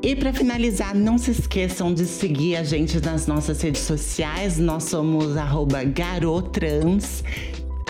E 0.02 0.14
para 0.14 0.32
finalizar, 0.32 0.94
não 0.94 1.18
se 1.18 1.32
esqueçam 1.32 1.92
de 1.92 2.06
seguir 2.06 2.56
a 2.56 2.62
gente 2.62 3.04
nas 3.04 3.26
nossas 3.26 3.60
redes 3.60 3.82
sociais. 3.82 4.56
Nós 4.58 4.84
somos 4.84 5.36
arroba 5.36 5.82
garotrans. 5.84 7.22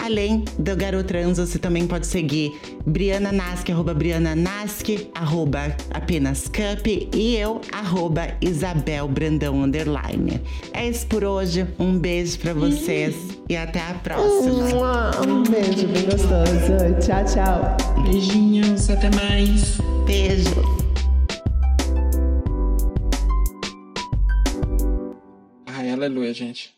Além 0.03 0.45
do 0.59 0.77
Garotrans, 0.77 1.39
você 1.39 1.59
também 1.59 1.87
pode 1.87 2.07
seguir 2.07 2.59
Briana 2.87 3.33
Nasc, 3.33 3.69
arroba 3.71 3.93
Briana 3.93 4.35
Nasc, 4.35 5.11
arroba 5.15 5.77
apenas 5.91 6.45
Cup 6.45 6.87
e 6.87 7.37
eu, 7.37 7.61
arroba 7.73 8.29
Isabel 8.41 9.09
Brandão 9.09 9.63
Underline. 9.63 10.41
É 10.73 10.89
isso 10.89 11.07
por 11.09 11.25
hoje. 11.25 11.67
Um 11.79 11.99
beijo 11.99 12.39
pra 12.39 12.55
vocês 12.55 13.15
e 13.49 13.57
até 13.57 13.81
a 13.81 13.95
próxima. 13.95 15.11
Um 15.27 15.43
beijo 15.43 15.87
bem 15.89 16.05
gostoso. 16.05 16.95
Tchau, 17.05 17.25
tchau. 17.25 18.03
Beijinhos, 18.05 18.89
até 18.89 19.11
mais. 19.15 19.79
Beijo. 20.07 20.88
Aleluia, 26.09 26.33
gente. 26.33 26.78